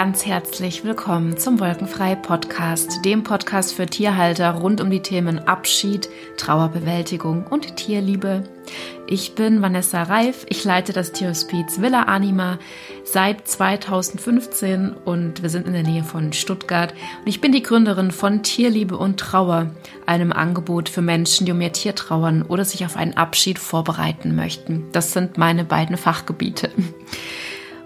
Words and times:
ganz 0.00 0.24
herzlich 0.24 0.82
willkommen 0.82 1.36
zum 1.36 1.60
Wolkenfrei 1.60 2.14
Podcast, 2.14 3.04
dem 3.04 3.22
Podcast 3.22 3.74
für 3.74 3.84
Tierhalter 3.84 4.52
rund 4.52 4.80
um 4.80 4.88
die 4.88 5.02
Themen 5.02 5.40
Abschied, 5.40 6.08
Trauerbewältigung 6.38 7.46
und 7.46 7.76
Tierliebe. 7.76 8.44
Ich 9.06 9.34
bin 9.34 9.60
Vanessa 9.60 10.04
Reif, 10.04 10.46
ich 10.48 10.64
leite 10.64 10.94
das 10.94 11.12
Tierhospiz 11.12 11.82
Villa 11.82 12.04
Anima 12.04 12.58
seit 13.04 13.46
2015 13.46 14.94
und 15.04 15.42
wir 15.42 15.50
sind 15.50 15.66
in 15.66 15.74
der 15.74 15.82
Nähe 15.82 16.02
von 16.02 16.32
Stuttgart 16.32 16.94
und 17.20 17.26
ich 17.26 17.42
bin 17.42 17.52
die 17.52 17.62
Gründerin 17.62 18.10
von 18.10 18.42
Tierliebe 18.42 18.96
und 18.96 19.20
Trauer, 19.20 19.66
einem 20.06 20.32
Angebot 20.32 20.88
für 20.88 21.02
Menschen, 21.02 21.44
die 21.44 21.52
um 21.52 21.60
ihr 21.60 21.74
Tier 21.74 21.94
trauern 21.94 22.40
oder 22.40 22.64
sich 22.64 22.86
auf 22.86 22.96
einen 22.96 23.18
Abschied 23.18 23.58
vorbereiten 23.58 24.34
möchten. 24.34 24.86
Das 24.92 25.12
sind 25.12 25.36
meine 25.36 25.66
beiden 25.66 25.98
Fachgebiete. 25.98 26.70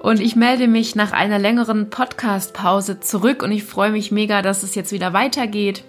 Und 0.05 0.21
ich 0.21 0.37
melde 0.37 0.69
mich 0.69 0.95
nach 0.97 1.13
einer 1.13 1.39
längeren 1.39 1.89
Podcast-Pause 1.89 3.01
zurück 3.01 3.43
und 3.43 3.51
ich 3.53 3.65
freue 3.65 3.91
mich 3.91 4.13
mega, 4.13 4.43
dass 4.43 4.63
es 4.63 4.75
jetzt 4.75 4.93
wieder 4.93 5.15
weitergeht, 5.15 5.83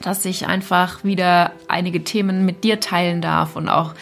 dass 0.00 0.24
ich 0.24 0.46
einfach 0.46 1.04
wieder 1.04 1.52
einige 1.68 2.02
Themen 2.02 2.46
mit 2.46 2.64
dir 2.64 2.80
teilen 2.80 3.20
darf 3.20 3.54
und 3.54 3.68
auch 3.68 3.92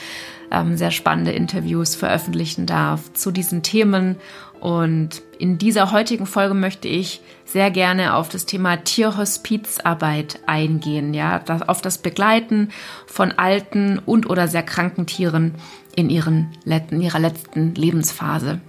ähm, 0.52 0.77
sehr 0.77 0.92
spannende 0.92 1.33
Interviews 1.33 1.97
veröffentlichen 1.97 2.66
darf 2.66 3.12
zu 3.14 3.33
diesen 3.33 3.64
Themen. 3.64 4.14
Und 4.60 5.23
in 5.41 5.59
dieser 5.59 5.91
heutigen 5.91 6.27
Folge 6.27 6.55
möchte 6.55 6.86
ich 6.86 7.20
sehr 7.45 7.72
gerne 7.72 8.14
auf 8.14 8.28
das 8.28 8.47
Thema 8.47 8.77
Tierhospizarbeit 8.77 10.38
eingehen, 10.47 11.14
ja, 11.14 11.41
das, 11.41 11.69
auf 11.69 11.83
das 11.83 11.98
Begleiten 11.98 12.69
von 13.09 13.33
alten 13.33 13.98
und 13.98 14.31
oder 14.31 14.47
sehr 14.47 14.62
kranken 14.62 15.06
Tieren 15.06 15.56
in, 15.97 16.11
ihren, 16.11 16.53
in 16.64 17.00
ihrer 17.00 17.19
letzten 17.19 17.75
Lebensphase. 17.75 18.61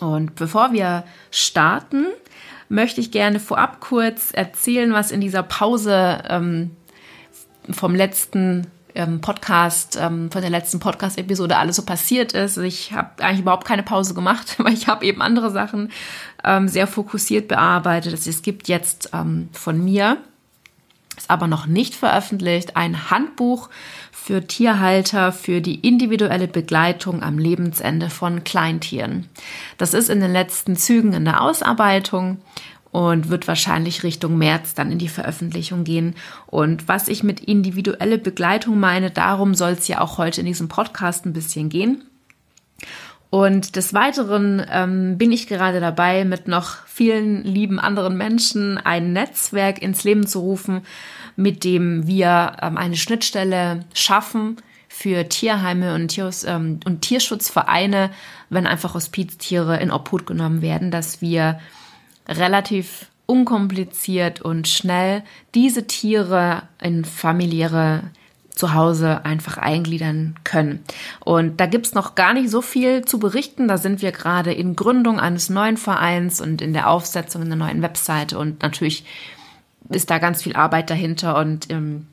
Und 0.00 0.34
bevor 0.34 0.72
wir 0.72 1.04
starten, 1.30 2.06
möchte 2.68 3.00
ich 3.00 3.10
gerne 3.10 3.40
vorab 3.40 3.80
kurz 3.80 4.32
erzählen, 4.32 4.92
was 4.92 5.10
in 5.10 5.20
dieser 5.20 5.42
Pause 5.42 6.22
ähm, 6.28 6.76
vom 7.70 7.94
letzten 7.94 8.66
ähm, 8.96 9.20
Podcast, 9.20 9.98
ähm, 10.00 10.30
von 10.30 10.40
der 10.40 10.50
letzten 10.50 10.80
Podcast-Episode 10.80 11.56
alles 11.56 11.76
so 11.76 11.84
passiert 11.84 12.32
ist. 12.32 12.56
Ich 12.56 12.92
habe 12.92 13.22
eigentlich 13.22 13.40
überhaupt 13.40 13.66
keine 13.66 13.82
Pause 13.82 14.14
gemacht, 14.14 14.56
weil 14.58 14.72
ich 14.72 14.88
habe 14.88 15.04
eben 15.04 15.22
andere 15.22 15.50
Sachen 15.50 15.92
ähm, 16.42 16.68
sehr 16.68 16.86
fokussiert 16.86 17.46
bearbeitet. 17.48 18.26
Es 18.26 18.42
gibt 18.42 18.68
jetzt 18.68 19.10
ähm, 19.12 19.48
von 19.52 19.84
mir, 19.84 20.18
ist 21.16 21.30
aber 21.30 21.46
noch 21.46 21.66
nicht 21.66 21.94
veröffentlicht, 21.94 22.76
ein 22.76 23.10
Handbuch 23.10 23.68
für 24.26 24.44
Tierhalter 24.44 25.30
für 25.30 25.60
die 25.60 25.86
individuelle 25.86 26.48
Begleitung 26.48 27.22
am 27.22 27.38
Lebensende 27.38 28.10
von 28.10 28.42
Kleintieren. 28.42 29.28
Das 29.78 29.94
ist 29.94 30.10
in 30.10 30.20
den 30.20 30.32
letzten 30.32 30.74
Zügen 30.74 31.12
in 31.12 31.24
der 31.24 31.40
Ausarbeitung 31.40 32.38
und 32.90 33.28
wird 33.28 33.46
wahrscheinlich 33.46 34.02
Richtung 34.02 34.36
März 34.36 34.74
dann 34.74 34.90
in 34.90 34.98
die 34.98 35.06
Veröffentlichung 35.06 35.84
gehen. 35.84 36.16
Und 36.46 36.88
was 36.88 37.06
ich 37.06 37.22
mit 37.22 37.38
individuelle 37.38 38.18
Begleitung 38.18 38.80
meine, 38.80 39.12
darum 39.12 39.54
soll 39.54 39.72
es 39.72 39.86
ja 39.86 40.00
auch 40.00 40.18
heute 40.18 40.40
in 40.40 40.46
diesem 40.48 40.66
Podcast 40.66 41.24
ein 41.24 41.32
bisschen 41.32 41.68
gehen. 41.68 42.02
Und 43.30 43.76
des 43.76 43.92
Weiteren 43.92 44.64
ähm, 44.70 45.18
bin 45.18 45.32
ich 45.32 45.46
gerade 45.46 45.80
dabei, 45.80 46.24
mit 46.24 46.48
noch 46.48 46.86
vielen 46.86 47.42
lieben 47.42 47.80
anderen 47.80 48.16
Menschen 48.16 48.78
ein 48.78 49.12
Netzwerk 49.12 49.82
ins 49.82 50.04
Leben 50.04 50.26
zu 50.26 50.40
rufen, 50.40 50.82
mit 51.34 51.64
dem 51.64 52.06
wir 52.06 52.56
ähm, 52.62 52.76
eine 52.78 52.96
Schnittstelle 52.96 53.84
schaffen 53.94 54.56
für 54.88 55.28
Tierheime 55.28 55.94
und, 55.94 56.08
Tiers, 56.08 56.44
ähm, 56.44 56.80
und 56.84 57.02
Tierschutzvereine, 57.02 58.10
wenn 58.48 58.66
einfach 58.66 58.94
Hospiztiere 58.94 59.78
in 59.78 59.90
Obhut 59.90 60.26
genommen 60.26 60.62
werden, 60.62 60.90
dass 60.90 61.20
wir 61.20 61.58
relativ 62.28 63.06
unkompliziert 63.26 64.40
und 64.40 64.68
schnell 64.68 65.22
diese 65.54 65.86
Tiere 65.86 66.62
in 66.80 67.04
familiäre 67.04 68.04
zu 68.56 68.74
Hause 68.74 69.24
einfach 69.24 69.58
eingliedern 69.58 70.34
können. 70.42 70.82
Und 71.20 71.60
da 71.60 71.66
gibt's 71.66 71.94
noch 71.94 72.14
gar 72.14 72.32
nicht 72.32 72.50
so 72.50 72.62
viel 72.62 73.04
zu 73.04 73.18
berichten. 73.18 73.68
Da 73.68 73.76
sind 73.76 74.02
wir 74.02 74.12
gerade 74.12 74.52
in 74.52 74.74
Gründung 74.74 75.20
eines 75.20 75.50
neuen 75.50 75.76
Vereins 75.76 76.40
und 76.40 76.62
in 76.62 76.72
der 76.72 76.90
Aufsetzung 76.90 77.42
einer 77.42 77.54
neuen 77.54 77.82
Webseite. 77.82 78.38
Und 78.38 78.62
natürlich 78.62 79.04
ist 79.90 80.10
da 80.10 80.18
ganz 80.18 80.42
viel 80.42 80.56
Arbeit 80.56 80.90
dahinter 80.90 81.36
und 81.38 81.70
ähm, 81.70 82.06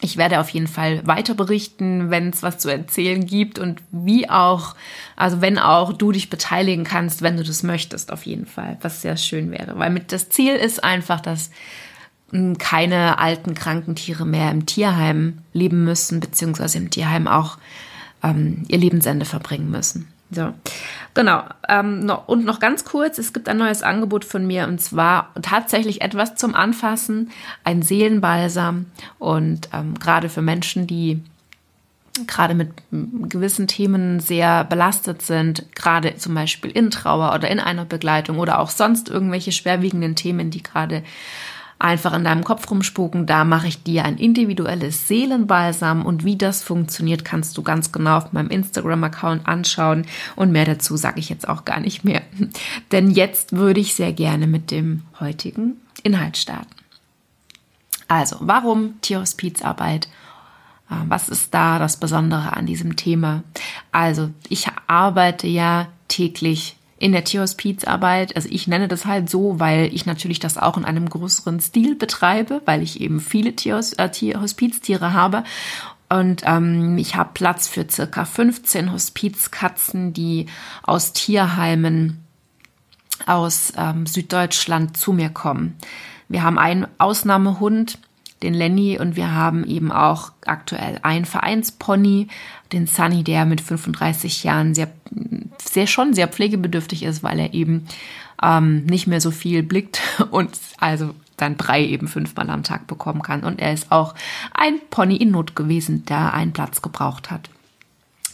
ich 0.00 0.16
werde 0.16 0.38
auf 0.38 0.50
jeden 0.50 0.68
Fall 0.68 1.04
weiter 1.06 1.34
berichten, 1.34 2.10
wenn 2.10 2.28
es 2.28 2.42
was 2.42 2.58
zu 2.58 2.70
erzählen 2.70 3.26
gibt 3.26 3.58
und 3.58 3.82
wie 3.90 4.30
auch, 4.30 4.76
also 5.16 5.40
wenn 5.40 5.58
auch 5.58 5.92
du 5.92 6.12
dich 6.12 6.30
beteiligen 6.30 6.84
kannst, 6.84 7.22
wenn 7.22 7.36
du 7.36 7.42
das 7.42 7.64
möchtest, 7.64 8.12
auf 8.12 8.24
jeden 8.24 8.46
Fall, 8.46 8.76
was 8.80 9.02
sehr 9.02 9.16
schön 9.16 9.50
wäre. 9.50 9.76
Weil 9.76 9.90
mit 9.90 10.12
das 10.12 10.28
Ziel 10.28 10.54
ist 10.54 10.84
einfach, 10.84 11.20
dass 11.20 11.50
keine 12.58 13.18
alten, 13.18 13.54
kranken 13.54 13.94
Tiere 13.94 14.26
mehr 14.26 14.50
im 14.50 14.66
Tierheim 14.66 15.38
leben 15.52 15.84
müssen, 15.84 16.20
beziehungsweise 16.20 16.78
im 16.78 16.90
Tierheim 16.90 17.26
auch 17.26 17.58
ähm, 18.22 18.64
ihr 18.68 18.78
Lebensende 18.78 19.24
verbringen 19.24 19.70
müssen. 19.70 20.08
So, 20.30 20.52
genau. 21.14 21.44
Ähm, 21.68 22.00
noch, 22.00 22.28
und 22.28 22.44
noch 22.44 22.60
ganz 22.60 22.84
kurz, 22.84 23.16
es 23.16 23.32
gibt 23.32 23.48
ein 23.48 23.56
neues 23.56 23.82
Angebot 23.82 24.26
von 24.26 24.46
mir 24.46 24.68
und 24.68 24.78
zwar 24.78 25.32
tatsächlich 25.40 26.02
etwas 26.02 26.34
zum 26.34 26.54
Anfassen, 26.54 27.30
ein 27.64 27.80
Seelenbalsam 27.80 28.86
und 29.18 29.70
ähm, 29.72 29.94
gerade 29.98 30.28
für 30.28 30.42
Menschen, 30.42 30.86
die 30.86 31.22
gerade 32.26 32.54
mit 32.54 32.70
gewissen 33.30 33.68
Themen 33.68 34.20
sehr 34.20 34.64
belastet 34.64 35.22
sind, 35.22 35.64
gerade 35.74 36.16
zum 36.16 36.34
Beispiel 36.34 36.70
in 36.72 36.90
Trauer 36.90 37.34
oder 37.34 37.48
in 37.48 37.60
einer 37.60 37.84
Begleitung 37.84 38.38
oder 38.38 38.58
auch 38.58 38.70
sonst 38.70 39.08
irgendwelche 39.08 39.52
schwerwiegenden 39.52 40.16
Themen, 40.16 40.50
die 40.50 40.62
gerade 40.62 41.04
einfach 41.78 42.12
in 42.12 42.24
deinem 42.24 42.44
Kopf 42.44 42.70
rumspuken. 42.70 43.26
Da 43.26 43.44
mache 43.44 43.68
ich 43.68 43.82
dir 43.82 44.04
ein 44.04 44.18
individuelles 44.18 45.06
Seelenbalsam 45.06 46.04
und 46.04 46.24
wie 46.24 46.36
das 46.36 46.62
funktioniert, 46.62 47.24
kannst 47.24 47.56
du 47.56 47.62
ganz 47.62 47.92
genau 47.92 48.16
auf 48.16 48.32
meinem 48.32 48.50
Instagram-Account 48.50 49.46
anschauen. 49.46 50.06
Und 50.34 50.50
mehr 50.50 50.64
dazu 50.64 50.96
sage 50.96 51.20
ich 51.20 51.28
jetzt 51.28 51.48
auch 51.48 51.64
gar 51.64 51.80
nicht 51.80 52.04
mehr. 52.04 52.22
Denn 52.92 53.10
jetzt 53.10 53.52
würde 53.52 53.80
ich 53.80 53.94
sehr 53.94 54.12
gerne 54.12 54.46
mit 54.46 54.70
dem 54.70 55.02
heutigen 55.20 55.76
Inhalt 56.02 56.36
starten. 56.36 56.74
Also, 58.08 58.36
warum 58.40 59.00
Tierhospizarbeit? 59.02 60.06
Äh, 60.90 60.94
was 61.08 61.28
ist 61.28 61.52
da 61.52 61.78
das 61.78 61.98
Besondere 61.98 62.56
an 62.56 62.66
diesem 62.66 62.96
Thema? 62.96 63.44
Also, 63.92 64.30
ich 64.48 64.66
arbeite 64.86 65.46
ja 65.46 65.88
täglich 66.08 66.77
in 66.98 67.12
der 67.12 67.24
Tierhospizarbeit. 67.24 68.34
Also 68.36 68.48
ich 68.50 68.66
nenne 68.66 68.88
das 68.88 69.06
halt 69.06 69.30
so, 69.30 69.60
weil 69.60 69.90
ich 69.92 70.06
natürlich 70.06 70.38
das 70.38 70.58
auch 70.58 70.76
in 70.76 70.84
einem 70.84 71.08
größeren 71.08 71.60
Stil 71.60 71.94
betreibe, 71.94 72.62
weil 72.64 72.82
ich 72.82 73.00
eben 73.00 73.20
viele 73.20 73.54
Tierhos 73.54 73.92
äh, 73.94 74.10
Tierhospiztiere 74.10 75.12
habe. 75.12 75.44
Und 76.08 76.42
ähm, 76.46 76.96
ich 76.98 77.16
habe 77.16 77.30
Platz 77.34 77.68
für 77.68 77.88
circa 77.88 78.24
15 78.24 78.92
Hospizkatzen, 78.92 80.12
die 80.12 80.46
aus 80.82 81.12
Tierheimen 81.12 82.24
aus 83.26 83.72
ähm, 83.76 84.06
Süddeutschland 84.06 84.96
zu 84.96 85.12
mir 85.12 85.28
kommen. 85.28 85.76
Wir 86.28 86.42
haben 86.42 86.58
einen 86.58 86.86
Ausnahmehund, 86.98 87.98
den 88.42 88.54
Lenny, 88.54 88.98
und 88.98 89.16
wir 89.16 89.32
haben 89.32 89.64
eben 89.66 89.90
auch 89.90 90.32
aktuell 90.46 91.00
einen 91.02 91.24
Vereinspony, 91.24 92.28
den 92.72 92.86
Sunny, 92.86 93.24
der 93.24 93.44
mit 93.44 93.60
35 93.60 94.44
Jahren 94.44 94.74
sehr, 94.74 94.90
sehr 95.58 95.86
schon 95.86 96.14
sehr 96.14 96.28
pflegebedürftig 96.28 97.02
ist, 97.02 97.22
weil 97.22 97.38
er 97.38 97.54
eben 97.54 97.86
ähm, 98.42 98.84
nicht 98.86 99.06
mehr 99.06 99.20
so 99.20 99.30
viel 99.30 99.62
blickt 99.62 100.00
und 100.30 100.58
also 100.78 101.14
sein 101.38 101.56
Brei 101.56 101.84
eben 101.84 102.08
fünfmal 102.08 102.50
am 102.50 102.64
Tag 102.64 102.86
bekommen 102.86 103.22
kann. 103.22 103.44
Und 103.44 103.60
er 103.60 103.72
ist 103.72 103.92
auch 103.92 104.14
ein 104.52 104.80
Pony 104.90 105.16
in 105.16 105.30
Not 105.30 105.54
gewesen, 105.54 106.04
der 106.06 106.34
einen 106.34 106.52
Platz 106.52 106.82
gebraucht 106.82 107.30
hat. 107.30 107.48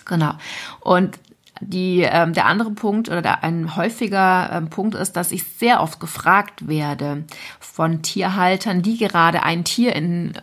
Genau. 0.06 0.34
Und 0.80 1.18
die, 1.60 2.02
ähm, 2.02 2.32
der 2.32 2.46
andere 2.46 2.70
Punkt 2.70 3.08
oder 3.08 3.22
der, 3.22 3.44
ein 3.44 3.76
häufiger 3.76 4.50
ähm, 4.52 4.70
Punkt 4.70 4.94
ist, 4.94 5.12
dass 5.12 5.32
ich 5.32 5.44
sehr 5.44 5.80
oft 5.80 6.00
gefragt 6.00 6.66
werde 6.66 7.24
von 7.60 8.02
Tierhaltern, 8.02 8.82
die 8.82 8.98
gerade 8.98 9.42
ein 9.42 9.64
Tier 9.64 9.94
in 9.94 10.34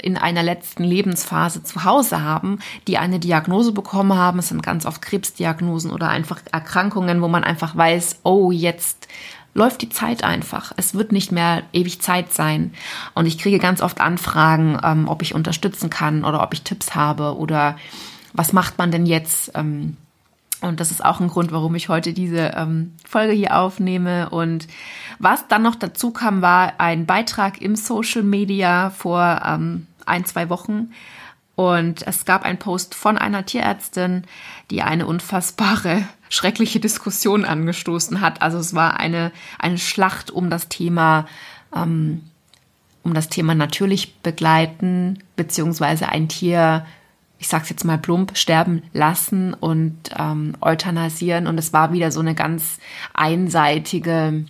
in 0.00 0.16
einer 0.16 0.42
letzten 0.42 0.82
Lebensphase 0.82 1.62
zu 1.62 1.84
Hause 1.84 2.22
haben, 2.22 2.58
die 2.88 2.98
eine 2.98 3.20
Diagnose 3.20 3.72
bekommen 3.72 4.18
haben. 4.18 4.40
Es 4.40 4.48
sind 4.48 4.62
ganz 4.62 4.84
oft 4.84 5.00
Krebsdiagnosen 5.00 5.90
oder 5.90 6.08
einfach 6.08 6.40
Erkrankungen, 6.50 7.22
wo 7.22 7.28
man 7.28 7.44
einfach 7.44 7.76
weiß, 7.76 8.20
oh, 8.24 8.50
jetzt 8.50 9.08
läuft 9.54 9.82
die 9.82 9.90
Zeit 9.90 10.24
einfach. 10.24 10.72
Es 10.76 10.94
wird 10.94 11.12
nicht 11.12 11.30
mehr 11.30 11.62
ewig 11.72 12.00
Zeit 12.00 12.32
sein. 12.32 12.74
Und 13.14 13.26
ich 13.26 13.38
kriege 13.38 13.58
ganz 13.58 13.80
oft 13.80 14.00
Anfragen, 14.00 14.78
ähm, 14.82 15.08
ob 15.08 15.22
ich 15.22 15.34
unterstützen 15.34 15.90
kann 15.90 16.24
oder 16.24 16.42
ob 16.42 16.52
ich 16.52 16.62
Tipps 16.62 16.94
habe 16.94 17.36
oder 17.36 17.76
was 18.32 18.52
macht 18.52 18.78
man 18.78 18.90
denn 18.90 19.06
jetzt? 19.06 19.52
Ähm, 19.54 19.96
und 20.62 20.78
das 20.78 20.92
ist 20.92 21.04
auch 21.04 21.20
ein 21.20 21.28
Grund, 21.28 21.50
warum 21.50 21.74
ich 21.74 21.88
heute 21.88 22.12
diese 22.12 22.52
ähm, 22.56 22.92
Folge 23.06 23.32
hier 23.32 23.58
aufnehme. 23.58 24.30
Und 24.30 24.68
was 25.18 25.48
dann 25.48 25.62
noch 25.62 25.74
dazu 25.74 26.12
kam, 26.12 26.40
war 26.40 26.74
ein 26.78 27.04
Beitrag 27.04 27.60
im 27.60 27.74
Social 27.74 28.22
Media 28.22 28.90
vor 28.90 29.42
ähm, 29.44 29.88
ein, 30.06 30.24
zwei 30.24 30.48
Wochen. 30.48 30.92
Und 31.56 32.06
es 32.06 32.24
gab 32.24 32.44
einen 32.44 32.58
Post 32.58 32.94
von 32.94 33.18
einer 33.18 33.44
Tierärztin, 33.44 34.22
die 34.70 34.82
eine 34.82 35.06
unfassbare 35.06 36.04
schreckliche 36.28 36.78
Diskussionen 36.78 37.44
angestoßen 37.44 38.20
hat. 38.20 38.40
Also 38.40 38.58
es 38.58 38.72
war 38.72 39.00
eine, 39.00 39.32
eine 39.58 39.78
Schlacht 39.78 40.30
um 40.30 40.48
das 40.48 40.68
Thema, 40.68 41.26
ähm, 41.74 42.22
um 43.02 43.14
das 43.14 43.28
Thema 43.28 43.56
natürlich 43.56 44.14
begleiten, 44.18 45.18
beziehungsweise 45.34 46.08
ein 46.08 46.28
Tier, 46.28 46.86
ich 47.42 47.48
sag's 47.48 47.68
jetzt 47.70 47.84
mal 47.84 47.98
plump, 47.98 48.38
sterben 48.38 48.84
lassen 48.92 49.52
und 49.52 49.96
ähm, 50.16 50.54
euthanasieren. 50.60 51.48
Und 51.48 51.58
es 51.58 51.72
war 51.72 51.92
wieder 51.92 52.12
so 52.12 52.20
eine 52.20 52.36
ganz 52.36 52.78
einseitige 53.14 54.44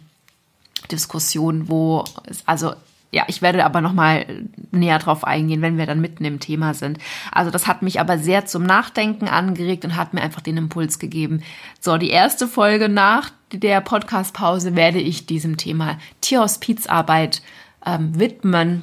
Diskussion, 0.90 1.70
wo 1.70 2.04
es, 2.26 2.46
also 2.46 2.74
ja, 3.10 3.24
ich 3.28 3.40
werde 3.40 3.64
aber 3.64 3.80
noch 3.80 3.94
mal 3.94 4.26
näher 4.72 4.98
drauf 4.98 5.24
eingehen, 5.24 5.62
wenn 5.62 5.78
wir 5.78 5.86
dann 5.86 6.02
mitten 6.02 6.26
im 6.26 6.38
Thema 6.38 6.74
sind. 6.74 6.98
Also 7.30 7.50
das 7.50 7.66
hat 7.66 7.80
mich 7.80 7.98
aber 7.98 8.18
sehr 8.18 8.44
zum 8.44 8.62
Nachdenken 8.62 9.26
angeregt 9.26 9.86
und 9.86 9.96
hat 9.96 10.12
mir 10.12 10.20
einfach 10.20 10.42
den 10.42 10.58
Impuls 10.58 10.98
gegeben. 10.98 11.42
So, 11.80 11.96
die 11.96 12.10
erste 12.10 12.46
Folge 12.46 12.90
nach 12.90 13.30
der 13.52 13.80
Podcast-Pause 13.80 14.76
werde 14.76 15.00
ich 15.00 15.24
diesem 15.24 15.56
Thema 15.56 15.96
Tierhospizarbeit 16.20 17.40
ähm, 17.86 18.18
widmen. 18.18 18.82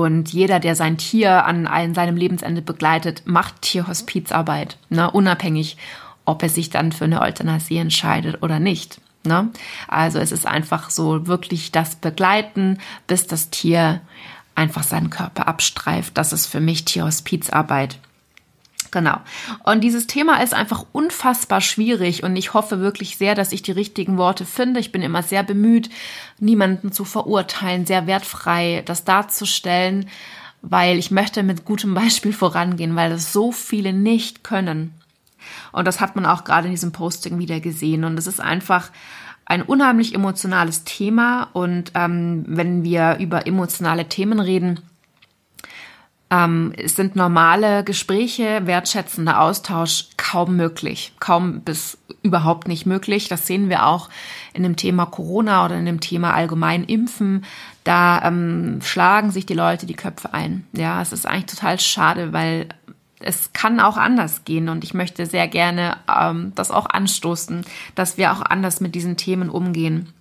Und 0.00 0.32
jeder, 0.32 0.58
der 0.58 0.74
sein 0.74 0.96
Tier 0.96 1.44
an, 1.44 1.66
an 1.66 1.92
seinem 1.92 2.16
Lebensende 2.16 2.62
begleitet, 2.62 3.24
macht 3.26 3.60
Tierhospizarbeit, 3.60 4.78
ne? 4.88 5.10
unabhängig, 5.10 5.76
ob 6.24 6.42
er 6.42 6.48
sich 6.48 6.70
dann 6.70 6.92
für 6.92 7.04
eine 7.04 7.20
Euthanasie 7.20 7.76
entscheidet 7.76 8.42
oder 8.42 8.58
nicht. 8.58 9.02
Ne? 9.22 9.50
Also 9.88 10.18
es 10.18 10.32
ist 10.32 10.46
einfach 10.46 10.88
so 10.88 11.26
wirklich 11.26 11.72
das 11.72 11.96
Begleiten, 11.96 12.78
bis 13.06 13.26
das 13.26 13.50
Tier 13.50 14.00
einfach 14.54 14.82
seinen 14.82 15.10
Körper 15.10 15.46
abstreift. 15.46 16.16
Das 16.16 16.32
ist 16.32 16.46
für 16.46 16.60
mich 16.60 16.86
Tierhospizarbeit. 16.86 17.98
Genau. 18.92 19.16
Und 19.64 19.80
dieses 19.80 20.06
Thema 20.06 20.42
ist 20.42 20.52
einfach 20.52 20.84
unfassbar 20.92 21.62
schwierig 21.62 22.22
und 22.22 22.36
ich 22.36 22.52
hoffe 22.52 22.80
wirklich 22.80 23.16
sehr, 23.16 23.34
dass 23.34 23.52
ich 23.52 23.62
die 23.62 23.72
richtigen 23.72 24.18
Worte 24.18 24.44
finde. 24.44 24.80
Ich 24.80 24.92
bin 24.92 25.00
immer 25.00 25.22
sehr 25.22 25.42
bemüht, 25.42 25.88
niemanden 26.38 26.92
zu 26.92 27.06
verurteilen, 27.06 27.86
sehr 27.86 28.06
wertfrei 28.06 28.82
das 28.84 29.04
darzustellen, 29.04 30.10
weil 30.60 30.98
ich 30.98 31.10
möchte 31.10 31.42
mit 31.42 31.64
gutem 31.64 31.94
Beispiel 31.94 32.34
vorangehen, 32.34 32.94
weil 32.94 33.12
es 33.12 33.32
so 33.32 33.50
viele 33.50 33.94
nicht 33.94 34.44
können. 34.44 34.92
Und 35.72 35.86
das 35.86 36.00
hat 36.00 36.14
man 36.14 36.26
auch 36.26 36.44
gerade 36.44 36.66
in 36.68 36.74
diesem 36.74 36.92
Posting 36.92 37.38
wieder 37.38 37.60
gesehen. 37.60 38.04
Und 38.04 38.18
es 38.18 38.26
ist 38.26 38.40
einfach 38.40 38.90
ein 39.46 39.62
unheimlich 39.62 40.14
emotionales 40.14 40.84
Thema. 40.84 41.48
Und 41.54 41.92
ähm, 41.94 42.44
wenn 42.46 42.84
wir 42.84 43.16
über 43.20 43.46
emotionale 43.46 44.04
Themen 44.08 44.38
reden, 44.38 44.80
ähm, 46.32 46.72
sind 46.82 47.14
normale 47.14 47.84
Gespräche, 47.84 48.62
wertschätzender 48.64 49.42
Austausch 49.42 50.06
kaum 50.16 50.56
möglich, 50.56 51.12
kaum 51.20 51.60
bis 51.60 51.98
überhaupt 52.22 52.68
nicht 52.68 52.86
möglich. 52.86 53.28
Das 53.28 53.46
sehen 53.46 53.68
wir 53.68 53.86
auch 53.86 54.08
in 54.54 54.62
dem 54.62 54.76
Thema 54.76 55.04
Corona 55.04 55.66
oder 55.66 55.76
in 55.76 55.84
dem 55.84 56.00
Thema 56.00 56.32
allgemein 56.32 56.84
Impfen. 56.84 57.44
Da 57.84 58.22
ähm, 58.24 58.80
schlagen 58.82 59.30
sich 59.30 59.44
die 59.44 59.54
Leute 59.54 59.84
die 59.84 59.94
Köpfe 59.94 60.32
ein. 60.32 60.66
Ja, 60.72 61.02
es 61.02 61.12
ist 61.12 61.26
eigentlich 61.26 61.46
total 61.46 61.78
schade, 61.78 62.32
weil 62.32 62.68
es 63.20 63.52
kann 63.52 63.78
auch 63.78 63.98
anders 63.98 64.44
gehen 64.44 64.70
und 64.70 64.84
ich 64.84 64.94
möchte 64.94 65.26
sehr 65.26 65.48
gerne 65.48 65.98
ähm, 66.08 66.52
das 66.54 66.70
auch 66.70 66.86
anstoßen, 66.86 67.64
dass 67.94 68.16
wir 68.16 68.32
auch 68.32 68.40
anders 68.40 68.80
mit 68.80 68.94
diesen 68.94 69.18
Themen 69.18 69.50
umgehen. 69.50 70.12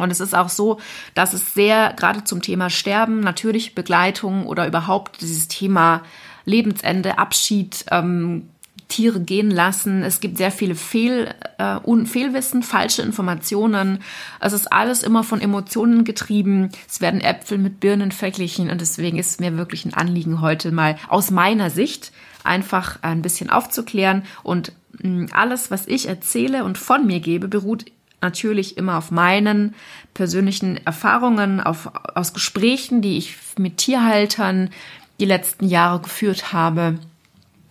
Und 0.00 0.10
es 0.10 0.20
ist 0.20 0.34
auch 0.34 0.48
so, 0.48 0.80
dass 1.14 1.32
es 1.32 1.54
sehr, 1.54 1.94
gerade 1.96 2.24
zum 2.24 2.42
Thema 2.42 2.70
Sterben, 2.70 3.20
natürlich 3.20 3.74
Begleitung 3.74 4.46
oder 4.46 4.66
überhaupt 4.66 5.20
dieses 5.20 5.48
Thema 5.48 6.02
Lebensende, 6.44 7.18
Abschied, 7.18 7.84
ähm, 7.90 8.48
Tiere 8.90 9.20
gehen 9.20 9.50
lassen. 9.50 10.02
Es 10.02 10.20
gibt 10.20 10.36
sehr 10.36 10.50
viele 10.50 10.74
Fehl, 10.74 11.32
äh, 11.56 12.04
Fehlwissen, 12.04 12.62
falsche 12.62 13.02
Informationen. 13.02 14.02
Es 14.40 14.52
ist 14.52 14.70
alles 14.70 15.02
immer 15.02 15.24
von 15.24 15.40
Emotionen 15.40 16.04
getrieben. 16.04 16.70
Es 16.88 17.00
werden 17.00 17.22
Äpfel 17.22 17.56
mit 17.56 17.80
Birnen 17.80 18.12
verglichen 18.12 18.68
und 18.68 18.80
deswegen 18.80 19.16
ist 19.16 19.30
es 19.30 19.40
mir 19.40 19.56
wirklich 19.56 19.86
ein 19.86 19.94
Anliegen 19.94 20.42
heute 20.42 20.72
mal 20.72 20.96
aus 21.08 21.30
meiner 21.30 21.70
Sicht 21.70 22.12
einfach 22.44 22.98
ein 23.02 23.22
bisschen 23.22 23.48
aufzuklären. 23.48 24.24
Und 24.42 24.72
mm, 25.02 25.26
alles, 25.32 25.70
was 25.70 25.86
ich 25.86 26.08
erzähle 26.08 26.64
und 26.64 26.76
von 26.76 27.06
mir 27.06 27.20
gebe, 27.20 27.48
beruht 27.48 27.86
natürlich 28.22 28.76
immer 28.76 28.98
auf 28.98 29.10
meinen 29.10 29.74
persönlichen 30.14 30.84
Erfahrungen, 30.84 31.60
auf, 31.60 31.90
aus 32.14 32.32
Gesprächen, 32.32 33.02
die 33.02 33.16
ich 33.16 33.36
mit 33.58 33.78
Tierhaltern 33.78 34.70
die 35.18 35.24
letzten 35.26 35.66
Jahre 35.66 36.00
geführt 36.00 36.52
habe. 36.52 36.98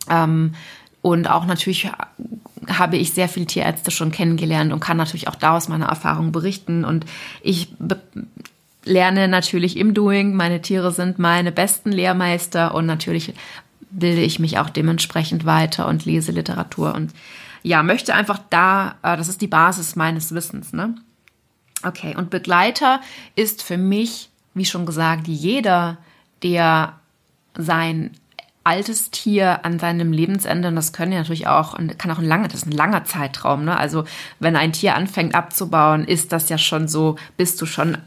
Ähm, 0.09 0.53
und 1.01 1.29
auch 1.29 1.45
natürlich 1.45 1.89
habe 2.67 2.97
ich 2.97 3.13
sehr 3.13 3.29
viele 3.29 3.45
Tierärzte 3.45 3.91
schon 3.91 4.11
kennengelernt 4.11 4.73
und 4.73 4.79
kann 4.79 4.97
natürlich 4.97 5.27
auch 5.27 5.35
da 5.35 5.55
aus 5.55 5.69
meiner 5.69 5.87
Erfahrung 5.87 6.31
berichten. 6.31 6.83
Und 6.83 7.05
ich 7.41 7.69
lerne 8.83 9.27
natürlich 9.27 9.77
im 9.77 9.93
Doing. 9.93 10.35
Meine 10.35 10.61
Tiere 10.61 10.91
sind 10.91 11.19
meine 11.19 11.51
besten 11.51 11.91
Lehrmeister 11.91 12.75
und 12.75 12.85
natürlich 12.85 13.33
bilde 13.91 14.21
ich 14.21 14.39
mich 14.39 14.59
auch 14.59 14.69
dementsprechend 14.69 15.45
weiter 15.45 15.87
und 15.87 16.05
lese 16.05 16.31
Literatur 16.31 16.93
und 16.93 17.11
ja, 17.63 17.83
möchte 17.83 18.13
einfach 18.13 18.39
da, 18.50 18.95
äh, 19.01 19.17
das 19.17 19.27
ist 19.27 19.41
die 19.41 19.47
Basis 19.47 19.95
meines 19.95 20.33
Wissens, 20.33 20.73
ne? 20.73 20.95
Okay, 21.83 22.15
und 22.15 22.29
Begleiter 22.29 23.00
ist 23.35 23.63
für 23.63 23.77
mich, 23.77 24.29
wie 24.53 24.65
schon 24.65 24.85
gesagt, 24.85 25.27
jeder, 25.27 25.97
der 26.44 26.94
sein 27.56 28.11
altes 28.65 29.11
Tier 29.11 29.65
an 29.65 29.79
seinem 29.79 30.11
Lebensende, 30.11 30.67
und 30.67 30.75
das 30.75 30.94
können 30.94 31.13
ja 31.13 31.19
natürlich 31.19 31.47
auch, 31.47 31.77
kann 31.97 32.11
auch 32.11 32.19
ein 32.19 32.25
langer, 32.25 32.50
das 32.50 32.61
ist 32.61 32.67
ein 32.67 32.73
langer 32.73 33.06
Zeitraum, 33.06 33.63
ne? 33.63 33.77
Also 33.77 34.03
wenn 34.39 34.56
ein 34.56 34.73
Tier 34.73 34.95
anfängt 34.95 35.35
abzubauen, 35.35 36.06
ist 36.06 36.31
das 36.33 36.50
ja 36.50 36.57
schon 36.57 36.88
so, 36.88 37.15
bist 37.38 37.61
du 37.61 37.65
schon 37.65 37.97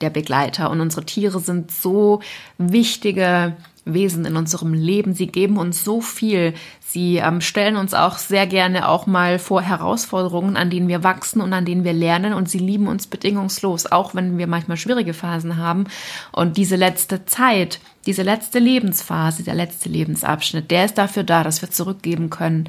der 0.00 0.10
Begleiter. 0.10 0.70
Und 0.70 0.80
unsere 0.80 1.04
Tiere 1.04 1.40
sind 1.40 1.70
so 1.70 2.20
wichtige 2.58 3.56
Wesen 3.84 4.24
in 4.24 4.36
unserem 4.36 4.74
Leben. 4.74 5.14
Sie 5.14 5.26
geben 5.26 5.56
uns 5.56 5.84
so 5.84 6.00
viel. 6.00 6.54
Sie 6.80 7.16
ähm, 7.16 7.40
stellen 7.40 7.76
uns 7.76 7.94
auch 7.94 8.18
sehr 8.18 8.46
gerne 8.46 8.88
auch 8.88 9.06
mal 9.06 9.38
vor 9.38 9.62
Herausforderungen, 9.62 10.56
an 10.56 10.70
denen 10.70 10.88
wir 10.88 11.02
wachsen 11.02 11.40
und 11.40 11.52
an 11.52 11.64
denen 11.64 11.84
wir 11.84 11.92
lernen. 11.92 12.34
Und 12.34 12.48
sie 12.48 12.58
lieben 12.58 12.88
uns 12.88 13.06
bedingungslos, 13.06 13.86
auch 13.86 14.14
wenn 14.14 14.38
wir 14.38 14.46
manchmal 14.46 14.76
schwierige 14.76 15.14
Phasen 15.14 15.56
haben. 15.56 15.84
Und 16.32 16.56
diese 16.56 16.76
letzte 16.76 17.24
Zeit, 17.26 17.80
diese 18.06 18.22
letzte 18.22 18.58
Lebensphase, 18.58 19.42
der 19.42 19.54
letzte 19.54 19.88
Lebensabschnitt, 19.88 20.70
der 20.70 20.84
ist 20.84 20.98
dafür 20.98 21.24
da, 21.24 21.44
dass 21.44 21.62
wir 21.62 21.70
zurückgeben 21.70 22.30
können, 22.30 22.68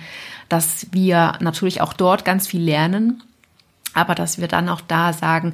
dass 0.49 0.87
wir 0.91 1.33
natürlich 1.39 1.81
auch 1.81 1.93
dort 1.93 2.25
ganz 2.25 2.47
viel 2.47 2.61
lernen, 2.61 3.23
aber 3.93 4.15
dass 4.15 4.39
wir 4.39 4.47
dann 4.47 4.69
auch 4.69 4.81
da 4.81 5.13
sagen, 5.13 5.53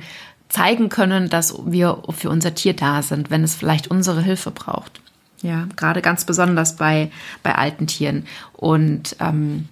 zeigen 0.50 0.90
können, 0.90 1.30
dass 1.30 1.56
wir 1.66 2.04
für 2.12 2.30
unser 2.30 2.56
Tier 2.56 2.74
da 2.74 3.02
sind, 3.02 3.30
wenn 3.30 3.44
es 3.44 3.56
vielleicht 3.56 3.90
unsere 3.90 4.22
Hilfe 4.22 4.52
braucht. 4.52 5.02
Ja, 5.42 5.68
gerade 5.76 6.02
ganz 6.02 6.26
besonders 6.26 6.76
bei, 6.76 7.12
bei 7.44 7.56
alten 7.56 7.88
Tieren. 7.88 8.26
Und, 8.54 9.16
ähm, 9.20 9.70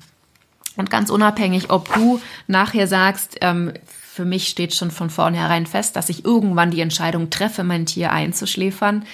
und 0.78 0.90
ganz 0.90 1.10
unabhängig, 1.10 1.70
ob 1.72 1.92
du 1.94 2.22
nachher 2.48 2.88
sagst, 2.88 3.38
ähm, 3.42 3.74
für 4.16 4.26
mich 4.26 4.48
steht 4.48 4.74
schon 4.74 4.92
von 4.92 5.10
vornherein 5.10 5.66
fest, 5.66 5.98
dass 5.98 6.08
ich 6.08 6.24
irgendwann 6.24 6.72
die 6.72 6.80
Entscheidung 6.80 7.30
treffe, 7.30 7.66
mein 7.66 7.86
Tier 7.86 8.14
einzuschläfern. 8.14 9.06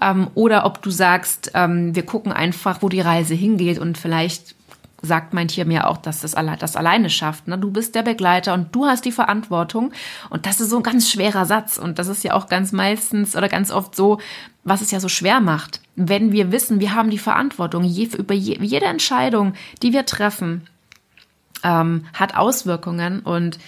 Ähm, 0.00 0.28
oder 0.34 0.64
ob 0.64 0.80
du 0.82 0.90
sagst, 0.90 1.50
ähm, 1.54 1.94
wir 1.94 2.04
gucken 2.04 2.32
einfach, 2.32 2.80
wo 2.80 2.88
die 2.88 3.00
Reise 3.00 3.34
hingeht 3.34 3.78
und 3.78 3.98
vielleicht 3.98 4.54
sagt 5.02 5.34
mein 5.34 5.48
Tier 5.48 5.64
mir 5.64 5.88
auch, 5.88 5.98
dass 5.98 6.20
das, 6.20 6.34
alle, 6.34 6.56
das 6.56 6.76
alleine 6.76 7.10
schafft. 7.10 7.48
Ne? 7.48 7.58
Du 7.58 7.70
bist 7.70 7.94
der 7.94 8.02
Begleiter 8.02 8.54
und 8.54 8.74
du 8.74 8.86
hast 8.86 9.04
die 9.04 9.12
Verantwortung. 9.12 9.92
Und 10.30 10.46
das 10.46 10.60
ist 10.60 10.70
so 10.70 10.78
ein 10.78 10.82
ganz 10.82 11.10
schwerer 11.10 11.46
Satz. 11.46 11.78
Und 11.78 11.98
das 11.98 12.08
ist 12.08 12.24
ja 12.24 12.34
auch 12.34 12.48
ganz 12.48 12.72
meistens 12.72 13.36
oder 13.36 13.48
ganz 13.48 13.70
oft 13.70 13.94
so, 13.94 14.18
was 14.64 14.80
es 14.80 14.90
ja 14.90 15.00
so 15.00 15.08
schwer 15.08 15.40
macht. 15.40 15.80
Wenn 15.94 16.32
wir 16.32 16.50
wissen, 16.50 16.80
wir 16.80 16.94
haben 16.94 17.10
die 17.10 17.18
Verantwortung 17.18 17.84
je, 17.84 18.08
über 18.16 18.34
je, 18.34 18.58
jede 18.60 18.86
Entscheidung, 18.86 19.54
die 19.82 19.92
wir 19.92 20.06
treffen, 20.06 20.66
ähm, 21.62 22.06
hat 22.12 22.36
Auswirkungen 22.36 23.20
und 23.20 23.58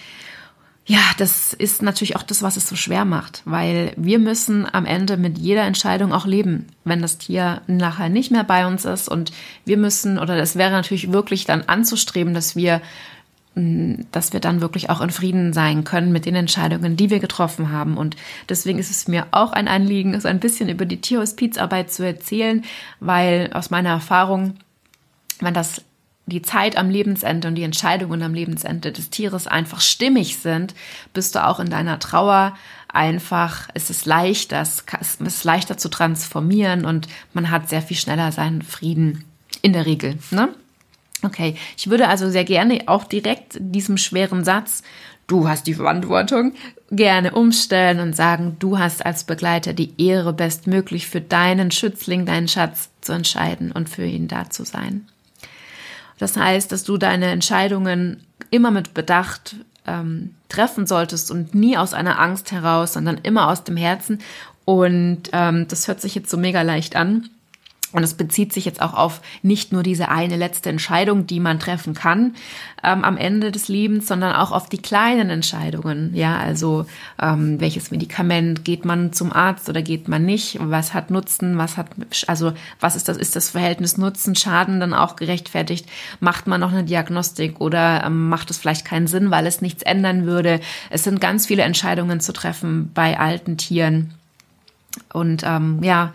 ja, 0.89 0.99
das 1.17 1.51
ist 1.53 1.81
natürlich 1.81 2.15
auch 2.15 2.23
das, 2.23 2.41
was 2.41 2.55
es 2.55 2.69
so 2.69 2.77
schwer 2.77 3.03
macht, 3.03 3.41
weil 3.43 3.91
wir 3.97 4.19
müssen 4.19 4.65
am 4.71 4.85
Ende 4.85 5.17
mit 5.17 5.37
jeder 5.37 5.63
Entscheidung 5.63 6.13
auch 6.13 6.25
leben, 6.25 6.67
wenn 6.85 7.01
das 7.01 7.17
Tier 7.17 7.61
nachher 7.67 8.07
nicht 8.07 8.31
mehr 8.31 8.45
bei 8.45 8.65
uns 8.65 8.85
ist 8.85 9.09
und 9.09 9.33
wir 9.65 9.75
müssen, 9.75 10.17
oder 10.17 10.37
es 10.37 10.55
wäre 10.55 10.71
natürlich 10.71 11.11
wirklich 11.11 11.43
dann 11.43 11.63
anzustreben, 11.63 12.33
dass 12.33 12.55
wir, 12.55 12.81
dass 14.11 14.33
wir 14.33 14.39
dann 14.39 14.61
wirklich 14.61 14.89
auch 14.89 15.01
in 15.01 15.09
Frieden 15.09 15.51
sein 15.51 15.83
können 15.83 16.11
mit 16.11 16.25
den 16.25 16.35
Entscheidungen, 16.35 16.95
die 16.95 17.09
wir 17.09 17.19
getroffen 17.19 17.71
haben. 17.71 17.97
Und 17.97 18.15
deswegen 18.49 18.77
ist 18.77 18.91
es 18.91 19.07
mir 19.07 19.27
auch 19.31 19.51
ein 19.51 19.67
Anliegen, 19.67 20.19
so 20.19 20.27
ein 20.27 20.39
bisschen 20.39 20.69
über 20.69 20.85
die 20.85 21.01
Tierhospizarbeit 21.01 21.91
zu 21.91 22.05
erzählen, 22.05 22.63
weil 22.99 23.49
aus 23.53 23.69
meiner 23.69 23.89
Erfahrung, 23.89 24.55
wenn 25.39 25.55
das 25.55 25.81
die 26.27 26.41
Zeit 26.41 26.77
am 26.77 26.89
Lebensende 26.89 27.47
und 27.47 27.55
die 27.55 27.63
Entscheidungen 27.63 28.21
am 28.21 28.33
Lebensende 28.33 28.91
des 28.91 29.09
Tieres 29.09 29.47
einfach 29.47 29.81
stimmig 29.81 30.37
sind, 30.37 30.75
bist 31.13 31.35
du 31.35 31.43
auch 31.43 31.59
in 31.59 31.69
deiner 31.69 31.99
Trauer 31.99 32.55
einfach, 32.89 33.69
es 33.73 33.89
ist 33.89 34.05
leichter, 34.05 34.61
es 34.61 34.83
ist 35.19 35.43
leichter 35.45 35.77
zu 35.77 35.89
transformieren 35.89 36.85
und 36.85 37.07
man 37.33 37.49
hat 37.49 37.69
sehr 37.69 37.81
viel 37.81 37.97
schneller 37.97 38.31
seinen 38.31 38.61
Frieden 38.61 39.23
in 39.61 39.73
der 39.73 39.85
Regel. 39.85 40.19
Ne? 40.31 40.49
Okay, 41.23 41.55
ich 41.77 41.89
würde 41.89 42.07
also 42.07 42.29
sehr 42.29 42.43
gerne 42.43 42.81
auch 42.85 43.03
direkt 43.03 43.57
diesem 43.59 43.97
schweren 43.97 44.43
Satz, 44.43 44.83
du 45.25 45.47
hast 45.47 45.67
die 45.67 45.73
Verantwortung, 45.73 46.53
gerne 46.91 47.31
umstellen 47.31 47.99
und 47.99 48.15
sagen, 48.15 48.55
du 48.59 48.79
hast 48.79 49.05
als 49.05 49.23
Begleiter 49.23 49.73
die 49.73 49.93
Ehre, 49.97 50.33
bestmöglich 50.33 51.07
für 51.07 51.21
deinen 51.21 51.71
Schützling, 51.71 52.25
deinen 52.25 52.47
Schatz 52.47 52.89
zu 53.01 53.13
entscheiden 53.13 53.71
und 53.71 53.89
für 53.89 54.05
ihn 54.05 54.27
da 54.27 54.49
zu 54.49 54.63
sein. 54.63 55.07
Das 56.17 56.37
heißt, 56.37 56.71
dass 56.71 56.83
du 56.83 56.97
deine 56.97 57.27
Entscheidungen 57.27 58.23
immer 58.49 58.71
mit 58.71 58.93
Bedacht 58.93 59.55
ähm, 59.85 60.35
treffen 60.49 60.87
solltest 60.87 61.31
und 61.31 61.53
nie 61.53 61.77
aus 61.77 61.93
einer 61.93 62.19
Angst 62.19 62.51
heraus, 62.51 62.93
sondern 62.93 63.19
immer 63.23 63.49
aus 63.49 63.63
dem 63.63 63.77
Herzen. 63.77 64.19
Und 64.65 65.23
ähm, 65.31 65.67
das 65.67 65.87
hört 65.87 66.01
sich 66.01 66.15
jetzt 66.15 66.29
so 66.29 66.37
mega 66.37 66.61
leicht 66.61 66.95
an. 66.95 67.29
Und 67.93 68.03
es 68.03 68.15
bezieht 68.15 68.51
sich 68.51 68.65
jetzt 68.65 68.81
auch 68.81 68.93
auf 68.93 69.21
nicht 69.43 69.71
nur 69.71 69.81
diese 69.81 70.09
eine 70.09 70.35
letzte 70.35 70.69
Entscheidung, 70.69 71.25
die 71.25 71.39
man 71.39 71.57
treffen 71.57 71.93
kann 71.93 72.35
ähm, 72.83 73.05
am 73.05 73.15
Ende 73.15 73.49
des 73.49 73.69
Lebens, 73.69 74.07
sondern 74.07 74.35
auch 74.35 74.51
auf 74.51 74.67
die 74.67 74.77
kleinen 74.77 75.29
Entscheidungen. 75.29 76.13
Ja, 76.13 76.37
also 76.37 76.85
ähm, 77.21 77.61
welches 77.61 77.89
Medikament 77.89 78.65
geht 78.65 78.83
man 78.83 79.13
zum 79.13 79.31
Arzt 79.31 79.69
oder 79.69 79.81
geht 79.81 80.09
man 80.09 80.25
nicht? 80.25 80.59
Was 80.61 80.93
hat 80.93 81.11
Nutzen? 81.11 81.57
Was 81.57 81.77
hat 81.77 81.87
also 82.27 82.51
was 82.81 82.97
ist 82.97 83.07
das? 83.07 83.15
Ist 83.15 83.37
das 83.37 83.51
Verhältnis 83.51 83.97
Nutzen 83.97 84.35
Schaden 84.35 84.81
dann 84.81 84.93
auch 84.93 85.15
gerechtfertigt? 85.15 85.87
Macht 86.19 86.45
man 86.45 86.59
noch 86.59 86.73
eine 86.73 86.83
Diagnostik 86.83 87.61
oder 87.61 88.03
ähm, 88.05 88.27
macht 88.27 88.51
es 88.51 88.57
vielleicht 88.57 88.83
keinen 88.83 89.07
Sinn, 89.07 89.31
weil 89.31 89.47
es 89.47 89.61
nichts 89.61 89.83
ändern 89.83 90.25
würde? 90.25 90.59
Es 90.89 91.05
sind 91.05 91.21
ganz 91.21 91.45
viele 91.45 91.63
Entscheidungen 91.63 92.19
zu 92.19 92.33
treffen 92.33 92.91
bei 92.93 93.17
alten 93.17 93.57
Tieren. 93.57 94.13
Und 95.13 95.43
ähm, 95.45 95.83
ja, 95.83 96.11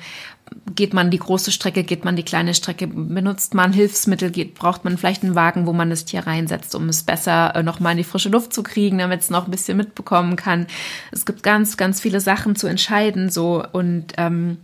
geht 0.74 0.94
man 0.94 1.10
die 1.10 1.18
große 1.18 1.52
Strecke, 1.52 1.84
geht 1.84 2.04
man 2.04 2.16
die 2.16 2.22
kleine 2.22 2.54
Strecke, 2.54 2.86
benutzt 2.86 3.54
man 3.54 3.72
Hilfsmittel, 3.72 4.30
geht, 4.30 4.54
braucht 4.54 4.84
man 4.84 4.98
vielleicht 4.98 5.22
einen 5.22 5.34
Wagen, 5.34 5.66
wo 5.66 5.72
man 5.72 5.90
das 5.90 6.04
Tier 6.04 6.26
reinsetzt, 6.26 6.74
um 6.74 6.88
es 6.88 7.02
besser 7.02 7.54
äh, 7.54 7.62
nochmal 7.62 7.92
in 7.92 7.98
die 7.98 8.04
frische 8.04 8.28
Luft 8.28 8.52
zu 8.52 8.62
kriegen, 8.62 8.98
damit 8.98 9.20
es 9.20 9.30
noch 9.30 9.46
ein 9.46 9.50
bisschen 9.50 9.76
mitbekommen 9.76 10.36
kann. 10.36 10.66
Es 11.10 11.26
gibt 11.26 11.42
ganz, 11.42 11.76
ganz 11.76 12.00
viele 12.00 12.20
Sachen 12.20 12.56
zu 12.56 12.66
entscheiden, 12.66 13.30
so 13.30 13.64
und 13.72 14.12
ähm, 14.16 14.58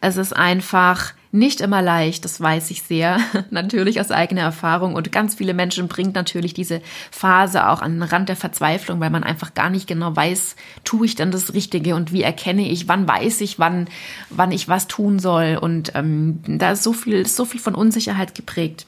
es 0.00 0.16
ist 0.16 0.36
einfach 0.36 1.14
nicht 1.32 1.62
immer 1.62 1.80
leicht, 1.80 2.26
das 2.26 2.40
weiß 2.40 2.70
ich 2.70 2.82
sehr, 2.82 3.18
natürlich 3.50 4.00
aus 4.00 4.10
eigener 4.10 4.42
Erfahrung. 4.42 4.94
Und 4.94 5.10
ganz 5.10 5.34
viele 5.34 5.54
Menschen 5.54 5.88
bringt 5.88 6.14
natürlich 6.14 6.54
diese 6.54 6.82
Phase 7.10 7.68
auch 7.68 7.80
an 7.80 7.94
den 7.94 8.02
Rand 8.02 8.28
der 8.28 8.36
Verzweiflung, 8.36 9.00
weil 9.00 9.10
man 9.10 9.24
einfach 9.24 9.54
gar 9.54 9.70
nicht 9.70 9.86
genau 9.86 10.14
weiß, 10.14 10.56
tue 10.84 11.06
ich 11.06 11.14
dann 11.14 11.30
das 11.30 11.54
Richtige 11.54 11.96
und 11.96 12.12
wie 12.12 12.22
erkenne 12.22 12.68
ich, 12.68 12.86
wann 12.86 13.08
weiß 13.08 13.40
ich, 13.40 13.58
wann, 13.58 13.88
wann 14.28 14.52
ich 14.52 14.68
was 14.68 14.88
tun 14.88 15.18
soll. 15.18 15.58
Und 15.60 15.92
ähm, 15.94 16.40
da 16.46 16.72
ist 16.72 16.82
so 16.82 16.92
viel, 16.92 17.26
so 17.26 17.46
viel 17.46 17.60
von 17.60 17.74
Unsicherheit 17.74 18.34
geprägt. 18.34 18.86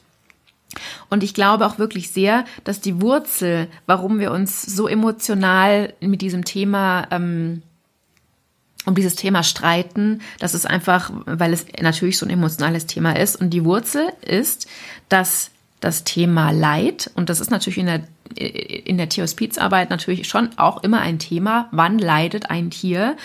Und 1.09 1.23
ich 1.23 1.33
glaube 1.33 1.65
auch 1.65 1.79
wirklich 1.79 2.11
sehr, 2.11 2.45
dass 2.63 2.81
die 2.81 3.01
Wurzel, 3.01 3.67
warum 3.85 4.19
wir 4.19 4.31
uns 4.31 4.61
so 4.61 4.87
emotional 4.87 5.93
mit 5.99 6.21
diesem 6.21 6.45
Thema 6.45 7.07
ähm, 7.11 7.61
um 8.85 8.95
dieses 8.95 9.15
Thema 9.15 9.43
streiten. 9.43 10.21
Das 10.39 10.53
ist 10.53 10.65
einfach, 10.65 11.11
weil 11.25 11.53
es 11.53 11.65
natürlich 11.81 12.17
so 12.17 12.25
ein 12.25 12.31
emotionales 12.31 12.85
Thema 12.85 13.13
ist. 13.13 13.35
Und 13.35 13.49
die 13.49 13.65
Wurzel 13.65 14.11
ist, 14.21 14.67
dass 15.09 15.51
das 15.79 16.03
Thema 16.03 16.51
Leid, 16.51 17.11
und 17.15 17.29
das 17.29 17.39
ist 17.39 17.51
natürlich 17.51 17.77
in 17.77 17.85
der, 17.87 18.07
in 18.37 18.97
der 18.97 19.07
Tierhospizarbeit 19.07 19.89
natürlich 19.89 20.27
schon 20.27 20.49
auch 20.57 20.83
immer 20.83 20.99
ein 20.99 21.19
Thema, 21.19 21.69
wann 21.71 21.99
leidet 21.99 22.49
ein 22.49 22.69
Tier, 22.69 23.15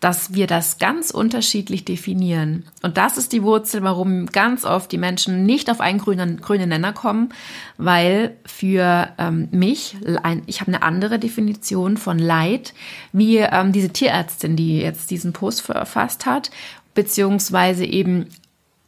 dass 0.00 0.32
wir 0.32 0.46
das 0.46 0.78
ganz 0.78 1.10
unterschiedlich 1.10 1.84
definieren. 1.84 2.64
Und 2.82 2.96
das 2.96 3.18
ist 3.18 3.32
die 3.32 3.42
Wurzel, 3.42 3.82
warum 3.82 4.26
ganz 4.26 4.64
oft 4.64 4.90
die 4.92 4.98
Menschen 4.98 5.44
nicht 5.44 5.70
auf 5.70 5.80
einen 5.80 5.98
grünen, 5.98 6.40
grünen 6.40 6.68
Nenner 6.68 6.92
kommen, 6.92 7.30
weil 7.76 8.36
für 8.46 9.08
ähm, 9.18 9.48
mich, 9.50 9.96
ein, 10.22 10.42
ich 10.46 10.60
habe 10.60 10.72
eine 10.72 10.82
andere 10.82 11.18
Definition 11.18 11.96
von 11.96 12.18
Leid, 12.18 12.74
wie 13.12 13.38
ähm, 13.38 13.72
diese 13.72 13.90
Tierärztin, 13.90 14.56
die 14.56 14.78
jetzt 14.78 15.10
diesen 15.10 15.32
Post 15.32 15.62
verfasst 15.62 16.26
hat, 16.26 16.50
beziehungsweise 16.94 17.84
eben 17.84 18.28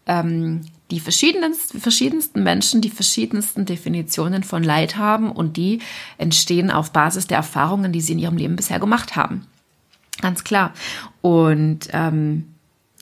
ähm, 0.06 0.62
die 0.90 1.00
verschiedensten, 1.00 1.80
verschiedensten 1.80 2.42
Menschen 2.42 2.80
die 2.80 2.90
verschiedensten 2.90 3.64
Definitionen 3.64 4.44
von 4.44 4.62
Leid 4.62 4.96
haben 4.96 5.32
und 5.32 5.56
die 5.56 5.80
entstehen 6.16 6.70
auf 6.70 6.92
Basis 6.92 7.26
der 7.26 7.38
Erfahrungen, 7.38 7.92
die 7.92 8.00
sie 8.00 8.12
in 8.12 8.20
ihrem 8.20 8.36
Leben 8.36 8.56
bisher 8.56 8.78
gemacht 8.78 9.16
haben. 9.16 9.46
Ganz 10.20 10.44
klar. 10.44 10.72
Und 11.22 11.88
ähm, 11.92 12.46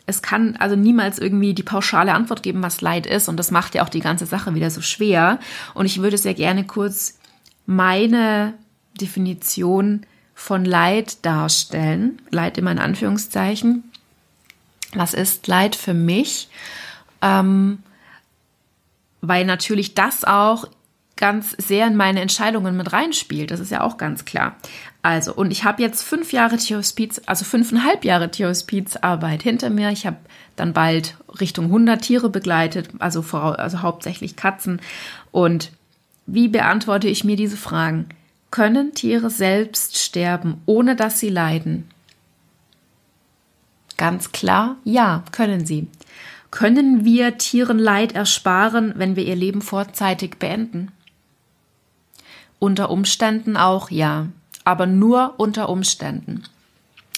es 0.06 0.22
kann 0.22 0.56
also 0.56 0.76
niemals 0.76 1.18
irgendwie 1.18 1.54
die 1.54 1.62
pauschale 1.62 2.12
Antwort 2.12 2.42
geben, 2.42 2.62
was 2.62 2.80
Leid 2.80 3.06
ist. 3.06 3.28
Und 3.28 3.36
das 3.36 3.50
macht 3.50 3.74
ja 3.74 3.84
auch 3.84 3.88
die 3.88 4.00
ganze 4.00 4.26
Sache 4.26 4.54
wieder 4.54 4.70
so 4.70 4.80
schwer. 4.80 5.38
Und 5.74 5.86
ich 5.86 6.02
würde 6.02 6.18
sehr 6.18 6.34
gerne 6.34 6.64
kurz 6.64 7.18
meine 7.66 8.54
Definition 9.00 10.04
von 10.34 10.64
Leid 10.64 11.24
darstellen. 11.24 12.20
Leid 12.30 12.58
immer 12.58 12.72
in 12.72 12.78
Anführungszeichen. 12.78 13.84
Was 14.94 15.14
ist 15.14 15.46
Leid 15.46 15.76
für 15.76 15.94
mich? 15.94 16.48
Ähm, 17.24 17.78
weil 19.22 19.46
natürlich 19.46 19.94
das 19.94 20.24
auch 20.24 20.68
ganz 21.16 21.52
sehr 21.52 21.86
in 21.86 21.96
meine 21.96 22.20
Entscheidungen 22.20 22.76
mit 22.76 22.92
reinspielt. 22.92 23.50
Das 23.50 23.60
ist 23.60 23.70
ja 23.70 23.80
auch 23.80 23.96
ganz 23.96 24.24
klar. 24.24 24.56
Also, 25.00 25.32
und 25.32 25.50
ich 25.50 25.64
habe 25.64 25.80
jetzt 25.80 26.02
fünf 26.02 26.32
Jahre 26.32 26.56
Tierhospiz, 26.56 27.22
also 27.26 27.44
fünfeinhalb 27.44 28.04
Jahre 28.04 28.30
Tierhospizarbeit 28.30 29.42
hinter 29.42 29.70
mir. 29.70 29.90
Ich 29.90 30.06
habe 30.06 30.16
dann 30.56 30.72
bald 30.72 31.16
Richtung 31.40 31.66
100 31.66 32.02
Tiere 32.02 32.28
begleitet, 32.28 32.90
also, 32.98 33.22
vor, 33.22 33.58
also 33.58 33.80
hauptsächlich 33.80 34.36
Katzen. 34.36 34.80
Und 35.30 35.72
wie 36.26 36.48
beantworte 36.48 37.08
ich 37.08 37.24
mir 37.24 37.36
diese 37.36 37.56
Fragen? 37.56 38.06
Können 38.50 38.94
Tiere 38.94 39.30
selbst 39.30 39.96
sterben, 39.98 40.60
ohne 40.66 40.96
dass 40.96 41.20
sie 41.20 41.30
leiden? 41.30 41.88
Ganz 43.96 44.32
klar, 44.32 44.76
ja, 44.84 45.22
können 45.32 45.64
sie. 45.64 45.86
Können 46.54 47.04
wir 47.04 47.36
Tieren 47.36 47.80
Leid 47.80 48.12
ersparen, 48.12 48.92
wenn 48.94 49.16
wir 49.16 49.24
ihr 49.24 49.34
Leben 49.34 49.60
vorzeitig 49.60 50.38
beenden? 50.38 50.92
Unter 52.60 52.90
Umständen 52.90 53.56
auch 53.56 53.90
ja, 53.90 54.28
aber 54.62 54.86
nur 54.86 55.34
unter 55.38 55.68
Umständen. 55.68 56.44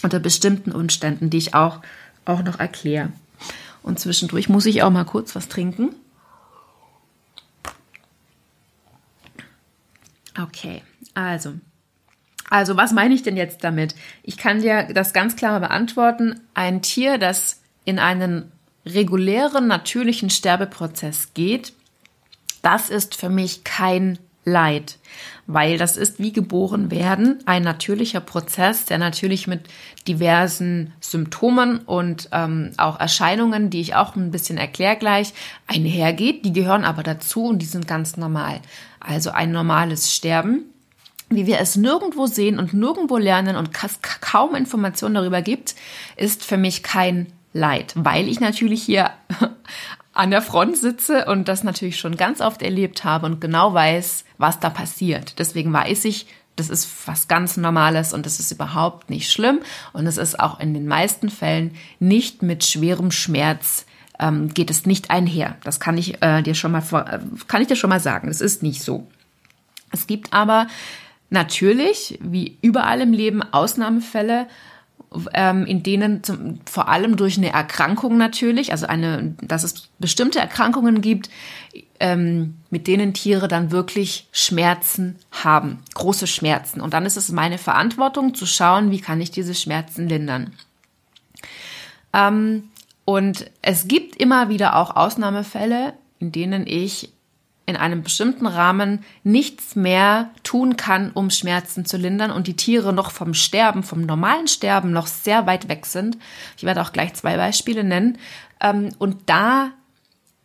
Unter 0.01 0.21
bestimmten 0.21 0.73
Umständen, 0.73 1.29
die 1.29 1.37
ich 1.37 1.53
auch, 1.53 1.81
auch 2.25 2.43
noch 2.45 2.61
erkläre. 2.61 3.13
Und 3.83 4.01
zwischendurch 4.01 4.49
muss 4.49 4.65
ich 4.65 4.83
auch 4.83 4.89
mal 4.89 5.05
kurz 5.05 5.37
was 5.37 5.49
trinken. 5.49 5.95
Okay, 10.41 10.83
also. 11.13 11.53
Also, 12.49 12.79
was 12.79 12.93
meine 12.93 13.13
ich 13.13 13.23
denn 13.23 13.37
jetzt 13.37 13.63
damit? 13.65 13.95
Ich 14.23 14.39
kann 14.39 14.63
dir 14.63 14.85
das 14.95 15.13
ganz 15.13 15.37
klar 15.37 15.61
beantworten. 15.61 16.41
Ein 16.55 16.81
Tier, 16.81 17.19
das 17.19 17.61
in 17.85 17.99
einen 17.99 18.51
regulären, 18.87 19.67
natürlichen 19.67 20.31
Sterbeprozess 20.31 21.35
geht, 21.35 21.73
das 22.63 22.91
ist 22.91 23.15
für 23.15 23.29
mich 23.29 23.65
kein 23.65 24.19
Leid, 24.49 24.99
weil 25.49 25.77
das 25.77 25.97
ist 25.97 26.21
wie 26.21 26.33
geboren 26.33 26.93
werden, 26.93 27.41
ein 27.47 27.65
natürlicher 27.65 28.21
Prozess, 28.21 28.85
der 28.85 28.99
natürlich 28.99 29.49
mit 29.49 29.63
diversen 30.07 30.93
Symptomen 31.01 31.79
und 31.79 32.29
ähm, 32.31 32.71
auch 32.77 33.01
Erscheinungen, 33.01 33.71
die 33.71 33.81
ich 33.81 33.97
auch 33.97 34.15
ein 34.15 34.31
bisschen 34.31 34.57
erkläre 34.57 34.97
gleich, 34.97 35.35
einhergeht. 35.67 36.45
Die 36.45 36.53
gehören 36.53 36.85
aber 36.85 37.03
dazu 37.03 37.47
und 37.47 37.59
die 37.59 37.67
sind 37.67 37.89
ganz 37.89 38.17
normal. 38.17 38.61
Also 39.01 39.31
ein 39.31 39.51
normales 39.51 40.15
Sterben, 40.15 40.65
wie 41.29 41.47
wir 41.47 41.59
es 41.59 41.75
nirgendwo 41.75 42.27
sehen 42.27 42.61
und 42.61 42.73
nirgendwo 42.73 43.17
lernen 43.17 43.57
und 43.57 43.71
kaum 44.21 44.55
Informationen 44.55 45.17
darüber 45.17 45.43
gibt, 45.43 45.75
ist 46.17 46.45
für 46.45 46.57
mich 46.57 46.85
kein 46.85 47.27
leid, 47.57 47.93
weil 47.97 48.29
ich 48.29 48.41
natürlich 48.41 48.83
hier 48.83 49.11
an 50.13 50.31
der 50.31 50.43
Front 50.43 50.77
sitze 50.77 51.27
und 51.27 51.49
das 51.49 51.65
natürlich 51.65 51.99
schon 51.99 52.17
ganz 52.17 52.41
oft 52.41 52.63
erlebt 52.63 53.05
habe 53.05 53.27
und 53.27 53.41
genau 53.41 53.75
weiß, 53.75 54.25
was 54.39 54.61
da 54.61 54.71
passiert. 54.71 55.39
Deswegen 55.39 55.73
weiß 55.73 56.05
ich, 56.07 56.27
das 56.57 56.71
ist 56.71 56.89
was 57.07 57.29
ganz 57.29 57.57
Normales 57.57 58.15
und 58.15 58.25
das 58.25 58.41
ist 58.41 58.51
überhaupt 58.51 59.11
nicht 59.11 59.31
schlimm 59.31 59.61
und 59.93 60.07
es 60.07 60.17
ist 60.17 60.41
auch 60.41 60.59
in 60.59 60.73
den 60.73 60.87
meisten 60.87 61.29
Fällen 61.29 61.75
nicht 61.99 62.43
mit 62.43 62.65
schwerem 62.65 63.11
Schmerz 63.11 63.85
ähm, 64.19 64.49
geht 64.55 64.71
es 64.71 64.87
nicht 64.87 65.11
einher. 65.11 65.57
Das 65.65 65.81
kann 65.81 65.99
ich 65.99 66.23
äh, 66.23 66.43
dir 66.43 66.55
schon 66.55 66.73
mal 66.73 66.83
äh, 66.93 67.19
kann 67.47 67.61
ich 67.61 67.69
dir 67.69 67.77
schon 67.77 67.91
mal 67.91 68.01
sagen. 68.01 68.29
Es 68.29 68.41
ist 68.41 68.63
nicht 68.63 68.83
so. 68.83 69.07
Es 69.93 70.07
gibt 70.07 70.33
aber 70.33 70.67
natürlich, 71.29 72.19
wie 72.23 72.57
überall 72.63 73.03
im 73.03 73.13
Leben, 73.13 73.43
Ausnahmefälle, 73.43 74.47
ähm, 75.33 75.67
in 75.67 75.83
denen 75.83 76.23
zum, 76.23 76.61
vor 76.67 76.89
allem 76.89 77.17
durch 77.17 77.39
eine 77.39 77.53
Erkrankung 77.53 78.17
natürlich, 78.17 78.73
also 78.73 78.87
eine, 78.87 79.35
dass 79.43 79.65
es 79.65 79.89
bestimmte 79.99 80.39
Erkrankungen 80.39 81.01
gibt, 81.01 81.31
ähm, 82.01 82.57
mit 82.71 82.87
denen 82.87 83.15
Tiere 83.15 83.49
dann 83.49 83.71
wirklich 83.71 84.29
Schmerzen 84.33 85.17
haben, 85.31 85.81
große 85.95 86.27
Schmerzen. 86.27 86.81
Und 86.81 86.95
dann 86.95 87.07
ist 87.07 87.17
es 87.17 87.31
meine 87.31 87.59
Verantwortung 87.59 88.35
zu 88.35 88.47
schauen, 88.47 88.91
wie 88.91 89.01
kann 89.01 89.21
ich 89.21 89.31
diese 89.31 89.55
Schmerzen 89.55 90.09
lindern. 90.09 90.53
Ähm, 92.13 92.65
und 93.05 93.51
es 93.63 93.89
gibt 93.89 94.17
immer 94.17 94.49
wieder 94.49 94.77
auch 94.77 94.97
Ausnahmefälle, 94.97 95.95
in 96.19 96.33
denen 96.33 96.67
ich 96.67 97.13
in 97.67 97.77
einem 97.77 98.05
bestimmten 98.05 98.47
Rahmen 98.47 99.05
nichts 99.25 99.75
mehr 99.75 100.31
tun 100.45 100.77
kann, 100.77 101.11
um 101.11 101.31
Schmerzen 101.31 101.85
zu 101.85 101.97
lindern 101.97 102.31
und 102.31 102.47
die 102.47 102.57
Tiere 102.57 102.93
noch 102.93 103.11
vom 103.11 103.35
Sterben, 103.35 103.83
vom 103.83 104.03
normalen 104.03 104.47
Sterben 104.47 104.93
noch 104.93 105.09
sehr 105.09 105.47
weit 105.47 105.69
weg 105.69 105.85
sind. 105.85 106.17
Ich 106.57 106.63
werde 106.63 106.81
auch 106.81 106.93
gleich 106.93 107.15
zwei 107.15 107.37
Beispiele 107.37 107.83
nennen. 107.83 108.19
Ähm, 108.61 108.91
und 108.99 109.17
da 109.27 109.73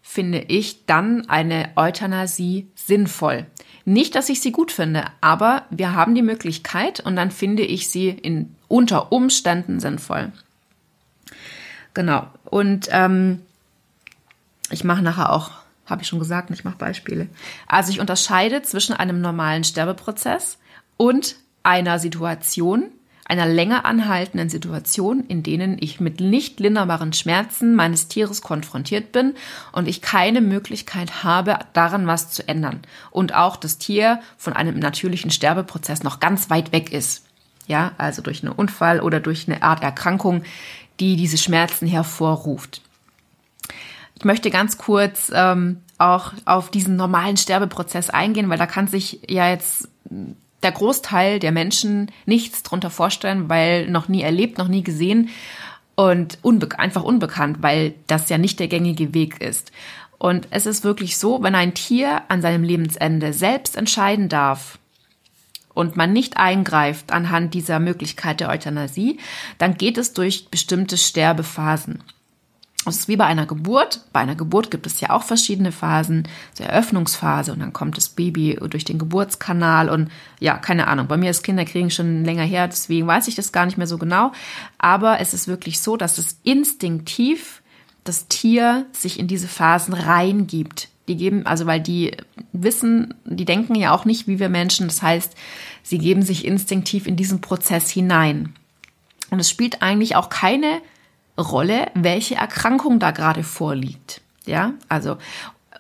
finde 0.01 0.39
ich 0.39 0.87
dann 0.87 1.29
eine 1.29 1.69
Euthanasie 1.75 2.67
sinnvoll. 2.75 3.45
Nicht, 3.85 4.15
dass 4.15 4.29
ich 4.29 4.41
sie 4.41 4.51
gut 4.51 4.71
finde, 4.71 5.05
aber 5.21 5.65
wir 5.69 5.93
haben 5.93 6.15
die 6.15 6.21
Möglichkeit 6.21 6.99
und 6.99 7.15
dann 7.15 7.31
finde 7.31 7.63
ich 7.63 7.89
sie 7.89 8.09
in 8.09 8.55
unter 8.67 9.11
Umständen 9.11 9.79
sinnvoll. 9.79 10.31
Genau. 11.93 12.27
Und 12.45 12.87
ähm, 12.91 13.41
ich 14.69 14.83
mache 14.83 15.01
nachher 15.01 15.31
auch 15.31 15.51
habe 15.85 16.03
ich 16.03 16.07
schon 16.07 16.19
gesagt, 16.19 16.49
ich 16.51 16.63
mache 16.63 16.77
Beispiele. 16.77 17.27
Also 17.67 17.91
ich 17.91 17.99
unterscheide 17.99 18.61
zwischen 18.61 18.93
einem 18.93 19.21
normalen 19.21 19.63
Sterbeprozess 19.63 20.57
und 20.97 21.35
einer 21.63 21.99
Situation, 21.99 22.91
einer 23.25 23.45
länger 23.45 23.85
anhaltenden 23.85 24.49
Situation, 24.49 25.23
in 25.27 25.41
denen 25.41 25.77
ich 25.79 25.99
mit 25.99 26.19
nicht 26.19 26.59
linderbaren 26.59 27.13
Schmerzen 27.13 27.75
meines 27.75 28.07
Tieres 28.09 28.41
konfrontiert 28.41 29.11
bin 29.11 29.35
und 29.71 29.87
ich 29.87 30.01
keine 30.01 30.41
Möglichkeit 30.41 31.23
habe, 31.23 31.59
daran 31.73 32.07
was 32.07 32.31
zu 32.31 32.47
ändern. 32.47 32.81
Und 33.09 33.33
auch 33.33 33.55
das 33.55 33.77
Tier 33.77 34.19
von 34.37 34.53
einem 34.53 34.79
natürlichen 34.79 35.31
Sterbeprozess 35.31 36.03
noch 36.03 36.19
ganz 36.19 36.49
weit 36.49 36.71
weg 36.71 36.91
ist. 36.91 37.25
Ja, 37.67 37.93
also 37.97 38.21
durch 38.21 38.43
einen 38.43 38.51
Unfall 38.51 38.99
oder 38.99 39.19
durch 39.21 39.47
eine 39.47 39.63
Art 39.63 39.81
Erkrankung, 39.81 40.43
die 40.99 41.15
diese 41.15 41.37
Schmerzen 41.37 41.87
hervorruft. 41.87 42.81
Ich 44.21 44.25
möchte 44.25 44.51
ganz 44.51 44.77
kurz 44.77 45.31
ähm, 45.33 45.77
auch 45.97 46.33
auf 46.45 46.69
diesen 46.69 46.95
normalen 46.95 47.37
Sterbeprozess 47.37 48.11
eingehen, 48.11 48.51
weil 48.51 48.59
da 48.59 48.67
kann 48.67 48.85
sich 48.85 49.19
ja 49.27 49.49
jetzt 49.49 49.89
der 50.61 50.71
Großteil 50.71 51.39
der 51.39 51.51
Menschen 51.51 52.11
nichts 52.27 52.61
drunter 52.61 52.91
vorstellen, 52.91 53.49
weil 53.49 53.89
noch 53.89 54.09
nie 54.09 54.21
erlebt, 54.21 54.59
noch 54.59 54.67
nie 54.67 54.83
gesehen 54.83 55.29
und 55.95 56.37
unbe 56.43 56.77
einfach 56.77 57.01
unbekannt, 57.01 57.63
weil 57.63 57.95
das 58.05 58.29
ja 58.29 58.37
nicht 58.37 58.59
der 58.59 58.67
gängige 58.67 59.15
Weg 59.15 59.41
ist. 59.41 59.71
Und 60.19 60.47
es 60.51 60.67
ist 60.67 60.83
wirklich 60.83 61.17
so, 61.17 61.41
wenn 61.41 61.55
ein 61.55 61.73
Tier 61.73 62.21
an 62.27 62.43
seinem 62.43 62.63
Lebensende 62.63 63.33
selbst 63.33 63.75
entscheiden 63.75 64.29
darf 64.29 64.77
und 65.73 65.97
man 65.97 66.13
nicht 66.13 66.37
eingreift 66.37 67.11
anhand 67.11 67.55
dieser 67.55 67.79
Möglichkeit 67.79 68.39
der 68.39 68.49
Euthanasie, 68.49 69.19
dann 69.57 69.77
geht 69.77 69.97
es 69.97 70.13
durch 70.13 70.49
bestimmte 70.49 70.95
Sterbephasen. 70.95 72.03
Es 72.85 72.97
ist 72.97 73.07
wie 73.07 73.15
bei 73.15 73.25
einer 73.25 73.45
Geburt. 73.45 74.01
Bei 74.11 74.21
einer 74.21 74.35
Geburt 74.35 74.71
gibt 74.71 74.87
es 74.87 74.99
ja 75.01 75.11
auch 75.11 75.21
verschiedene 75.21 75.71
Phasen, 75.71 76.27
so 76.53 76.63
Eröffnungsphase 76.63 77.53
und 77.53 77.59
dann 77.59 77.73
kommt 77.73 77.95
das 77.95 78.09
Baby 78.09 78.59
durch 78.69 78.85
den 78.85 78.97
Geburtskanal 78.97 79.87
und 79.89 80.09
ja, 80.39 80.57
keine 80.57 80.87
Ahnung. 80.87 81.07
Bei 81.07 81.17
mir 81.17 81.29
ist 81.29 81.43
Kinderkriegen 81.43 81.91
schon 81.91 82.25
länger 82.25 82.43
her, 82.43 82.67
deswegen 82.67 83.05
weiß 83.05 83.27
ich 83.27 83.35
das 83.35 83.51
gar 83.51 83.67
nicht 83.67 83.77
mehr 83.77 83.85
so 83.85 83.99
genau. 83.99 84.31
Aber 84.79 85.19
es 85.19 85.35
ist 85.35 85.47
wirklich 85.47 85.79
so, 85.79 85.95
dass 85.95 86.17
es 86.17 86.39
instinktiv 86.43 87.61
das 88.03 88.27
Tier 88.27 88.87
sich 88.93 89.19
in 89.19 89.27
diese 89.27 89.47
Phasen 89.47 89.93
reingibt. 89.93 90.89
Die 91.07 91.17
geben, 91.17 91.45
also 91.45 91.67
weil 91.67 91.81
die 91.81 92.17
wissen, 92.51 93.13
die 93.25 93.45
denken 93.45 93.75
ja 93.75 93.91
auch 93.91 94.05
nicht 94.05 94.27
wie 94.27 94.39
wir 94.39 94.49
Menschen. 94.49 94.87
Das 94.87 95.03
heißt, 95.03 95.35
sie 95.83 95.99
geben 95.99 96.23
sich 96.23 96.45
instinktiv 96.45 97.05
in 97.05 97.15
diesen 97.15 97.41
Prozess 97.41 97.91
hinein. 97.91 98.55
Und 99.29 99.39
es 99.39 99.49
spielt 99.49 99.81
eigentlich 99.83 100.15
auch 100.15 100.29
keine 100.29 100.81
Rolle, 101.37 101.87
welche 101.93 102.35
Erkrankung 102.35 102.99
da 102.99 103.11
gerade 103.11 103.43
vorliegt. 103.43 104.21
Ja, 104.45 104.73
also, 104.89 105.17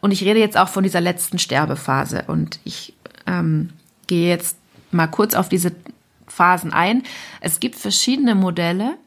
und 0.01 0.11
ich 0.11 0.23
rede 0.23 0.39
jetzt 0.39 0.57
auch 0.57 0.69
von 0.69 0.83
dieser 0.83 1.01
letzten 1.01 1.39
Sterbephase 1.39 2.25
und 2.27 2.59
ich 2.63 2.93
ähm, 3.27 3.71
gehe 4.07 4.29
jetzt 4.29 4.57
mal 4.91 5.07
kurz 5.07 5.33
auf 5.33 5.49
diese 5.49 5.73
Phasen 6.27 6.73
ein. 6.73 7.03
Es 7.39 7.59
gibt 7.59 7.75
verschiedene 7.75 8.35
Modelle, 8.35 8.97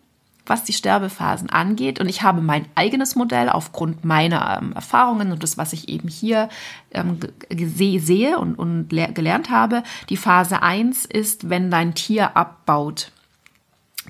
was 0.46 0.64
die 0.64 0.72
Sterbephasen 0.72 1.50
angeht. 1.50 2.00
Und 2.00 2.09
ich 2.09 2.22
habe 2.22 2.40
mein 2.42 2.66
eigenes 2.74 3.16
Modell 3.16 3.48
aufgrund 3.48 4.04
meiner 4.04 4.59
ähm, 4.61 4.72
Erfahrungen 4.72 5.33
und 5.33 5.42
das, 5.42 5.57
was 5.57 5.72
ich 5.72 5.88
eben 5.88 6.09
hier 6.09 6.48
ähm, 6.92 7.18
sehe 7.50 8.38
und, 8.38 8.54
und 8.57 8.88
gelernt 8.88 9.50
habe. 9.50 9.83
Die 10.11 10.16
Phase 10.16 10.62
1 10.62 11.07
ist, 11.07 11.48
wenn 11.48 11.70
dein 11.70 11.94
Tier 11.94 12.37
abbaut. 12.37 13.11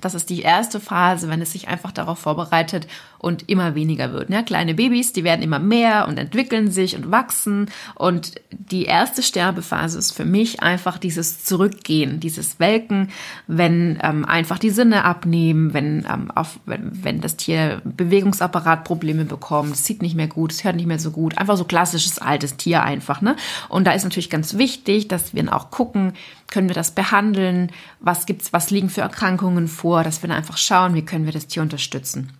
Das 0.01 0.13
ist 0.13 0.29
die 0.29 0.41
erste 0.41 0.79
Phase, 0.79 1.29
wenn 1.29 1.41
es 1.41 1.51
sich 1.51 1.67
einfach 1.67 1.91
darauf 1.91 2.19
vorbereitet 2.19 2.87
und 3.25 3.49
immer 3.49 3.73
weniger 3.73 4.13
wird. 4.13 4.29
Ja, 4.29 4.43
kleine 4.43 4.75
Babys, 4.75 5.11
die 5.11 5.23
werden 5.23 5.41
immer 5.41 5.57
mehr 5.57 6.07
und 6.07 6.19
entwickeln 6.19 6.69
sich 6.69 6.95
und 6.95 7.09
wachsen. 7.09 7.71
Und 7.95 8.35
die 8.51 8.85
erste 8.85 9.23
Sterbephase 9.23 9.97
ist 9.97 10.11
für 10.11 10.25
mich 10.25 10.61
einfach 10.61 10.99
dieses 10.99 11.43
Zurückgehen, 11.43 12.19
dieses 12.19 12.59
Welken, 12.59 13.09
wenn 13.47 13.97
ähm, 14.03 14.25
einfach 14.25 14.59
die 14.59 14.69
Sinne 14.69 15.05
abnehmen, 15.05 15.73
wenn, 15.73 16.05
ähm, 16.07 16.29
auf, 16.35 16.59
wenn, 16.67 17.03
wenn 17.03 17.19
das 17.19 17.35
Tier 17.35 17.81
Bewegungsapparat 17.83 18.83
Probleme 18.83 19.25
bekommt, 19.25 19.73
es 19.73 19.85
sieht 19.85 20.03
nicht 20.03 20.15
mehr 20.15 20.27
gut, 20.27 20.51
es 20.51 20.63
hört 20.63 20.75
nicht 20.75 20.85
mehr 20.85 20.99
so 20.99 21.09
gut. 21.09 21.35
Einfach 21.39 21.57
so 21.57 21.63
klassisches 21.65 22.19
altes 22.19 22.57
Tier 22.57 22.83
einfach. 22.83 23.21
Ne? 23.21 23.35
Und 23.69 23.87
da 23.87 23.93
ist 23.93 24.03
natürlich 24.03 24.29
ganz 24.29 24.55
wichtig, 24.55 25.07
dass 25.07 25.33
wir 25.33 25.51
auch 25.51 25.71
gucken, 25.71 26.13
können 26.47 26.69
wir 26.69 26.75
das 26.75 26.91
behandeln? 26.91 27.71
Was 27.99 28.27
gibt's, 28.27 28.53
was 28.53 28.69
liegen 28.69 28.89
für 28.89 29.01
Erkrankungen 29.01 29.67
vor? 29.67 30.03
Dass 30.03 30.21
wir 30.21 30.29
dann 30.29 30.37
einfach 30.37 30.57
schauen, 30.57 30.93
wie 30.93 31.03
können 31.03 31.25
wir 31.25 31.33
das 31.33 31.47
Tier 31.47 31.63
unterstützen. 31.63 32.31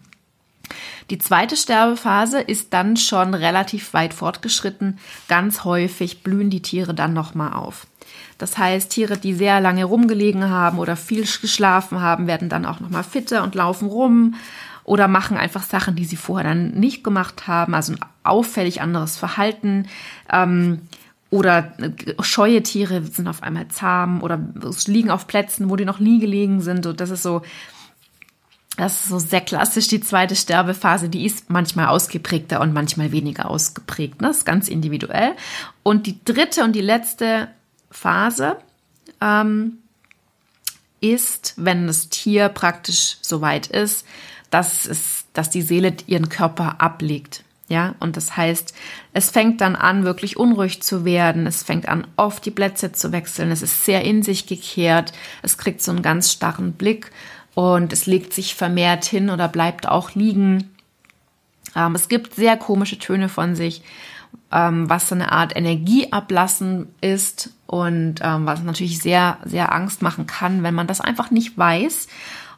Die 1.10 1.17
zweite 1.17 1.56
Sterbephase 1.56 2.39
ist 2.39 2.73
dann 2.73 2.97
schon 2.97 3.34
relativ 3.34 3.93
weit 3.93 4.13
fortgeschritten. 4.13 4.97
Ganz 5.28 5.63
häufig 5.63 6.23
blühen 6.23 6.49
die 6.49 6.62
Tiere 6.62 6.93
dann 6.93 7.13
nochmal 7.13 7.54
auf. 7.54 7.88
Das 8.38 8.58
heißt, 8.58 8.91
Tiere, 8.91 9.17
die 9.17 9.34
sehr 9.34 9.62
lange 9.62 9.86
rumgelegen 9.86 10.49
haben 10.49 10.80
oder 10.80 10.95
viel 10.95 11.25
geschlafen 11.41 12.01
haben, 12.01 12.28
werden 12.28 12.49
dann 12.49 12.65
auch 12.65 12.80
nochmal 12.80 13.04
fitter 13.04 13.43
und 13.43 13.56
laufen 13.56 13.88
rum 13.88 14.36
oder 14.84 15.08
machen 15.08 15.38
einfach 15.38 15.63
Sachen, 15.63 15.95
die 15.95 16.06
sie 16.06 16.15
vorher 16.15 16.49
dann 16.49 16.71
nicht 16.71 17.04
gemacht 17.04 17.47
haben, 17.47 17.73
also 17.73 17.93
ein 17.93 17.99
auffällig 18.23 18.82
anderes 18.82 19.17
Verhalten. 19.17 19.88
Ähm, 20.32 20.82
oder 21.32 21.73
scheue 22.21 22.62
Tiere 22.62 23.01
sind 23.04 23.28
auf 23.28 23.41
einmal 23.41 23.67
zahm 23.67 24.21
oder 24.21 24.39
liegen 24.86 25.10
auf 25.10 25.28
Plätzen, 25.28 25.69
wo 25.69 25.75
die 25.75 25.84
noch 25.84 25.99
nie 25.99 26.19
gelegen 26.19 26.62
sind. 26.62 26.86
Und 26.86 27.01
das 27.01 27.10
ist 27.10 27.23
so, 27.23 27.41
das 28.77 29.01
ist 29.01 29.09
so 29.09 29.19
sehr 29.19 29.41
klassisch, 29.41 29.88
die 29.88 30.01
zweite 30.01 30.35
Sterbephase, 30.35 31.09
die 31.09 31.25
ist 31.25 31.49
manchmal 31.49 31.88
ausgeprägter 31.88 32.59
und 32.61 32.73
manchmal 32.73 33.11
weniger 33.11 33.49
ausgeprägt. 33.49 34.21
Ne? 34.21 34.27
Das 34.27 34.38
ist 34.39 34.45
ganz 34.45 34.67
individuell. 34.67 35.33
Und 35.83 36.07
die 36.07 36.23
dritte 36.25 36.63
und 36.63 36.73
die 36.73 36.81
letzte 36.81 37.47
Phase 37.89 38.57
ähm, 39.21 39.77
ist, 40.99 41.53
wenn 41.57 41.88
das 41.88 42.09
Tier 42.09 42.49
praktisch 42.49 43.17
so 43.21 43.41
weit 43.41 43.67
ist, 43.67 44.05
dass, 44.49 44.85
es, 44.85 45.25
dass 45.33 45.49
die 45.49 45.61
Seele 45.61 45.95
ihren 46.07 46.29
Körper 46.29 46.81
ablegt. 46.81 47.43
Ja, 47.67 47.95
und 47.99 48.15
das 48.15 48.38
heißt, 48.38 48.75
es 49.13 49.31
fängt 49.31 49.59
dann 49.59 49.75
an, 49.75 50.03
wirklich 50.03 50.38
unruhig 50.38 50.83
zu 50.83 51.03
werden. 51.03 51.47
Es 51.47 51.63
fängt 51.63 51.88
an, 51.88 52.05
oft 52.15 52.45
die 52.45 52.51
Plätze 52.51 52.91
zu 52.91 53.11
wechseln. 53.11 53.49
Es 53.49 53.63
ist 53.63 53.85
sehr 53.85 54.03
in 54.03 54.21
sich 54.21 54.45
gekehrt. 54.45 55.13
Es 55.41 55.57
kriegt 55.57 55.81
so 55.81 55.91
einen 55.91 56.03
ganz 56.03 56.31
starren 56.31 56.73
Blick 56.73 57.11
und 57.55 57.91
es 57.93 58.05
legt 58.05 58.33
sich 58.33 58.53
vermehrt 58.53 59.05
hin 59.05 59.31
oder 59.31 59.47
bleibt 59.47 59.87
auch 59.87 60.13
liegen. 60.13 60.75
Ähm, 61.75 61.95
es 61.95 62.07
gibt 62.07 62.35
sehr 62.35 62.57
komische 62.57 62.99
Töne 62.99 63.29
von 63.29 63.55
sich, 63.55 63.81
ähm, 64.51 64.89
was 64.89 65.09
so 65.09 65.15
eine 65.15 65.31
Art 65.31 65.55
Energieablassen 65.55 66.87
ist 67.01 67.51
und 67.65 68.15
ähm, 68.21 68.45
was 68.45 68.61
natürlich 68.61 68.99
sehr, 68.99 69.37
sehr 69.45 69.73
Angst 69.73 70.01
machen 70.01 70.27
kann, 70.27 70.61
wenn 70.61 70.75
man 70.75 70.87
das 70.87 71.01
einfach 71.01 71.31
nicht 71.31 71.57
weiß. 71.57 72.07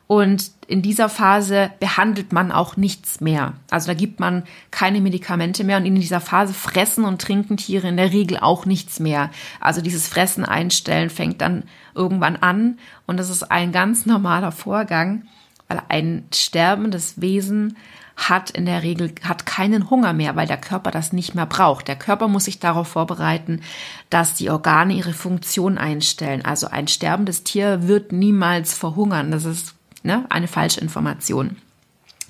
Und 0.08 0.52
in 0.68 0.82
dieser 0.82 1.10
Phase 1.10 1.70
behandelt 1.82 2.32
man 2.32 2.52
auch 2.52 2.78
nichts 2.78 3.20
mehr. 3.20 3.54
Also 3.70 3.88
da 3.88 3.94
gibt 3.94 4.22
man 4.22 4.44
keine 4.72 5.02
Medikamente 5.02 5.66
mehr 5.66 5.78
und 5.78 5.86
in 5.86 5.96
dieser 5.96 6.22
Phase 6.22 6.54
fressen 6.54 7.04
und 7.04 7.22
trinken 7.22 7.58
Tiere 7.58 7.90
in 7.90 7.98
der 7.98 8.14
Regel 8.14 8.40
auch 8.40 8.66
nichts 8.66 9.02
mehr. 9.02 9.30
Also 9.60 9.82
dieses 9.82 10.08
Fressen 10.08 10.46
einstellen 10.46 11.10
fängt 11.10 11.42
dann 11.42 11.64
irgendwann 11.94 12.38
an 12.38 12.80
und 13.06 13.18
das 13.18 13.30
ist 13.30 13.52
ein 13.52 13.74
ganz 13.74 14.06
normaler 14.06 14.54
Vorgang, 14.54 15.24
weil 15.68 15.82
ein 15.90 16.26
sterbendes 16.34 17.20
Wesen 17.20 17.76
hat 18.16 18.50
in 18.50 18.66
der 18.66 18.84
Regel 18.84 19.14
hat 19.24 19.46
keinen 19.46 19.90
Hunger 19.90 20.12
mehr, 20.12 20.36
weil 20.36 20.48
der 20.48 20.58
Körper 20.58 20.90
das 20.90 21.14
nicht 21.14 21.36
mehr 21.36 21.46
braucht. 21.46 21.88
Der 21.88 21.96
Körper 21.96 22.28
muss 22.28 22.46
sich 22.46 22.60
darauf 22.60 22.88
vorbereiten, 22.88 23.62
dass 24.10 24.34
die 24.34 24.50
Organe 24.50 24.94
ihre 24.94 25.14
Funktion 25.14 25.78
einstellen. 25.78 26.44
Also 26.44 26.68
ein 26.68 26.88
sterbendes 26.88 27.44
Tier 27.44 27.88
wird 27.88 28.12
niemals 28.12 28.74
verhungern. 28.74 29.30
Das 29.30 29.46
ist 29.46 29.77
ne, 30.04 30.26
eine 30.30 30.48
falsche 30.48 30.82
Information. 30.82 31.58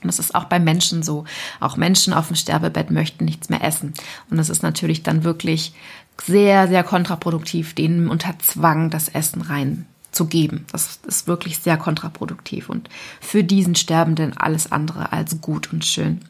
Und 0.02 0.08
das 0.08 0.20
ist 0.20 0.36
auch 0.36 0.46
bei 0.46 0.60
Menschen 0.60 1.02
so. 1.02 1.26
Auch 1.60 1.76
Menschen 1.76 2.14
auf 2.14 2.28
dem 2.28 2.36
Sterbebett 2.36 2.92
möchten 2.92 3.26
nichts 3.26 3.50
mehr 3.50 3.64
essen. 3.64 3.94
Und 4.30 4.38
das 4.38 4.50
ist 4.50 4.62
natürlich 4.62 5.04
dann 5.04 5.24
wirklich 5.24 5.74
sehr, 6.22 6.68
sehr 6.68 6.84
kontraproduktiv, 6.84 7.74
denen 7.74 8.10
unter 8.10 8.38
Zwang 8.40 8.90
das 8.90 9.10
Essen 9.10 9.42
reinzugeben. 9.42 10.66
Das 10.72 11.00
ist 11.08 11.28
wirklich 11.28 11.60
sehr 11.60 11.78
kontraproduktiv 11.78 12.70
und 12.70 12.90
für 13.22 13.44
diesen 13.44 13.76
Sterbenden 13.76 14.38
alles 14.38 14.72
andere 14.72 15.12
als 15.12 15.42
gut 15.42 15.72
und 15.74 15.86
schön. 15.86 16.22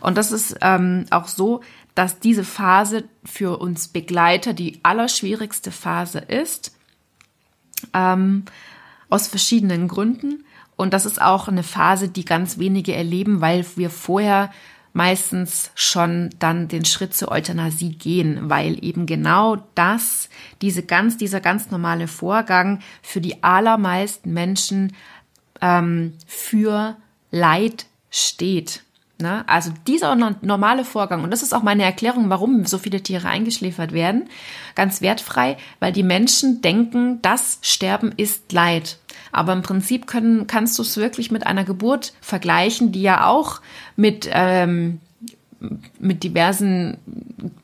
Und 0.00 0.16
das 0.16 0.32
ist 0.32 0.56
ähm, 0.60 1.06
auch 1.10 1.28
so, 1.28 1.62
dass 1.94 2.20
diese 2.20 2.44
Phase 2.44 3.04
für 3.24 3.58
uns 3.58 3.88
Begleiter 3.88 4.54
die 4.54 4.78
allerschwierigste 4.84 5.72
Phase 5.72 6.20
ist, 6.20 6.76
ähm, 7.92 8.44
aus 9.08 9.26
verschiedenen 9.26 9.88
Gründen. 9.88 10.44
Und 10.78 10.94
das 10.94 11.04
ist 11.04 11.20
auch 11.20 11.48
eine 11.48 11.64
Phase, 11.64 12.08
die 12.08 12.24
ganz 12.24 12.58
wenige 12.58 12.94
erleben, 12.94 13.40
weil 13.40 13.66
wir 13.74 13.90
vorher 13.90 14.50
meistens 14.92 15.72
schon 15.74 16.30
dann 16.38 16.68
den 16.68 16.84
Schritt 16.84 17.14
zur 17.14 17.32
Euthanasie 17.32 17.90
gehen, 17.90 18.48
weil 18.48 18.82
eben 18.82 19.04
genau 19.04 19.56
das, 19.74 20.30
diese 20.62 20.84
ganz, 20.84 21.16
dieser 21.16 21.40
ganz 21.40 21.72
normale 21.72 22.06
Vorgang 22.06 22.78
für 23.02 23.20
die 23.20 23.42
allermeisten 23.42 24.32
Menschen 24.32 24.94
ähm, 25.60 26.14
für 26.26 26.96
Leid 27.32 27.86
steht. 28.10 28.84
Ne? 29.20 29.42
Also 29.48 29.72
dieser 29.88 30.14
normale 30.14 30.84
Vorgang, 30.84 31.24
und 31.24 31.32
das 31.32 31.42
ist 31.42 31.52
auch 31.52 31.64
meine 31.64 31.82
Erklärung, 31.82 32.30
warum 32.30 32.66
so 32.66 32.78
viele 32.78 33.02
Tiere 33.02 33.26
eingeschläfert 33.26 33.90
werden, 33.90 34.28
ganz 34.76 35.00
wertfrei, 35.00 35.56
weil 35.80 35.92
die 35.92 36.04
Menschen 36.04 36.62
denken, 36.62 37.20
das 37.20 37.58
Sterben 37.62 38.12
ist 38.16 38.52
Leid. 38.52 38.98
Aber 39.32 39.52
im 39.52 39.62
Prinzip 39.62 40.06
können, 40.06 40.46
kannst 40.46 40.78
du 40.78 40.82
es 40.82 40.96
wirklich 40.96 41.30
mit 41.30 41.46
einer 41.46 41.64
Geburt 41.64 42.12
vergleichen, 42.20 42.92
die 42.92 43.02
ja 43.02 43.26
auch 43.26 43.60
mit 43.96 44.28
ähm, 44.32 45.00
mit 45.98 46.22
diversen 46.22 46.98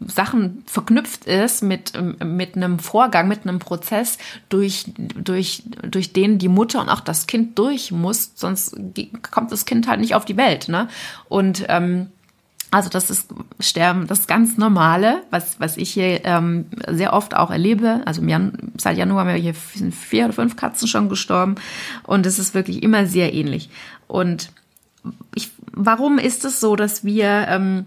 Sachen 0.05 0.65
verknüpft 0.67 1.27
ist, 1.27 1.63
mit, 1.63 1.93
mit 2.25 2.57
einem 2.57 2.79
Vorgang, 2.81 3.29
mit 3.29 3.47
einem 3.47 3.61
Prozess, 3.61 4.19
durch, 4.49 4.87
durch, 4.97 5.63
durch 5.89 6.13
den 6.13 6.39
die 6.39 6.49
Mutter 6.49 6.81
und 6.81 6.89
auch 6.89 7.01
das 7.01 7.27
Kind 7.27 7.59
durch 7.59 7.93
muss, 7.93 8.33
sonst 8.35 8.77
kommt 9.31 9.53
das 9.53 9.65
Kind 9.65 9.87
halt 9.87 10.01
nicht 10.01 10.15
auf 10.15 10.25
die 10.25 10.37
Welt. 10.37 10.69
Ne? 10.69 10.89
Und 11.29 11.65
ähm, 11.69 12.09
also 12.75 12.89
das 12.89 13.09
ist 13.09 13.33
Sterben, 13.61 14.09
das 14.09 14.27
ganz 14.27 14.59
Normale, 14.59 15.23
was, 15.31 15.61
was 15.61 15.77
ich 15.77 15.93
hier 15.93 16.25
ähm, 16.25 16.67
sehr 16.89 17.13
oft 17.13 17.37
auch 17.37 17.53
erlebe. 17.53 18.03
Also 18.05 18.21
im 18.21 18.29
Jan 18.29 18.73
seit 18.79 18.99
Januar 18.99 19.21
haben 19.21 19.33
wir 19.33 19.41
hier 19.41 19.55
sind 19.75 19.95
vier 19.95 20.25
oder 20.25 20.33
fünf 20.33 20.57
Katzen 20.57 20.89
schon 20.89 21.09
gestorben 21.09 21.55
und 22.03 22.27
es 22.27 22.41
ist 22.41 22.53
wirklich 22.53 22.83
immer 22.83 23.07
sehr 23.07 23.33
ähnlich. 23.33 23.71
Und 24.09 24.51
ich, 25.37 25.53
warum 25.71 26.19
ist 26.19 26.45
es 26.45 26.59
so, 26.59 26.75
dass 26.75 27.05
wir, 27.05 27.47
ähm, 27.49 27.87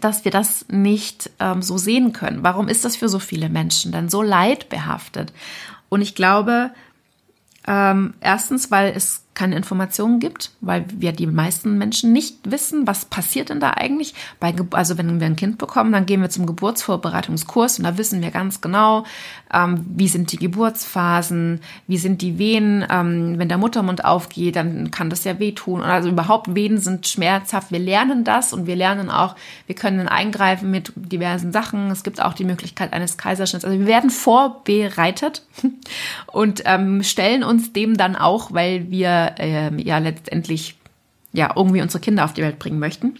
dass 0.00 0.24
wir 0.24 0.32
das 0.32 0.66
nicht 0.68 1.30
ähm, 1.38 1.62
so 1.62 1.78
sehen 1.78 2.12
können? 2.12 2.42
Warum 2.42 2.66
ist 2.66 2.84
das 2.84 2.96
für 2.96 3.08
so 3.08 3.20
viele 3.20 3.48
Menschen 3.48 3.92
dann 3.92 4.08
so 4.08 4.20
leidbehaftet? 4.20 5.32
Und 5.88 6.00
ich 6.00 6.16
glaube, 6.16 6.72
ähm, 7.68 8.14
erstens, 8.20 8.72
weil 8.72 8.94
es 8.96 9.22
keine 9.38 9.54
Informationen 9.54 10.18
gibt, 10.18 10.50
weil 10.60 10.84
wir 10.88 11.12
die 11.12 11.28
meisten 11.28 11.78
Menschen 11.78 12.12
nicht 12.12 12.50
wissen, 12.50 12.88
was 12.88 13.04
passiert 13.04 13.50
denn 13.50 13.60
da 13.60 13.70
eigentlich. 13.70 14.12
Bei, 14.40 14.52
also 14.72 14.98
wenn 14.98 15.20
wir 15.20 15.26
ein 15.28 15.36
Kind 15.36 15.58
bekommen, 15.58 15.92
dann 15.92 16.06
gehen 16.06 16.20
wir 16.20 16.28
zum 16.28 16.44
Geburtsvorbereitungskurs 16.44 17.78
und 17.78 17.84
da 17.84 17.96
wissen 17.96 18.20
wir 18.20 18.32
ganz 18.32 18.60
genau, 18.60 19.04
ähm, 19.54 19.86
wie 19.94 20.08
sind 20.08 20.32
die 20.32 20.38
Geburtsphasen, 20.38 21.60
wie 21.86 21.98
sind 21.98 22.20
die 22.20 22.38
Wehen. 22.38 22.84
Ähm, 22.90 23.38
wenn 23.38 23.48
der 23.48 23.58
Muttermund 23.58 24.04
aufgeht, 24.04 24.56
dann 24.56 24.90
kann 24.90 25.08
das 25.08 25.22
ja 25.22 25.38
wehtun. 25.38 25.82
Also 25.82 26.08
überhaupt 26.08 26.56
Wehen 26.56 26.78
sind 26.78 27.06
schmerzhaft. 27.06 27.70
Wir 27.70 27.78
lernen 27.78 28.24
das 28.24 28.52
und 28.52 28.66
wir 28.66 28.74
lernen 28.74 29.08
auch, 29.08 29.36
wir 29.66 29.76
können 29.76 30.08
eingreifen 30.08 30.68
mit 30.72 30.92
diversen 30.96 31.52
Sachen. 31.52 31.92
Es 31.92 32.02
gibt 32.02 32.20
auch 32.20 32.34
die 32.34 32.44
Möglichkeit 32.44 32.92
eines 32.92 33.16
Kaiserschnitts. 33.16 33.64
Also 33.64 33.78
wir 33.78 33.86
werden 33.86 34.10
vorbereitet 34.10 35.42
und 36.26 36.62
ähm, 36.64 37.04
stellen 37.04 37.44
uns 37.44 37.72
dem 37.72 37.96
dann 37.96 38.16
auch, 38.16 38.52
weil 38.52 38.90
wir 38.90 39.27
äh, 39.38 39.70
ja 39.82 39.98
letztendlich 39.98 40.76
ja 41.32 41.52
irgendwie 41.54 41.82
unsere 41.82 42.00
Kinder 42.00 42.24
auf 42.24 42.32
die 42.32 42.42
Welt 42.42 42.58
bringen 42.58 42.78
möchten. 42.78 43.18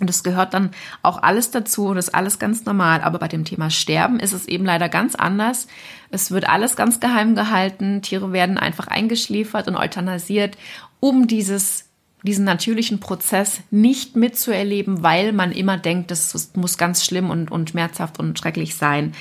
Und 0.00 0.08
das 0.08 0.22
gehört 0.22 0.54
dann 0.54 0.70
auch 1.02 1.22
alles 1.22 1.50
dazu, 1.50 1.92
das 1.92 2.08
ist 2.08 2.14
alles 2.14 2.38
ganz 2.38 2.64
normal. 2.64 3.00
Aber 3.00 3.18
bei 3.18 3.28
dem 3.28 3.44
Thema 3.44 3.70
Sterben 3.70 4.20
ist 4.20 4.32
es 4.32 4.46
eben 4.46 4.64
leider 4.64 4.88
ganz 4.88 5.14
anders. 5.14 5.66
Es 6.10 6.30
wird 6.30 6.48
alles 6.48 6.76
ganz 6.76 7.00
geheim 7.00 7.34
gehalten. 7.34 8.02
Tiere 8.02 8.32
werden 8.32 8.58
einfach 8.58 8.86
eingeschläfert 8.86 9.66
und 9.66 9.76
euthanasiert, 9.76 10.56
um 11.00 11.26
dieses, 11.26 11.86
diesen 12.22 12.44
natürlichen 12.44 13.00
Prozess 13.00 13.60
nicht 13.70 14.14
mitzuerleben, 14.14 15.02
weil 15.02 15.32
man 15.32 15.50
immer 15.50 15.78
denkt, 15.78 16.12
das 16.12 16.52
muss 16.54 16.78
ganz 16.78 17.04
schlimm 17.04 17.30
und, 17.30 17.50
und 17.50 17.70
schmerzhaft 17.70 18.20
und 18.20 18.38
schrecklich 18.38 18.76
sein. 18.76 19.14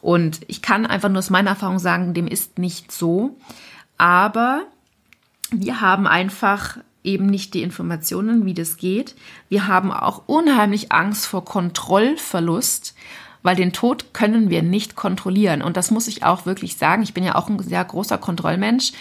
Und 0.00 0.40
ich 0.48 0.62
kann 0.62 0.84
einfach 0.84 1.08
nur 1.08 1.20
aus 1.20 1.30
meiner 1.30 1.50
Erfahrung 1.50 1.78
sagen, 1.78 2.12
dem 2.12 2.26
ist 2.26 2.58
nicht 2.58 2.90
so. 2.90 3.36
Aber 3.98 4.64
wir 5.62 5.80
haben 5.80 6.06
einfach 6.06 6.78
eben 7.02 7.26
nicht 7.26 7.54
die 7.54 7.62
Informationen, 7.62 8.46
wie 8.46 8.54
das 8.54 8.76
geht. 8.78 9.14
Wir 9.48 9.66
haben 9.66 9.92
auch 9.92 10.22
unheimlich 10.26 10.90
Angst 10.90 11.26
vor 11.26 11.44
Kontrollverlust, 11.44 12.94
weil 13.42 13.56
den 13.56 13.72
Tod 13.72 14.14
können 14.14 14.48
wir 14.48 14.62
nicht 14.62 14.96
kontrollieren. 14.96 15.62
Und 15.62 15.76
das 15.76 15.90
muss 15.90 16.08
ich 16.08 16.24
auch 16.24 16.46
wirklich 16.46 16.76
sagen. 16.76 17.02
Ich 17.02 17.12
bin 17.12 17.24
ja 17.24 17.34
auch 17.34 17.48
ein 17.48 17.58
sehr 17.58 17.84
großer 17.84 18.16
Kontrollmensch. 18.16 18.92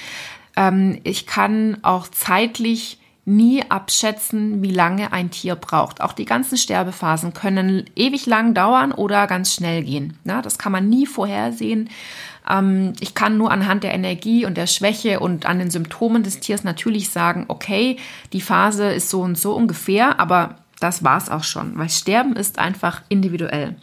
Ähm, 0.58 1.00
ich 1.04 1.26
kann 1.26 1.78
auch 1.82 2.10
zeitlich 2.10 3.00
nie 3.26 3.64
abschätzen, 3.70 4.62
wie 4.62 4.72
lange 4.72 5.14
ein 5.14 5.32
Tier 5.32 5.56
braucht. 5.56 6.02
Auch 6.02 6.12
die 6.12 6.26
ganzen 6.26 6.58
Sterbephasen 6.58 7.34
können 7.34 7.86
ewig 7.96 8.26
lang 8.26 8.54
dauern 8.54 8.92
oder 8.92 9.28
ganz 9.28 9.54
schnell 9.54 9.84
gehen. 9.84 10.18
das 10.26 10.58
kann 10.58 10.74
man 10.74 10.90
nie 10.90 11.06
vorhersehen. 11.06 11.90
Ähm, 12.50 12.94
ich 13.00 13.16
kann 13.16 13.38
nur 13.38 13.52
anhand 13.52 13.84
der 13.84 13.94
Energie 13.94 14.46
und 14.46 14.58
der 14.58 14.68
Schwäche 14.68 15.20
und 15.20 15.46
an 15.46 15.60
den 15.60 15.72
Symptomen 15.72 16.24
des 16.24 16.40
Tiers 16.40 16.64
natürlich 16.64 17.10
sagen, 17.10 17.46
okay, 17.48 17.98
die 18.34 18.42
Phase 18.42 18.92
ist 18.92 19.10
so 19.10 19.22
und 19.22 19.38
so 19.38 19.54
ungefähr, 19.54 20.20
aber 20.20 20.58
das 20.80 21.04
war's 21.04 21.30
auch 21.30 21.44
schon, 21.44 21.78
weil 21.78 21.90
Sterben 21.90 22.36
ist 22.36 22.60
einfach 22.60 23.02
individuell. 23.10 23.76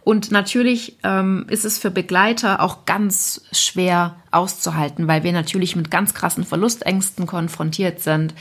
Und 0.00 0.32
natürlich 0.32 0.96
ähm, 1.04 1.46
ist 1.48 1.64
es 1.64 1.78
für 1.78 1.90
Begleiter 1.90 2.60
auch 2.60 2.86
ganz 2.86 3.42
schwer 3.52 4.16
auszuhalten, 4.32 5.06
weil 5.06 5.22
wir 5.22 5.32
natürlich 5.32 5.76
mit 5.76 5.90
ganz 5.90 6.14
krassen 6.14 6.44
Verlustängsten 6.44 7.26
konfrontiert 7.26 8.00
sind 8.00 8.34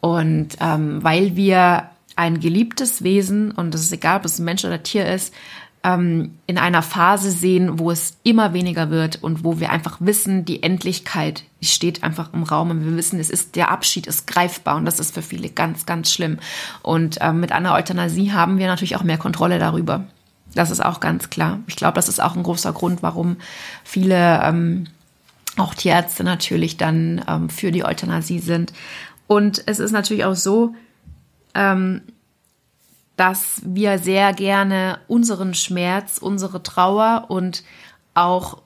und 0.00 0.48
ähm, 0.60 1.02
weil 1.02 1.36
wir 1.36 1.88
ein 2.16 2.40
geliebtes 2.40 3.02
Wesen, 3.02 3.52
und 3.52 3.74
es 3.74 3.82
ist 3.82 3.92
egal, 3.92 4.18
ob 4.18 4.26
es 4.26 4.38
ein 4.38 4.44
Mensch 4.44 4.64
oder 4.64 4.82
Tier 4.82 5.06
ist, 5.06 5.32
ähm, 5.84 6.38
in 6.46 6.58
einer 6.58 6.82
Phase 6.82 7.30
sehen, 7.30 7.78
wo 7.78 7.90
es 7.90 8.16
immer 8.22 8.52
weniger 8.52 8.90
wird 8.90 9.22
und 9.22 9.42
wo 9.44 9.58
wir 9.58 9.70
einfach 9.70 9.96
wissen, 10.00 10.44
die 10.44 10.62
Endlichkeit 10.62 11.44
steht 11.60 12.04
einfach 12.04 12.32
im 12.32 12.44
Raum 12.44 12.70
und 12.70 12.84
wir 12.84 12.96
wissen, 12.96 13.18
es 13.18 13.30
ist 13.30 13.56
der 13.56 13.70
Abschied 13.70 14.06
ist 14.06 14.26
greifbar 14.26 14.76
und 14.76 14.84
das 14.84 15.00
ist 15.00 15.14
für 15.14 15.22
viele 15.22 15.48
ganz, 15.48 15.86
ganz 15.86 16.12
schlimm. 16.12 16.38
Und 16.82 17.18
ähm, 17.20 17.40
mit 17.40 17.52
einer 17.52 17.74
Euthanasie 17.74 18.32
haben 18.32 18.58
wir 18.58 18.68
natürlich 18.68 18.96
auch 18.96 19.02
mehr 19.02 19.18
Kontrolle 19.18 19.58
darüber. 19.58 20.04
Das 20.54 20.70
ist 20.70 20.84
auch 20.84 21.00
ganz 21.00 21.30
klar. 21.30 21.60
Ich 21.66 21.76
glaube, 21.76 21.94
das 21.94 22.08
ist 22.08 22.22
auch 22.22 22.36
ein 22.36 22.42
großer 22.42 22.72
Grund, 22.72 23.02
warum 23.02 23.36
viele 23.84 24.40
ähm, 24.44 24.86
auch 25.56 25.74
Tierärzte 25.74 26.24
natürlich 26.24 26.76
dann 26.76 27.24
ähm, 27.26 27.48
für 27.48 27.72
die 27.72 27.84
Euthanasie 27.84 28.38
sind. 28.38 28.72
Und 29.26 29.62
es 29.66 29.78
ist 29.78 29.92
natürlich 29.92 30.24
auch 30.24 30.34
so, 30.34 30.74
ähm, 31.54 32.02
dass 33.16 33.60
wir 33.64 33.98
sehr 33.98 34.32
gerne 34.32 34.98
unseren 35.08 35.54
Schmerz, 35.54 36.18
unsere 36.18 36.62
Trauer 36.62 37.26
und 37.28 37.62
auch 38.14 38.62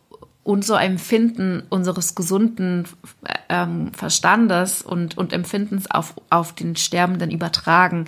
unser 0.46 0.80
Empfinden 0.80 1.64
unseres 1.70 2.14
gesunden 2.14 2.86
ähm, 3.48 3.92
Verstandes 3.92 4.80
und, 4.80 5.18
und 5.18 5.32
Empfindens 5.32 5.90
auf, 5.90 6.14
auf 6.30 6.54
den 6.54 6.76
Sterbenden 6.76 7.32
übertragen, 7.32 8.04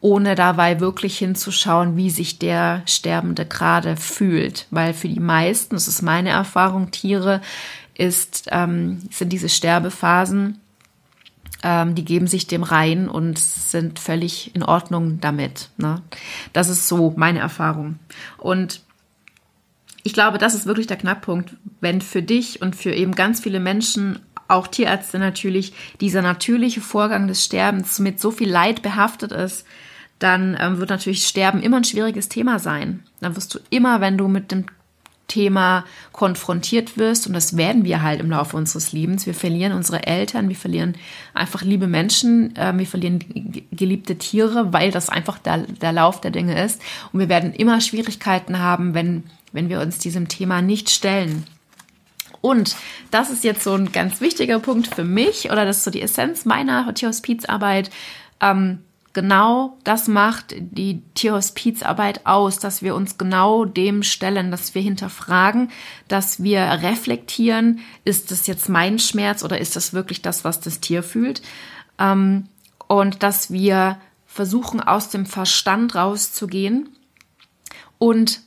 ohne 0.00 0.34
dabei 0.34 0.80
wirklich 0.80 1.18
hinzuschauen, 1.18 1.96
wie 1.96 2.08
sich 2.08 2.38
der 2.38 2.82
Sterbende 2.86 3.44
gerade 3.44 3.96
fühlt. 3.96 4.66
Weil 4.70 4.94
für 4.94 5.08
die 5.08 5.20
meisten, 5.20 5.76
das 5.76 5.86
ist 5.86 6.00
meine 6.00 6.30
Erfahrung, 6.30 6.90
Tiere, 6.90 7.42
ist, 7.94 8.48
ähm, 8.50 9.02
sind 9.10 9.32
diese 9.32 9.50
Sterbephasen 9.50 10.60
ähm, 11.64 11.94
die 11.94 12.04
geben 12.04 12.26
sich 12.26 12.46
dem 12.46 12.62
rein 12.62 13.08
und 13.08 13.38
sind 13.38 13.98
völlig 13.98 14.54
in 14.54 14.62
Ordnung 14.62 15.18
damit. 15.20 15.70
Ne? 15.78 16.02
Das 16.52 16.68
ist 16.68 16.86
so 16.86 17.14
meine 17.16 17.38
Erfahrung. 17.40 17.98
Und 18.38 18.82
ich 20.02 20.12
glaube, 20.12 20.36
das 20.36 20.54
ist 20.54 20.66
wirklich 20.66 20.86
der 20.86 20.98
Knackpunkt, 20.98 21.56
wenn 21.80 22.02
für 22.02 22.22
dich 22.22 22.60
und 22.60 22.76
für 22.76 22.92
eben 22.92 23.14
ganz 23.14 23.40
viele 23.40 23.58
Menschen, 23.58 24.20
auch 24.46 24.66
Tierärzte 24.68 25.18
natürlich, 25.18 25.72
dieser 26.02 26.20
natürliche 26.20 26.82
Vorgang 26.82 27.26
des 27.26 27.42
Sterbens 27.42 27.98
mit 27.98 28.20
so 28.20 28.30
viel 28.30 28.50
Leid 28.50 28.82
behaftet 28.82 29.32
ist, 29.32 29.64
dann 30.18 30.56
ähm, 30.60 30.78
wird 30.78 30.90
natürlich 30.90 31.26
Sterben 31.26 31.62
immer 31.62 31.78
ein 31.78 31.84
schwieriges 31.84 32.28
Thema 32.28 32.58
sein. 32.58 33.02
Dann 33.20 33.36
wirst 33.36 33.54
du 33.54 33.58
immer, 33.70 34.02
wenn 34.02 34.18
du 34.18 34.28
mit 34.28 34.52
dem 34.52 34.66
Thema 35.28 35.84
konfrontiert 36.12 36.98
wirst, 36.98 37.26
und 37.26 37.32
das 37.32 37.56
werden 37.56 37.84
wir 37.84 38.02
halt 38.02 38.20
im 38.20 38.30
Laufe 38.30 38.56
unseres 38.56 38.92
Lebens. 38.92 39.26
Wir 39.26 39.34
verlieren 39.34 39.72
unsere 39.72 40.06
Eltern, 40.06 40.48
wir 40.48 40.56
verlieren 40.56 40.96
einfach 41.32 41.62
liebe 41.62 41.86
Menschen, 41.86 42.54
äh, 42.56 42.76
wir 42.76 42.86
verlieren 42.86 43.20
geliebte 43.72 44.16
Tiere, 44.16 44.72
weil 44.72 44.90
das 44.90 45.08
einfach 45.08 45.38
der, 45.38 45.58
der 45.58 45.92
Lauf 45.92 46.20
der 46.20 46.30
Dinge 46.30 46.62
ist. 46.62 46.80
Und 47.12 47.20
wir 47.20 47.28
werden 47.28 47.52
immer 47.52 47.80
Schwierigkeiten 47.80 48.58
haben, 48.58 48.94
wenn, 48.94 49.24
wenn 49.52 49.68
wir 49.68 49.80
uns 49.80 49.98
diesem 49.98 50.28
Thema 50.28 50.62
nicht 50.62 50.90
stellen. 50.90 51.44
Und 52.40 52.76
das 53.10 53.30
ist 53.30 53.42
jetzt 53.42 53.64
so 53.64 53.72
ein 53.72 53.90
ganz 53.90 54.20
wichtiger 54.20 54.58
Punkt 54.58 54.94
für 54.94 55.04
mich, 55.04 55.50
oder 55.50 55.64
das 55.64 55.78
ist 55.78 55.84
so 55.84 55.90
die 55.90 56.02
Essenz 56.02 56.44
meiner 56.44 56.92
Tierhospizarbeit. 56.92 57.90
Ähm, 58.42 58.80
genau 59.14 59.78
das 59.84 60.08
macht 60.08 60.54
die 60.58 61.02
Tierhospizarbeit 61.14 62.26
aus, 62.26 62.58
dass 62.58 62.82
wir 62.82 62.94
uns 62.94 63.16
genau 63.16 63.64
dem 63.64 64.02
stellen, 64.02 64.50
dass 64.50 64.74
wir 64.74 64.82
hinterfragen, 64.82 65.70
dass 66.08 66.42
wir 66.42 66.60
reflektieren, 66.60 67.80
ist 68.04 68.30
das 68.30 68.46
jetzt 68.46 68.68
mein 68.68 68.98
Schmerz 68.98 69.42
oder 69.42 69.58
ist 69.58 69.76
das 69.76 69.94
wirklich 69.94 70.20
das, 70.20 70.44
was 70.44 70.60
das 70.60 70.80
Tier 70.80 71.02
fühlt? 71.02 71.40
Ähm, 71.98 72.48
und 72.86 73.22
dass 73.22 73.50
wir 73.50 73.98
versuchen, 74.26 74.80
aus 74.80 75.08
dem 75.08 75.26
Verstand 75.26 75.94
rauszugehen 75.94 76.90
und 77.98 78.40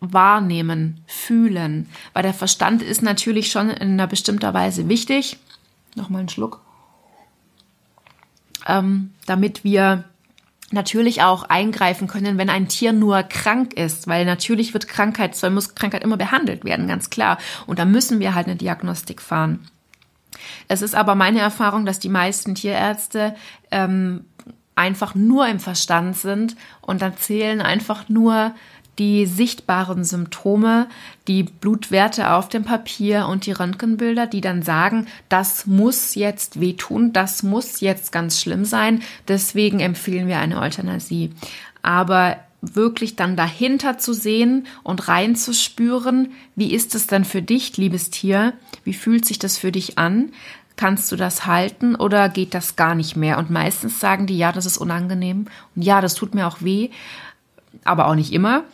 wahrnehmen, 0.00 1.00
fühlen. 1.06 1.88
Weil 2.12 2.24
der 2.24 2.34
Verstand 2.34 2.82
ist 2.82 3.02
natürlich 3.02 3.50
schon 3.50 3.70
in 3.70 3.92
einer 3.92 4.06
bestimmter 4.06 4.52
Weise 4.52 4.88
wichtig. 4.88 5.38
Nochmal 5.94 6.20
einen 6.20 6.28
Schluck 6.28 6.60
ähm, 8.68 9.10
damit 9.26 9.64
wir 9.64 10.04
natürlich 10.70 11.22
auch 11.22 11.44
eingreifen 11.44 12.08
können, 12.08 12.36
wenn 12.36 12.50
ein 12.50 12.68
Tier 12.68 12.92
nur 12.92 13.22
krank 13.22 13.72
ist, 13.72 14.06
weil 14.06 14.26
natürlich 14.26 14.74
wird 14.74 14.86
Krankheit, 14.86 15.34
soll 15.34 15.50
muss 15.50 15.74
Krankheit 15.74 16.04
immer 16.04 16.18
behandelt 16.18 16.64
werden, 16.64 16.86
ganz 16.86 17.08
klar. 17.10 17.38
Und 17.66 17.78
da 17.78 17.84
müssen 17.84 18.20
wir 18.20 18.34
halt 18.34 18.46
eine 18.46 18.56
Diagnostik 18.56 19.22
fahren. 19.22 19.60
Es 20.68 20.82
ist 20.82 20.94
aber 20.94 21.14
meine 21.14 21.40
Erfahrung, 21.40 21.86
dass 21.86 21.98
die 21.98 22.10
meisten 22.10 22.54
Tierärzte 22.54 23.34
ähm, 23.70 24.26
einfach 24.74 25.14
nur 25.14 25.48
im 25.48 25.58
Verstand 25.58 26.16
sind 26.16 26.56
und 26.82 27.02
dann 27.02 27.16
zählen 27.16 27.60
einfach 27.60 28.08
nur 28.08 28.54
die 28.98 29.26
sichtbaren 29.26 30.04
Symptome, 30.04 30.88
die 31.28 31.44
Blutwerte 31.44 32.32
auf 32.32 32.48
dem 32.48 32.64
Papier 32.64 33.26
und 33.28 33.46
die 33.46 33.52
Röntgenbilder, 33.52 34.26
die 34.26 34.40
dann 34.40 34.62
sagen, 34.62 35.06
das 35.28 35.66
muss 35.66 36.14
jetzt 36.14 36.60
wehtun, 36.60 37.12
das 37.12 37.42
muss 37.42 37.80
jetzt 37.80 38.12
ganz 38.12 38.40
schlimm 38.40 38.64
sein, 38.64 39.02
deswegen 39.28 39.80
empfehlen 39.80 40.26
wir 40.26 40.38
eine 40.38 40.60
Euthanasie. 40.60 41.32
Aber 41.82 42.38
wirklich 42.60 43.14
dann 43.14 43.36
dahinter 43.36 43.98
zu 43.98 44.12
sehen 44.12 44.66
und 44.82 45.06
reinzuspüren, 45.06 46.32
wie 46.56 46.72
ist 46.74 46.94
es 46.94 47.06
denn 47.06 47.24
für 47.24 47.42
dich, 47.42 47.76
liebes 47.76 48.10
Tier? 48.10 48.52
Wie 48.84 48.94
fühlt 48.94 49.24
sich 49.24 49.38
das 49.38 49.56
für 49.58 49.70
dich 49.70 49.96
an? 49.98 50.32
Kannst 50.76 51.10
du 51.10 51.16
das 51.16 51.46
halten 51.46 51.94
oder 51.94 52.28
geht 52.28 52.54
das 52.54 52.76
gar 52.76 52.94
nicht 52.94 53.16
mehr? 53.16 53.38
Und 53.38 53.50
meistens 53.50 54.00
sagen 54.00 54.26
die, 54.26 54.38
ja, 54.38 54.52
das 54.52 54.66
ist 54.66 54.78
unangenehm 54.78 55.46
und 55.74 55.82
ja, 55.82 56.00
das 56.00 56.14
tut 56.14 56.34
mir 56.34 56.46
auch 56.46 56.62
weh, 56.62 56.90
aber 57.84 58.06
auch 58.06 58.14
nicht 58.14 58.32
immer. 58.32 58.64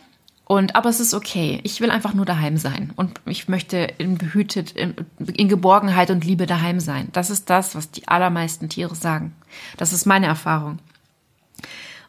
Und, 0.47 0.75
aber 0.75 0.89
es 0.89 0.99
ist 0.99 1.15
okay. 1.15 1.59
Ich 1.63 1.81
will 1.81 1.89
einfach 1.89 2.13
nur 2.13 2.25
daheim 2.25 2.57
sein. 2.57 2.93
Und 2.95 3.19
ich 3.25 3.49
möchte 3.49 3.77
in 3.77 4.17
behütet, 4.17 4.71
in, 4.71 4.95
in, 5.17 5.49
Geborgenheit 5.49 6.11
und 6.11 6.23
Liebe 6.23 6.45
daheim 6.45 6.79
sein. 6.79 7.09
Das 7.13 7.31
ist 7.31 7.49
das, 7.49 7.73
was 7.73 7.89
die 7.89 8.07
allermeisten 8.07 8.69
Tiere 8.69 8.93
sagen. 8.93 9.33
Das 9.77 9.91
ist 9.91 10.05
meine 10.05 10.27
Erfahrung. 10.27 10.77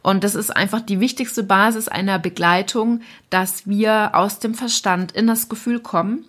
Und 0.02 0.22
das 0.22 0.34
ist 0.34 0.54
einfach 0.54 0.82
die 0.82 1.00
wichtigste 1.00 1.42
Basis 1.42 1.88
einer 1.88 2.18
Begleitung, 2.18 3.00
dass 3.30 3.66
wir 3.66 4.14
aus 4.14 4.38
dem 4.38 4.54
Verstand 4.54 5.12
in 5.12 5.26
das 5.26 5.48
Gefühl 5.48 5.80
kommen 5.80 6.26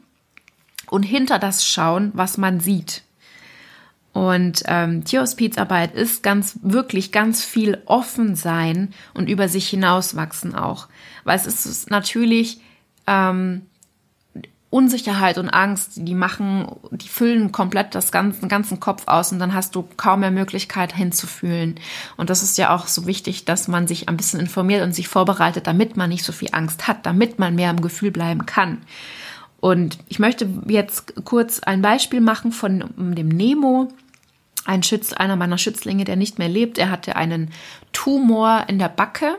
und 0.90 1.04
hinter 1.04 1.40
das 1.40 1.68
schauen, 1.68 2.12
was 2.14 2.38
man 2.38 2.62
sieht. 2.62 3.04
Und 4.18 4.64
ähm, 4.66 5.04
Tierhospizarbeit 5.04 5.94
ist 5.94 6.24
ganz, 6.24 6.58
wirklich 6.64 7.12
ganz 7.12 7.46
viel 7.46 7.78
offen 7.86 8.36
sein 8.36 8.96
und 9.14 9.30
über 9.30 9.48
sich 9.48 9.70
hinauswachsen 9.70 10.56
auch. 10.56 10.88
Weil 11.24 11.38
es 11.38 11.46
ist 11.46 11.92
natürlich 11.92 12.60
ähm, 13.06 13.62
Unsicherheit 14.72 15.38
und 15.38 15.50
Angst, 15.50 15.92
die 15.98 16.16
machen, 16.16 16.66
die 16.90 17.10
füllen 17.10 17.52
komplett 17.52 17.94
das 17.94 18.12
ganze, 18.12 18.40
den 18.40 18.50
ganzen 18.50 18.80
Kopf 18.80 19.04
aus 19.06 19.32
und 19.32 19.38
dann 19.38 19.54
hast 19.54 19.76
du 19.76 19.88
kaum 19.98 20.22
mehr 20.22 20.32
Möglichkeit 20.32 20.96
hinzufühlen. 20.96 21.76
Und 22.16 22.32
das 22.32 22.42
ist 22.42 22.58
ja 22.58 22.74
auch 22.74 22.88
so 22.88 23.06
wichtig, 23.06 23.46
dass 23.46 23.68
man 23.68 23.86
sich 23.86 24.10
ein 24.10 24.18
bisschen 24.18 24.40
informiert 24.40 24.82
und 24.82 24.96
sich 24.96 25.08
vorbereitet, 25.10 25.68
damit 25.68 25.96
man 25.96 26.10
nicht 26.10 26.26
so 26.26 26.32
viel 26.32 26.50
Angst 26.54 26.88
hat, 26.88 27.06
damit 27.06 27.38
man 27.38 27.54
mehr 27.54 27.70
im 27.70 27.82
Gefühl 27.82 28.10
bleiben 28.10 28.48
kann. 28.48 28.80
Und 29.60 30.00
ich 30.08 30.18
möchte 30.18 30.50
jetzt 30.68 31.24
kurz 31.24 31.60
ein 31.60 31.84
Beispiel 31.84 32.22
machen 32.22 32.52
von 32.52 32.84
dem 32.98 33.28
Nemo 33.28 33.90
ein 34.68 34.84
Schütz, 34.84 35.14
einer 35.14 35.36
meiner 35.36 35.58
Schützlinge, 35.58 36.04
der 36.04 36.16
nicht 36.16 36.40
mehr 36.40 36.50
lebt. 36.50 36.78
Er 36.78 36.92
hatte 36.92 37.16
einen 37.16 37.52
Tumor 37.94 38.66
in 38.68 38.80
der 38.80 38.90
Backe. 38.90 39.38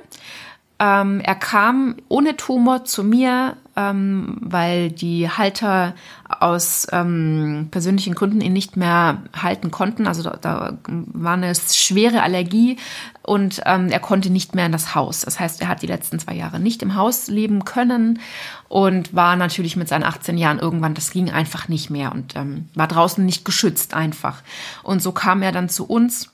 Ähm, 0.79 1.21
er 1.21 1.35
kam 1.35 1.97
ohne 2.09 2.37
Tumor 2.37 2.85
zu 2.85 3.05
mir, 3.05 3.57
ähm, 3.79 4.39
weil 4.41 4.91
die 4.91 5.31
Halter 5.31 5.95
aus 6.29 6.89
ähm, 6.91 7.69
persönlichen 7.71 8.17
Gründen 8.17 8.41
ihn 8.41 8.53
nicht 8.53 8.77
mehr 8.77 9.23
halten 9.41 9.71
konnten. 9.71 10.09
Also 10.09 10.25
da, 10.25 10.37
da 10.41 10.79
war 10.89 11.35
eine 11.35 11.55
schwere 11.55 12.23
Allergie 12.23 12.77
und 13.23 13.63
ähm, 13.67 13.89
er 13.89 14.01
konnte 14.01 14.31
nicht 14.31 14.57
mehr 14.57 14.67
in 14.67 14.73
das 14.73 14.97
Haus. 14.97 15.21
Das 15.21 15.39
heißt, 15.39 15.61
er 15.61 15.69
hat 15.69 15.83
die 15.83 15.87
letzten 15.87 16.19
zwei 16.19 16.35
Jahre 16.35 16.59
nicht 16.59 16.83
im 16.83 16.97
Haus 16.97 17.29
leben 17.29 17.65
können 17.65 18.19
und 18.69 19.15
war 19.15 19.37
natürlich 19.37 19.77
mit 19.77 19.87
seinen 19.87 20.05
18 20.05 20.39
Jahren 20.39 20.59
irgendwann, 20.59 20.95
das 20.95 21.13
ging 21.13 21.31
einfach 21.31 21.69
nicht 21.69 21.89
mehr 21.89 22.11
und 22.11 22.35
ähm, 22.35 22.69
war 22.75 22.89
draußen 22.89 23.25
nicht 23.25 23.45
geschützt 23.45 23.95
einfach. 23.95 24.43
Und 24.83 25.01
so 25.01 25.13
kam 25.13 25.41
er 25.41 25.53
dann 25.53 25.69
zu 25.69 25.87
uns 25.87 26.31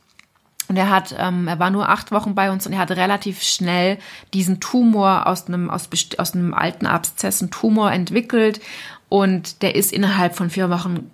und 0.68 0.77
er 0.77 0.88
hat, 0.88 1.14
ähm, 1.18 1.46
er 1.48 1.59
war 1.59 1.70
nur 1.70 1.88
acht 1.88 2.11
Wochen 2.11 2.35
bei 2.35 2.50
uns 2.50 2.66
und 2.66 2.72
er 2.72 2.79
hat 2.79 2.90
relativ 2.90 3.42
schnell 3.42 3.98
diesen 4.33 4.61
Tumor 4.61 5.27
aus 5.27 5.46
einem, 5.46 5.68
aus, 5.70 5.88
aus 6.16 6.35
einem 6.35 6.55
alten 6.55 6.87
Abszess, 6.87 7.44
Tumor 7.50 7.92
entwickelt. 7.92 8.61
Und 9.09 9.62
der 9.62 9.74
ist 9.74 9.92
innerhalb 9.92 10.35
von 10.35 10.50
vier 10.50 10.70
Wochen 10.70 11.11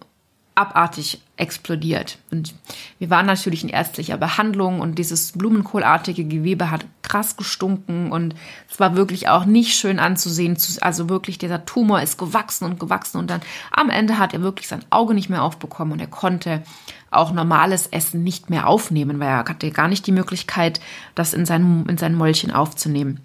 abartig 0.54 1.20
explodiert. 1.36 2.18
Und 2.30 2.54
wir 2.98 3.08
waren 3.08 3.26
natürlich 3.26 3.62
in 3.62 3.70
ärztlicher 3.70 4.18
Behandlung 4.18 4.80
und 4.80 4.98
dieses 4.98 5.32
blumenkohlartige 5.32 6.24
Gewebe 6.24 6.70
hat 6.70 6.84
krass 7.02 7.36
gestunken 7.36 8.12
und 8.12 8.34
es 8.70 8.78
war 8.78 8.94
wirklich 8.94 9.28
auch 9.28 9.46
nicht 9.46 9.74
schön 9.74 9.98
anzusehen. 9.98 10.56
Also 10.82 11.08
wirklich, 11.08 11.38
dieser 11.38 11.64
Tumor 11.64 12.02
ist 12.02 12.18
gewachsen 12.18 12.66
und 12.66 12.78
gewachsen 12.78 13.18
und 13.18 13.30
dann 13.30 13.40
am 13.70 13.88
Ende 13.88 14.18
hat 14.18 14.34
er 14.34 14.42
wirklich 14.42 14.68
sein 14.68 14.84
Auge 14.90 15.14
nicht 15.14 15.30
mehr 15.30 15.42
aufbekommen 15.42 15.94
und 15.94 16.00
er 16.00 16.08
konnte 16.08 16.62
auch 17.10 17.32
normales 17.32 17.86
Essen 17.86 18.22
nicht 18.22 18.50
mehr 18.50 18.66
aufnehmen, 18.66 19.18
weil 19.18 19.28
er 19.28 19.38
hatte 19.38 19.70
gar 19.70 19.88
nicht 19.88 20.06
die 20.06 20.12
Möglichkeit, 20.12 20.80
das 21.14 21.32
in 21.32 21.46
sein, 21.46 21.86
in 21.88 21.96
sein 21.96 22.14
Mäulchen 22.14 22.50
aufzunehmen. 22.50 23.20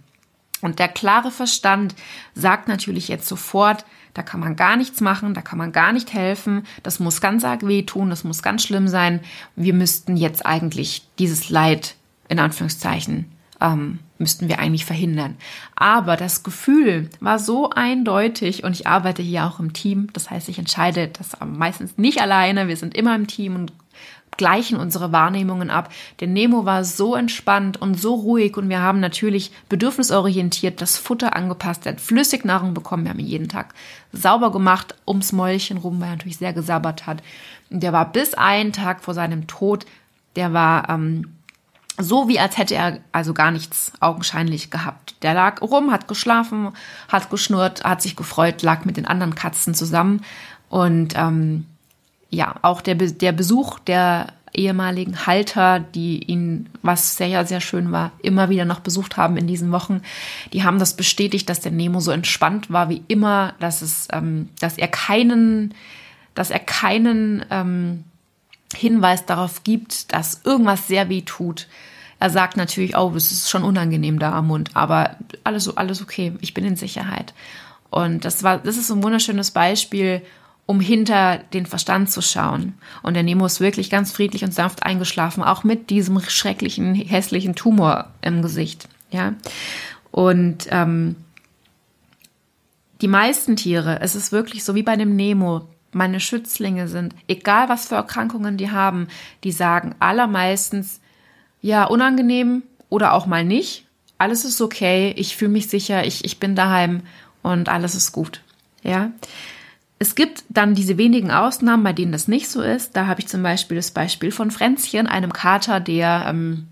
Und 0.62 0.80
der 0.80 0.88
klare 0.88 1.32
Verstand 1.32 1.96
sagt 2.34 2.68
natürlich 2.68 3.08
jetzt 3.08 3.28
sofort, 3.28 3.86
da 4.14 4.24
kann 4.24 4.40
man 4.40 4.56
gar 4.56 4.78
nichts 4.78 5.02
machen, 5.02 5.34
da 5.34 5.42
kann 5.42 5.58
man 5.58 5.74
gar 5.74 5.92
nicht 5.92 6.14
helfen, 6.14 6.66
das 6.84 7.00
muss 7.00 7.20
ganz 7.20 7.44
arg 7.44 7.68
wehtun, 7.68 8.10
das 8.10 8.24
muss 8.24 8.42
ganz 8.42 8.64
schlimm 8.64 8.88
sein. 8.88 9.20
Wir 9.56 9.74
müssten 9.74 10.16
jetzt 10.16 10.46
eigentlich 10.46 11.06
dieses 11.20 11.50
Leid, 11.50 11.96
in 12.30 12.40
Anführungszeichen, 12.40 13.26
ähm, 13.60 14.00
müssten 14.18 14.48
wir 14.48 14.60
eigentlich 14.60 14.86
verhindern. 14.86 15.36
Aber 15.76 16.16
das 16.16 16.44
Gefühl 16.44 17.10
war 17.20 17.40
so 17.40 17.70
eindeutig 17.70 18.64
und 18.64 18.72
ich 18.72 18.88
arbeite 18.88 19.22
hier 19.22 19.46
auch 19.46 19.60
im 19.60 19.74
Team. 19.74 20.08
Das 20.14 20.32
heißt, 20.32 20.48
ich 20.48 20.60
entscheide 20.60 21.10
das 21.10 21.38
meistens 21.46 21.98
nicht 21.98 22.22
alleine. 22.22 22.70
Wir 22.70 22.78
sind 22.78 22.96
immer 22.96 23.14
im 23.16 23.28
Team 23.28 23.56
und 23.56 23.74
gleichen 24.38 24.78
unsere 24.78 25.12
Wahrnehmungen 25.12 25.70
ab. 25.70 25.90
Der 26.20 26.28
Nemo 26.28 26.66
war 26.66 26.84
so 26.84 27.16
entspannt 27.16 27.82
und 27.82 28.00
so 28.00 28.16
ruhig 28.16 28.58
und 28.58 28.70
wir 28.70 28.82
haben 28.82 29.00
natürlich 29.00 29.52
bedürfnisorientiert 29.70 30.82
das 30.82 30.98
Futter 30.98 31.36
angepasst. 31.36 31.86
Er 31.86 31.94
hat 31.94 32.02
Flüssignahrung 32.02 32.74
bekommen. 32.74 33.04
Wir 33.04 33.12
haben 33.12 33.20
ihn 33.20 33.28
jeden 33.28 33.50
Tag 33.50 33.74
sauber 34.12 34.52
gemacht, 34.52 34.96
ums 35.08 35.32
Mäulchen 35.32 35.78
rum, 35.78 36.00
weil 36.00 36.10
er 36.10 36.16
natürlich 36.16 36.38
sehr 36.38 36.54
gesabbert 36.54 37.06
hat. 37.06 37.22
Und 37.70 37.82
der 37.84 37.94
war 37.94 38.12
bis 38.12 38.34
einen 38.34 38.74
Tag 38.74 39.04
vor 39.04 39.14
seinem 39.14 39.48
Tod, 39.48 39.86
der 40.36 40.54
war 40.54 40.90
ähm, 40.90 41.36
so 41.98 42.28
wie 42.28 42.40
als 42.40 42.58
hätte 42.58 42.76
er 42.76 43.00
also 43.12 43.34
gar 43.34 43.52
nichts 43.52 43.94
augenscheinlich 44.00 44.70
gehabt. 44.70 45.16
Der 45.24 45.34
lag 45.34 45.62
rum, 45.62 45.92
hat 45.92 46.08
geschlafen, 46.08 46.72
hat 47.08 47.30
geschnurrt, 47.30 47.84
hat 47.84 48.02
sich 48.02 48.16
gefreut, 48.16 48.62
lag 48.64 48.86
mit 48.86 48.98
den 48.98 49.06
anderen 49.06 49.36
Katzen 49.36 49.74
zusammen 49.74 50.22
und 50.70 51.14
ähm, 51.16 51.66
ja, 52.36 52.56
auch 52.62 52.82
der, 52.82 52.96
der 52.96 53.32
Besuch 53.32 53.80
der 53.80 54.28
ehemaligen 54.54 55.26
Halter, 55.26 55.80
die 55.80 56.24
ihn, 56.24 56.70
was 56.82 57.18
sehr, 57.18 57.46
sehr 57.46 57.62
schön 57.62 57.92
war, 57.92 58.12
immer 58.22 58.50
wieder 58.50 58.66
noch 58.66 58.80
besucht 58.80 59.18
haben 59.18 59.38
in 59.38 59.48
diesen 59.48 59.72
Wochen, 59.72 60.02
die 60.54 60.64
haben 60.64 60.80
das 60.80 60.96
bestätigt, 60.96 61.50
dass 61.50 61.60
der 61.60 61.72
Nemo 61.72 62.00
so 62.00 62.12
entspannt 62.12 62.72
war 62.72 62.90
wie 62.90 63.04
immer, 63.08 63.54
dass 63.60 63.82
es, 63.82 64.08
ähm, 64.12 64.50
dass 64.60 64.78
er 64.78 64.88
keinen, 64.88 65.74
dass 66.36 66.52
er 66.52 66.60
keinen 66.60 67.46
ähm, 67.50 68.04
Hinweis 68.76 69.26
darauf 69.26 69.64
gibt, 69.64 70.14
dass 70.14 70.42
irgendwas 70.44 70.88
sehr 70.88 71.10
weh 71.10 71.22
tut. 71.22 71.68
Er 72.20 72.30
sagt 72.30 72.56
natürlich, 72.56 72.98
oh, 72.98 73.14
es 73.16 73.32
ist 73.32 73.50
schon 73.50 73.64
unangenehm 73.64 74.20
da 74.20 74.32
am 74.32 74.48
Mund, 74.48 74.72
aber 74.74 75.18
alles, 75.44 75.76
alles 75.76 76.02
okay, 76.02 76.34
ich 76.40 76.54
bin 76.54 76.66
in 76.66 76.78
Sicherheit. 76.78 77.34
Und 77.90 78.26
das 78.26 78.42
war, 78.42 78.58
das 78.58 78.78
ist 78.78 78.90
ein 78.90 79.04
wunderschönes 79.04 79.52
Beispiel, 79.52 80.22
um 80.66 80.80
hinter 80.80 81.38
den 81.54 81.66
Verstand 81.66 82.10
zu 82.10 82.22
schauen. 82.22 82.74
Und 83.04 83.14
der 83.14 83.24
Nemo 83.24 83.46
ist 83.46 83.60
wirklich 83.60 83.90
ganz 83.90 84.12
friedlich 84.12 84.44
und 84.44 84.54
sanft 84.54 84.84
eingeschlafen, 84.84 85.44
auch 85.44 85.64
mit 85.64 85.90
diesem 85.90 86.20
schrecklichen, 86.22 86.96
hässlichen 86.96 87.56
Tumor 87.56 88.12
im 88.22 88.42
Gesicht. 88.42 88.88
Ja. 89.12 89.34
Und 90.12 90.68
ähm, 90.72 91.16
die 93.02 93.08
meisten 93.08 93.56
Tiere, 93.56 94.00
es 94.02 94.16
ist 94.16 94.32
wirklich 94.32 94.64
so 94.64 94.74
wie 94.74 94.84
bei 94.84 94.96
dem 94.96 95.16
Nemo, 95.16 95.68
meine 95.92 96.20
Schützlinge 96.20 96.88
sind, 96.88 97.16
egal 97.28 97.70
was 97.70 97.88
für 97.88 97.96
Erkrankungen 97.96 98.58
die 98.58 98.72
haben, 98.72 99.08
die 99.44 99.52
sagen 99.52 99.96
allermeistens, 100.00 101.00
ja, 101.62 101.86
unangenehm 101.86 102.64
oder 102.90 103.14
auch 103.14 103.28
mal 103.28 103.46
nicht. 103.46 103.86
Alles 104.18 104.46
ist 104.46 104.62
okay, 104.62 105.14
ich 105.16 105.36
fühle 105.36 105.52
mich 105.52 105.70
sicher, 105.70 106.06
ich, 106.06 106.26
ich 106.26 106.40
bin 106.40 106.56
daheim 106.56 107.02
und 107.44 107.70
alles 107.70 107.96
ist 107.96 108.12
gut. 108.12 108.42
Ja. 108.84 109.12
Es 110.06 110.14
gibt 110.14 110.44
dann 110.50 110.76
diese 110.76 111.00
wenigen 111.00 111.32
Ausnahmen, 111.32 111.84
bei 111.84 111.92
denen 111.92 112.12
das 112.12 112.28
nicht 112.28 112.48
so 112.48 112.62
ist. 112.62 112.96
Da 112.96 113.08
habe 113.08 113.22
ich 113.22 113.28
zum 113.28 113.42
Beispiel 113.42 113.76
das 113.76 113.90
Beispiel 113.90 114.32
von 114.32 114.52
Fränzchen, 114.52 115.08
einem 115.08 115.34
Kater, 115.34 115.80
der, 115.80 116.26
ähm, 116.28 116.68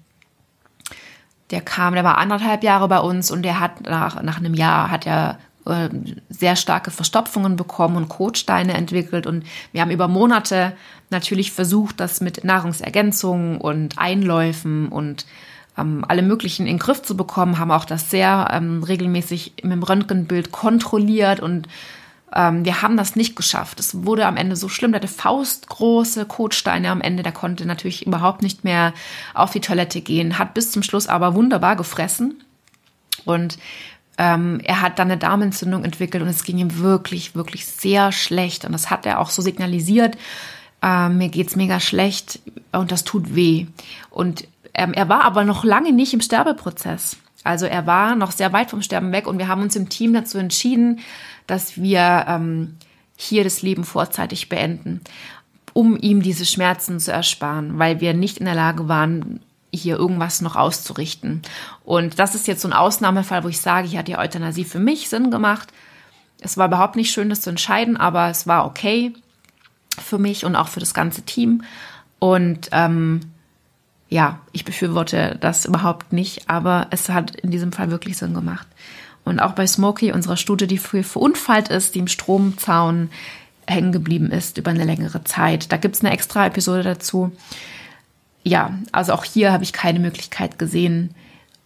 der 1.50 1.62
kam, 1.62 1.96
der 1.96 2.04
war 2.04 2.20
anderthalb 2.20 2.64
Jahre 2.64 2.88
bei 2.88 3.00
uns 3.00 3.32
und 3.32 3.42
der 3.42 3.60
hat 3.60 3.82
nach, 3.82 4.22
nach 4.22 4.38
einem 4.38 4.54
Jahr 4.54 4.92
hat 4.92 5.08
er 5.08 5.40
äh, 5.66 5.90
sehr 6.30 6.56
starke 6.56 6.92
Verstopfungen 6.92 7.56
bekommen 7.56 7.96
und 7.96 8.08
Kotsteine 8.08 8.76
entwickelt. 8.76 9.26
Und 9.26 9.46
wir 9.72 9.82
haben 9.82 9.90
über 9.90 10.08
Monate 10.08 10.74
natürlich 11.10 11.52
versucht, 11.52 12.00
das 12.00 12.22
mit 12.22 12.44
Nahrungsergänzungen 12.44 13.58
und 13.58 13.98
Einläufen 13.98 14.90
und 14.90 15.26
ähm, 15.76 16.06
alle 16.08 16.22
möglichen 16.22 16.68
in 16.68 16.74
den 16.74 16.80
Griff 16.80 17.02
zu 17.02 17.18
bekommen, 17.18 17.58
haben 17.58 17.72
auch 17.72 17.86
das 17.86 18.12
sehr 18.12 18.50
ähm, 18.52 18.84
regelmäßig 18.84 19.54
mit 19.64 19.72
dem 19.72 19.82
Röntgenbild 19.82 20.52
kontrolliert 20.52 21.40
und 21.40 21.68
ähm, 22.36 22.66
wir 22.66 22.82
haben 22.82 22.98
das 22.98 23.16
nicht 23.16 23.36
geschafft. 23.36 23.80
Es 23.80 24.06
wurde 24.06 24.26
am 24.26 24.38
Ende 24.38 24.56
so 24.56 24.70
schlimm, 24.70 24.92
der 24.92 25.02
hatte 25.02 25.14
faustgroße 25.14 26.26
Kotsteine 26.26 26.90
am 26.90 27.02
Ende, 27.02 27.24
der 27.24 27.32
konnte 27.32 27.66
natürlich 27.66 28.06
überhaupt 28.06 28.42
nicht 28.42 28.64
mehr 28.64 28.94
auf 29.34 29.52
die 29.52 29.62
Toilette 29.62 30.02
gehen, 30.02 30.40
hat 30.40 30.54
bis 30.54 30.72
zum 30.72 30.84
Schluss 30.84 31.08
aber 31.08 31.36
wunderbar 31.36 31.76
gefressen 31.76 32.44
und 33.26 33.58
ähm, 34.18 34.62
er 34.64 34.82
hat 34.82 35.00
dann 35.00 35.10
eine 35.10 35.18
Darmentzündung 35.18 35.84
entwickelt 35.84 36.22
und 36.22 36.30
es 36.30 36.44
ging 36.44 36.58
ihm 36.58 36.80
wirklich, 36.80 37.36
wirklich 37.36 37.66
sehr 37.66 38.12
schlecht. 38.12 38.66
Und 38.66 38.72
das 38.72 38.90
hat 38.90 39.06
er 39.06 39.20
auch 39.20 39.30
so 39.30 39.42
signalisiert. 39.42 40.18
Äh, 40.84 41.10
mir 41.10 41.30
geht's 41.30 41.56
mega 41.56 41.80
schlecht 41.80 42.40
und 42.72 42.92
das 42.92 43.04
tut 43.04 43.36
weh. 43.36 43.68
Und 44.12 44.48
ähm, 44.76 44.94
er 44.94 45.10
war 45.10 45.24
aber 45.24 45.44
noch 45.44 45.64
lange 45.64 45.94
nicht 45.94 46.14
im 46.14 46.22
Sterbeprozess. 46.22 47.18
Also 47.44 47.66
er 47.66 47.86
war 47.88 48.16
noch 48.16 48.32
sehr 48.32 48.54
weit 48.54 48.70
vom 48.70 48.82
Sterben 48.82 49.12
weg 49.12 49.28
und 49.28 49.38
wir 49.38 49.48
haben 49.48 49.64
uns 49.64 49.76
im 49.76 49.90
Team 49.90 50.14
dazu 50.14 50.38
entschieden, 50.38 51.00
dass 51.48 51.78
wir 51.78 52.26
ähm, 52.28 52.78
hier 53.16 53.44
das 53.44 53.62
Leben 53.62 53.84
vorzeitig 53.84 54.50
beenden, 54.50 55.02
um 55.74 55.98
ihm 55.98 56.22
diese 56.22 56.46
Schmerzen 56.46 57.00
zu 57.00 57.12
ersparen, 57.12 57.80
weil 57.80 58.00
wir 58.00 58.14
nicht 58.14 58.38
in 58.38 58.46
der 58.46 58.56
Lage 58.56 58.88
waren, 58.88 59.40
hier 59.74 59.98
irgendwas 59.98 60.42
noch 60.42 60.56
auszurichten. 60.56 61.42
Und 61.84 62.20
das 62.20 62.36
ist 62.36 62.48
jetzt 62.48 62.62
so 62.62 62.68
ein 62.68 62.74
Ausnahmefall, 62.74 63.44
wo 63.44 63.48
ich 63.48 63.60
sage, 63.60 63.88
hier 63.88 64.00
hat 64.00 64.08
die 64.08 64.18
Euthanasie 64.18 64.66
für 64.66 64.80
mich 64.80 65.10
Sinn 65.10 65.32
gemacht. 65.32 65.74
Es 66.40 66.58
war 66.58 66.68
überhaupt 66.68 66.96
nicht 66.96 67.12
schön, 67.12 67.30
das 67.30 67.42
zu 67.42 67.50
entscheiden, 67.50 67.98
aber 67.98 68.30
es 68.30 68.46
war 68.46 68.66
okay 68.66 69.14
für 70.00 70.20
mich 70.20 70.46
und 70.46 70.56
auch 70.56 70.68
für 70.68 70.80
das 70.80 70.94
ganze 70.94 71.24
Team. 71.24 71.64
Und 72.20 72.70
ähm, 72.72 73.22
ja, 74.10 74.40
ich 74.52 74.64
befürworte 74.64 75.38
das 75.42 75.66
überhaupt 75.66 76.14
nicht, 76.14 76.50
aber 76.50 76.88
es 76.92 77.10
hat 77.10 77.36
in 77.36 77.50
diesem 77.50 77.72
Fall 77.72 77.90
wirklich 77.90 78.18
Sinn 78.18 78.34
gemacht. 78.34 78.68
Und 79.26 79.40
auch 79.40 79.54
bei 79.54 79.66
Smokey, 79.66 80.12
unserer 80.12 80.38
Stute, 80.38 80.68
die 80.68 80.78
früh 80.78 81.04
verunfallt 81.04 81.70
ist, 81.70 81.96
die 81.96 82.00
im 82.00 82.08
Stromzaun 82.08 83.10
hängen 83.66 83.94
geblieben 83.94 84.32
ist 84.32 84.58
über 84.58 84.72
eine 84.72 84.84
längere 84.84 85.24
Zeit. 85.24 85.72
Da 85.72 85.78
gibt's 85.78 86.02
eine 86.02 86.12
extra 86.12 86.46
Episode 86.46 86.84
dazu 86.84 87.32
ja, 88.44 88.78
also 88.92 89.14
auch 89.14 89.24
hier 89.24 89.52
habe 89.52 89.64
ich 89.64 89.74
keine 89.74 90.00
Möglichkeit 90.00 90.60
gesehen, 90.60 91.16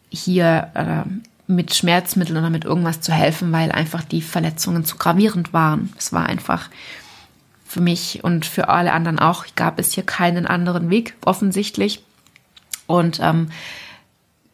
hier 0.10 0.72
äh, 0.76 1.10
mit 1.48 1.74
Schmerzmitteln 1.74 2.38
oder 2.38 2.50
mit 2.50 2.66
irgendwas 2.66 3.02
zu 3.02 3.12
helfen, 3.12 3.52
weil 3.52 3.72
einfach 3.72 4.04
die 4.04 4.22
Verletzungen 4.22 4.86
zu 4.86 4.98
gravierend 4.98 5.54
waren. 5.54 5.94
Es 5.98 6.14
war 6.14 6.28
einfach 6.28 6.70
für 7.66 7.82
mich 7.82 8.24
und 8.24 8.46
für 8.46 8.70
alle 8.70 8.94
anderen 8.94 9.20
auch, 9.20 9.46
gab 9.56 9.80
es 9.80 9.94
hier 9.94 10.06
keinen 10.06 10.46
anderen 10.46 10.90
Weg, 10.90 11.16
offensichtlich. 11.26 12.04
Und 12.86 13.20
ähm, 13.22 13.50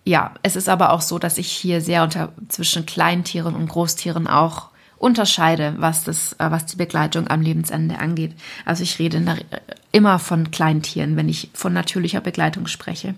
ja, 0.06 0.34
es 0.44 0.56
ist 0.56 0.70
aber 0.70 0.92
auch 0.92 1.02
so, 1.02 1.20
dass 1.20 1.38
ich 1.38 1.48
hier 1.48 1.82
sehr 1.82 2.04
unter 2.04 2.34
zwischen 2.50 2.86
Kleintieren 2.86 3.56
und 3.56 3.68
Großtieren 3.68 4.28
auch 4.28 4.70
unterscheide, 4.98 5.76
was 5.78 6.04
das, 6.04 6.34
äh, 6.34 6.50
was 6.50 6.66
die 6.66 6.78
Begleitung 6.78 7.28
am 7.28 7.42
Lebensende 7.42 8.00
angeht. 8.00 8.34
Also 8.66 8.84
ich 8.84 9.00
rede 9.00 9.20
der, 9.22 9.38
immer 9.92 10.20
von 10.20 10.52
Kleintieren, 10.52 11.16
wenn 11.18 11.30
ich 11.30 11.50
von 11.54 11.74
natürlicher 11.74 12.22
Begleitung 12.22 12.68
spreche. 12.68 13.16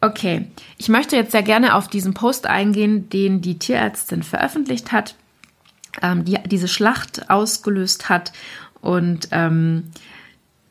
Okay, 0.00 0.46
ich 0.78 0.88
möchte 0.88 1.16
jetzt 1.16 1.32
sehr 1.32 1.42
gerne 1.42 1.76
auf 1.76 1.88
diesen 1.88 2.12
Post 2.12 2.46
eingehen, 2.46 3.08
den 3.08 3.40
die 3.40 3.58
Tierärztin 3.58 4.22
veröffentlicht 4.22 4.92
hat, 4.92 5.14
ähm, 6.02 6.24
die 6.24 6.38
diese 6.46 6.68
Schlacht 6.68 7.30
ausgelöst 7.30 8.08
hat 8.08 8.32
und 8.80 9.28
ähm, 9.30 9.92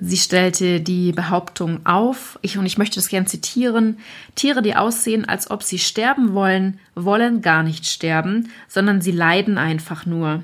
Sie 0.03 0.17
stellte 0.17 0.81
die 0.81 1.11
Behauptung 1.11 1.85
auf, 1.85 2.39
ich, 2.41 2.57
und 2.57 2.65
ich 2.65 2.79
möchte 2.79 2.95
das 2.95 3.07
gern 3.07 3.27
zitieren, 3.27 3.99
Tiere, 4.33 4.63
die 4.63 4.75
aussehen, 4.75 5.29
als 5.29 5.51
ob 5.51 5.61
sie 5.61 5.77
sterben 5.77 6.33
wollen, 6.33 6.79
wollen 6.95 7.43
gar 7.43 7.61
nicht 7.61 7.85
sterben, 7.85 8.49
sondern 8.67 9.01
sie 9.01 9.11
leiden 9.11 9.59
einfach 9.59 10.07
nur. 10.07 10.41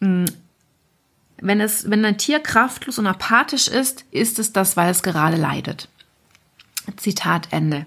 Hm. 0.00 0.24
Wenn, 1.36 1.60
es, 1.60 1.90
wenn 1.90 2.02
ein 2.02 2.16
Tier 2.16 2.40
kraftlos 2.40 2.98
und 2.98 3.06
apathisch 3.06 3.68
ist, 3.68 4.06
ist 4.10 4.38
es 4.38 4.54
das, 4.54 4.74
weil 4.74 4.90
es 4.90 5.02
gerade 5.02 5.36
leidet. 5.36 5.88
Zitat 6.96 7.48
Ende. 7.50 7.84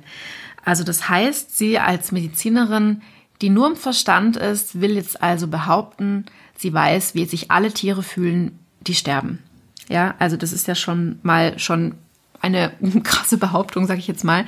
Also 0.63 0.84
das 0.84 1.10
heißt, 1.10 1.58
sie 1.58 1.80
als 1.80 2.12
Medizinerin, 2.12 3.02
die 3.42 3.50
nur 3.50 3.72
im 3.72 3.76
Verstand 3.76 4.38
ist, 4.38 4.80
will 4.80 4.98
jetzt 4.98 5.24
also 5.24 5.48
behaupten, 5.48 6.28
sie 6.56 6.72
weiß, 6.72 7.16
wie 7.16 7.26
sich 7.26 7.50
alle 7.50 7.72
Tiere 7.72 8.04
fühlen, 8.04 8.60
die 8.82 8.94
sterben. 8.94 9.39
Ja, 9.89 10.15
also 10.19 10.38
das 10.38 10.54
ist 10.54 10.67
ja 10.67 10.76
schon 10.76 11.19
mal 11.24 11.60
schon 11.60 11.96
eine 12.41 12.72
krasse 13.04 13.38
Behauptung, 13.38 13.88
sage 13.88 14.00
ich 14.00 14.08
jetzt 14.08 14.24
mal, 14.24 14.46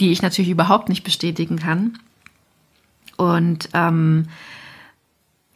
die 0.00 0.12
ich 0.12 0.22
natürlich 0.22 0.50
überhaupt 0.50 0.88
nicht 0.88 1.04
bestätigen 1.04 1.58
kann. 1.58 1.98
Und 3.16 3.68
ähm, 3.74 4.26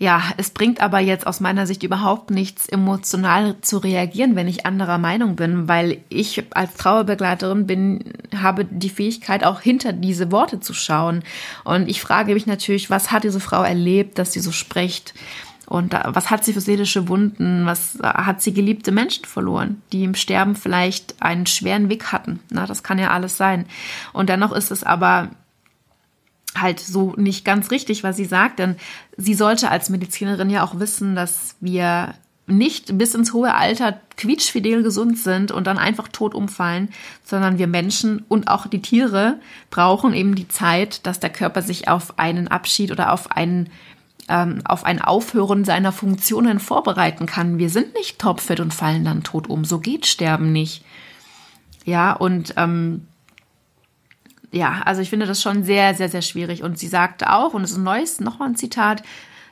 ja, 0.00 0.22
es 0.36 0.50
bringt 0.50 0.80
aber 0.80 1.00
jetzt 1.00 1.26
aus 1.26 1.40
meiner 1.40 1.66
Sicht 1.66 1.82
überhaupt 1.82 2.30
nichts, 2.30 2.68
emotional 2.68 3.56
zu 3.62 3.78
reagieren, 3.78 4.36
wenn 4.36 4.46
ich 4.46 4.64
anderer 4.64 4.98
Meinung 4.98 5.34
bin, 5.34 5.66
weil 5.66 5.98
ich 6.08 6.44
als 6.50 6.74
Trauerbegleiterin 6.74 7.66
bin, 7.66 8.12
habe 8.36 8.64
die 8.64 8.90
Fähigkeit, 8.90 9.42
auch 9.42 9.60
hinter 9.60 9.92
diese 9.92 10.30
Worte 10.30 10.60
zu 10.60 10.72
schauen. 10.72 11.24
Und 11.64 11.88
ich 11.88 12.00
frage 12.00 12.34
mich 12.34 12.46
natürlich, 12.46 12.90
was 12.90 13.10
hat 13.10 13.24
diese 13.24 13.40
Frau 13.40 13.64
erlebt, 13.64 14.20
dass 14.20 14.32
sie 14.32 14.40
so 14.40 14.52
spricht? 14.52 15.14
Und 15.68 15.92
was 15.92 16.30
hat 16.30 16.44
sie 16.44 16.54
für 16.54 16.62
seelische 16.62 17.08
Wunden? 17.08 17.66
Was 17.66 17.98
hat 18.02 18.40
sie 18.40 18.54
geliebte 18.54 18.90
Menschen 18.90 19.26
verloren, 19.26 19.82
die 19.92 20.04
im 20.04 20.14
Sterben 20.14 20.56
vielleicht 20.56 21.20
einen 21.20 21.44
schweren 21.44 21.90
Weg 21.90 22.10
hatten? 22.10 22.40
Na, 22.48 22.66
das 22.66 22.82
kann 22.82 22.98
ja 22.98 23.10
alles 23.10 23.36
sein. 23.36 23.66
Und 24.14 24.30
dennoch 24.30 24.52
ist 24.52 24.70
es 24.70 24.82
aber 24.82 25.28
halt 26.56 26.80
so 26.80 27.12
nicht 27.16 27.44
ganz 27.44 27.70
richtig, 27.70 28.02
was 28.02 28.16
sie 28.16 28.24
sagt, 28.24 28.58
denn 28.58 28.76
sie 29.18 29.34
sollte 29.34 29.70
als 29.70 29.90
Medizinerin 29.90 30.48
ja 30.48 30.64
auch 30.64 30.80
wissen, 30.80 31.14
dass 31.14 31.54
wir 31.60 32.14
nicht 32.46 32.96
bis 32.96 33.14
ins 33.14 33.34
hohe 33.34 33.54
Alter 33.54 34.00
quietschfidel 34.16 34.82
gesund 34.82 35.18
sind 35.18 35.52
und 35.52 35.66
dann 35.66 35.76
einfach 35.76 36.08
tot 36.08 36.34
umfallen, 36.34 36.88
sondern 37.22 37.58
wir 37.58 37.66
Menschen 37.66 38.24
und 38.28 38.48
auch 38.48 38.66
die 38.66 38.80
Tiere 38.80 39.38
brauchen 39.70 40.14
eben 40.14 40.34
die 40.34 40.48
Zeit, 40.48 41.06
dass 41.06 41.20
der 41.20 41.28
Körper 41.30 41.60
sich 41.60 41.88
auf 41.88 42.18
einen 42.18 42.48
Abschied 42.48 42.90
oder 42.90 43.12
auf 43.12 43.30
einen 43.30 43.68
ähm, 44.28 44.60
auf 44.64 44.84
ein 44.84 45.00
Aufhören 45.00 45.64
seiner 45.64 45.92
Funktionen 45.92 46.60
vorbereiten 46.60 47.26
kann. 47.26 47.58
Wir 47.58 47.70
sind 47.70 47.94
nicht 47.94 48.18
topfit 48.18 48.60
und 48.60 48.74
fallen 48.74 49.04
dann 49.04 49.22
tot 49.22 49.48
um. 49.48 49.64
So 49.64 49.78
geht 49.78 50.06
Sterben 50.06 50.52
nicht. 50.52 50.84
Ja, 51.84 52.12
und 52.12 52.54
ähm, 52.56 53.06
ja, 54.50 54.82
also 54.84 55.00
ich 55.00 55.10
finde 55.10 55.26
das 55.26 55.42
schon 55.42 55.64
sehr, 55.64 55.94
sehr, 55.94 56.08
sehr 56.08 56.22
schwierig. 56.22 56.62
Und 56.62 56.78
sie 56.78 56.88
sagte 56.88 57.32
auch, 57.32 57.54
und 57.54 57.64
es 57.64 57.72
ist 57.72 57.78
ein 57.78 57.84
neues, 57.84 58.20
nochmal 58.20 58.48
ein 58.48 58.56
Zitat, 58.56 59.02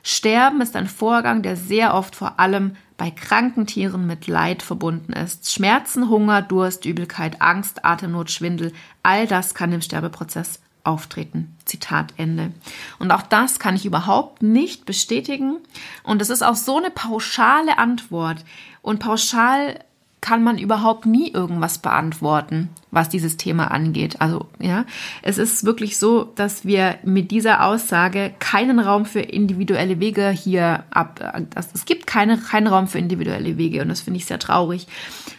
Sterben 0.02 0.60
ist 0.60 0.76
ein 0.76 0.86
Vorgang, 0.86 1.42
der 1.42 1.56
sehr 1.56 1.94
oft 1.94 2.14
vor 2.14 2.38
allem 2.38 2.76
bei 2.96 3.10
kranken 3.10 3.66
Tieren 3.66 4.06
mit 4.06 4.26
Leid 4.28 4.62
verbunden 4.62 5.12
ist. 5.12 5.52
Schmerzen, 5.52 6.08
Hunger, 6.08 6.42
Durst, 6.42 6.84
Übelkeit, 6.84 7.42
Angst, 7.42 7.84
Atemnot, 7.84 8.30
Schwindel, 8.30 8.72
all 9.02 9.26
das 9.26 9.54
kann 9.54 9.72
im 9.72 9.82
Sterbeprozess 9.82 10.60
auftreten. 10.86 11.56
Zitat 11.64 12.14
Ende. 12.16 12.52
Und 12.98 13.10
auch 13.10 13.22
das 13.22 13.58
kann 13.58 13.76
ich 13.76 13.86
überhaupt 13.86 14.42
nicht 14.42 14.86
bestätigen. 14.86 15.56
Und 16.02 16.22
es 16.22 16.30
ist 16.30 16.42
auch 16.42 16.56
so 16.56 16.78
eine 16.78 16.90
pauschale 16.90 17.78
Antwort. 17.78 18.44
Und 18.82 19.00
pauschal 19.00 19.80
kann 20.20 20.42
man 20.42 20.58
überhaupt 20.58 21.06
nie 21.06 21.30
irgendwas 21.30 21.78
beantworten, 21.78 22.70
was 22.90 23.08
dieses 23.08 23.36
Thema 23.36 23.70
angeht. 23.70 24.20
Also, 24.20 24.46
ja, 24.58 24.84
es 25.22 25.38
ist 25.38 25.64
wirklich 25.64 25.98
so, 25.98 26.24
dass 26.24 26.64
wir 26.64 26.98
mit 27.04 27.30
dieser 27.30 27.64
Aussage 27.64 28.34
keinen 28.40 28.80
Raum 28.80 29.04
für 29.04 29.20
individuelle 29.20 30.00
Wege 30.00 30.30
hier 30.30 30.82
ab, 30.90 31.20
es 31.54 31.84
gibt 31.84 32.08
keine, 32.08 32.38
keinen 32.38 32.66
Raum 32.66 32.88
für 32.88 32.98
individuelle 32.98 33.56
Wege 33.56 33.82
und 33.82 33.88
das 33.88 34.00
finde 34.00 34.18
ich 34.18 34.26
sehr 34.26 34.40
traurig. 34.40 34.88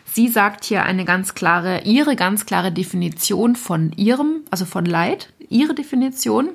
Sie 0.05 0.29
sagt 0.29 0.63
hier 0.63 0.83
eine 0.83 1.05
ganz 1.05 1.35
klare, 1.35 1.81
ihre 1.83 2.15
ganz 2.15 2.45
klare 2.45 2.71
Definition 2.71 3.55
von 3.55 3.91
ihrem, 3.91 4.43
also 4.51 4.65
von 4.65 4.85
Leid, 4.85 5.33
ihre 5.49 5.73
Definition, 5.73 6.49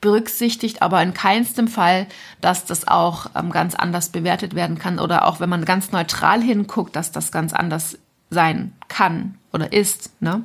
berücksichtigt 0.00 0.82
aber 0.82 1.02
in 1.02 1.14
keinstem 1.14 1.68
Fall, 1.68 2.06
dass 2.40 2.64
das 2.64 2.88
auch 2.88 3.26
ähm, 3.36 3.50
ganz 3.50 3.74
anders 3.74 4.08
bewertet 4.08 4.54
werden 4.54 4.78
kann 4.78 4.98
oder 4.98 5.26
auch 5.26 5.40
wenn 5.40 5.48
man 5.48 5.64
ganz 5.64 5.92
neutral 5.92 6.42
hinguckt, 6.42 6.96
dass 6.96 7.12
das 7.12 7.32
ganz 7.32 7.52
anders 7.52 7.98
sein 8.30 8.72
kann 8.88 9.36
oder 9.52 9.72
ist. 9.72 10.10
Ne? 10.20 10.42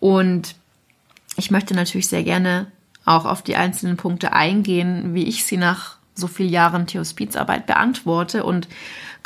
Und 0.00 0.56
ich 1.36 1.50
möchte 1.50 1.74
natürlich 1.74 2.08
sehr 2.08 2.22
gerne 2.22 2.66
auch 3.04 3.24
auf 3.24 3.42
die 3.42 3.56
einzelnen 3.56 3.96
Punkte 3.96 4.32
eingehen, 4.32 5.14
wie 5.14 5.24
ich 5.24 5.44
sie 5.44 5.56
nach 5.56 5.96
so 6.14 6.26
vielen 6.26 6.50
Jahren 6.50 6.86
Tierhospizarbeit 6.86 7.66
beantworte 7.66 8.44
und 8.44 8.68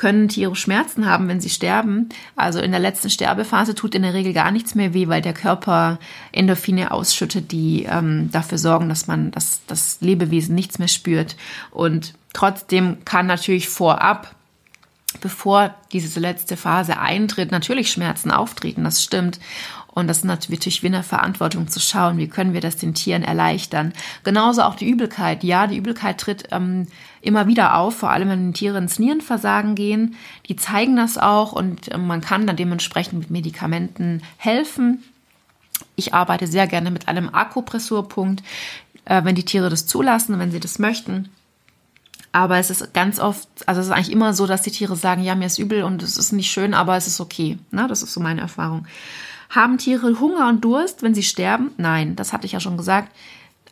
können 0.01 0.29
Tiere 0.29 0.57
Schmerzen 0.57 1.05
haben, 1.05 1.29
wenn 1.29 1.43
sie 1.43 1.51
sterben. 1.51 2.09
Also 2.35 2.59
in 2.59 2.71
der 2.71 2.81
letzten 2.81 3.11
Sterbephase 3.11 3.75
tut 3.75 3.95
in 3.95 4.01
der 4.01 4.15
Regel 4.15 4.33
gar 4.33 4.51
nichts 4.51 4.75
mehr 4.75 4.95
weh, 4.95 5.09
weil 5.09 5.21
der 5.21 5.35
Körper 5.35 5.99
Endorphine 6.33 6.91
ausschüttet, 6.91 7.53
die 7.53 7.85
ähm, 7.87 8.31
dafür 8.33 8.57
sorgen, 8.57 8.89
dass 8.89 9.09
man 9.09 9.31
das, 9.31 9.61
das 9.67 9.99
Lebewesen 10.01 10.55
nichts 10.55 10.79
mehr 10.79 10.89
spürt. 10.89 11.37
Und 11.71 12.15
trotzdem 12.33 13.05
kann 13.05 13.27
natürlich 13.27 13.69
vorab 13.69 14.35
bevor 15.21 15.75
diese 15.93 16.21
letzte 16.21 16.57
Phase 16.57 16.99
eintritt, 16.99 17.51
natürlich 17.51 17.91
Schmerzen 17.91 18.31
auftreten, 18.31 18.85
das 18.85 19.03
stimmt. 19.03 19.41
Und 19.93 20.07
das 20.07 20.19
ist 20.19 20.25
natürlich 20.25 20.85
wie 20.85 20.87
eine 20.87 21.03
Verantwortung 21.03 21.67
zu 21.67 21.81
schauen, 21.81 22.17
wie 22.17 22.29
können 22.29 22.53
wir 22.53 22.61
das 22.61 22.77
den 22.77 22.95
Tieren 22.95 23.25
erleichtern. 23.25 23.93
Genauso 24.23 24.63
auch 24.63 24.77
die 24.77 24.89
Übelkeit. 24.89 25.43
Ja, 25.43 25.67
die 25.67 25.77
Übelkeit 25.77 26.19
tritt 26.19 26.45
ähm, 26.53 26.87
immer 27.23 27.49
wieder 27.49 27.77
auf, 27.77 27.97
vor 27.97 28.11
allem 28.11 28.29
wenn 28.29 28.55
Tiere 28.55 28.79
ins 28.79 29.01
Nierenversagen 29.01 29.75
gehen. 29.75 30.15
Die 30.47 30.55
zeigen 30.55 30.95
das 30.95 31.19
auch 31.19 31.53
und 31.53 31.89
äh, 31.89 31.99
man 31.99 32.21
kann 32.21 32.47
dann 32.47 32.57
dementsprechend 32.57 33.19
mit 33.19 33.31
Medikamenten 33.31 34.23
helfen. 34.37 35.03
Ich 35.97 36.15
arbeite 36.15 36.47
sehr 36.47 36.69
gerne 36.69 36.93
mit 36.93 37.09
einem 37.09 37.29
Akupressurpunkt, 37.35 38.45
äh, 39.07 39.25
wenn 39.25 39.35
die 39.35 39.45
Tiere 39.45 39.71
das 39.71 39.87
zulassen, 39.87 40.39
wenn 40.39 40.53
sie 40.53 40.61
das 40.61 40.79
möchten. 40.79 41.31
Aber 42.33 42.59
es 42.59 42.71
ist 42.71 42.95
ganz 42.95 43.19
oft, 43.19 43.49
also 43.67 43.81
es 43.81 43.89
ist 43.89 43.93
eigentlich 43.93 44.13
immer 44.13 44.35
so, 44.35 44.47
dass 44.47 44.63
die 44.63 44.71
Tiere 44.71 44.95
sagen, 44.95 45.23
ja, 45.23 45.35
mir 45.35 45.47
ist 45.47 45.59
übel 45.59 45.83
und 45.83 46.03
es 46.03 46.17
ist 46.17 46.33
nicht 46.33 46.51
schön, 46.51 46.75
aber 46.75 46.97
es 46.97 47.07
ist 47.07 47.21
okay. 47.21 47.59
Na, 47.71 47.89
das 47.89 48.03
ist 48.03 48.13
so 48.13 48.21
meine 48.21 48.41
Erfahrung. 48.41 48.87
Haben 49.49 49.79
Tiere 49.79 50.21
Hunger 50.21 50.49
und 50.49 50.65
Durst, 50.65 51.03
wenn 51.03 51.15
sie 51.15 51.25
sterben? 51.25 51.73
Nein, 51.77 52.15
das 52.15 52.33
hatte 52.33 52.47
ich 52.47 52.53
ja 52.53 52.61
schon 52.61 52.77
gesagt. 52.77 53.11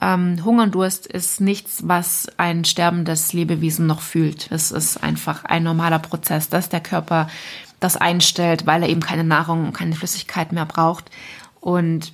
Ähm, 0.00 0.44
Hunger 0.44 0.64
und 0.64 0.74
Durst 0.74 1.06
ist 1.06 1.40
nichts, 1.40 1.86
was 1.86 2.28
ein 2.36 2.64
sterbendes 2.64 3.32
Lebewesen 3.32 3.86
noch 3.86 4.00
fühlt. 4.00 4.50
Es 4.50 4.72
ist 4.72 5.02
einfach 5.02 5.44
ein 5.44 5.62
normaler 5.62 6.00
Prozess, 6.00 6.48
dass 6.48 6.68
der 6.68 6.80
Körper 6.80 7.28
das 7.80 7.96
einstellt, 7.96 8.66
weil 8.66 8.82
er 8.82 8.88
eben 8.88 9.00
keine 9.00 9.24
Nahrung 9.24 9.66
und 9.66 9.72
keine 9.72 9.94
Flüssigkeit 9.94 10.50
mehr 10.52 10.66
braucht. 10.66 11.10
Und 11.60 12.12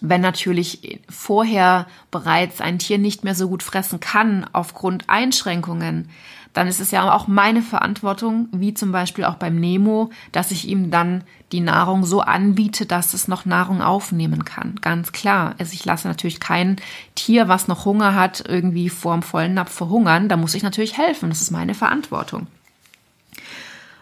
wenn 0.00 0.20
natürlich 0.20 1.00
vorher 1.08 1.86
bereits 2.10 2.60
ein 2.60 2.78
Tier 2.78 2.98
nicht 2.98 3.24
mehr 3.24 3.34
so 3.34 3.48
gut 3.48 3.62
fressen 3.62 4.00
kann 4.00 4.46
aufgrund 4.52 5.08
Einschränkungen, 5.08 6.08
dann 6.52 6.66
ist 6.66 6.80
es 6.80 6.90
ja 6.90 7.12
auch 7.12 7.28
meine 7.28 7.62
Verantwortung, 7.62 8.48
wie 8.52 8.74
zum 8.74 8.90
Beispiel 8.90 9.24
auch 9.24 9.36
beim 9.36 9.60
Nemo, 9.60 10.10
dass 10.32 10.50
ich 10.50 10.66
ihm 10.66 10.90
dann 10.90 11.22
die 11.52 11.60
Nahrung 11.60 12.04
so 12.04 12.20
anbiete, 12.20 12.86
dass 12.86 13.14
es 13.14 13.28
noch 13.28 13.44
Nahrung 13.44 13.82
aufnehmen 13.82 14.44
kann. 14.44 14.76
Ganz 14.80 15.12
klar. 15.12 15.54
Also 15.58 15.74
ich 15.74 15.84
lasse 15.84 16.08
natürlich 16.08 16.40
kein 16.40 16.76
Tier, 17.14 17.48
was 17.48 17.68
noch 17.68 17.84
Hunger 17.84 18.14
hat, 18.14 18.44
irgendwie 18.48 18.88
vorm 18.88 19.22
vollen 19.22 19.54
Napf 19.54 19.72
verhungern. 19.72 20.28
Da 20.28 20.36
muss 20.36 20.54
ich 20.54 20.62
natürlich 20.62 20.98
helfen. 20.98 21.28
Das 21.28 21.40
ist 21.40 21.50
meine 21.50 21.74
Verantwortung. 21.74 22.48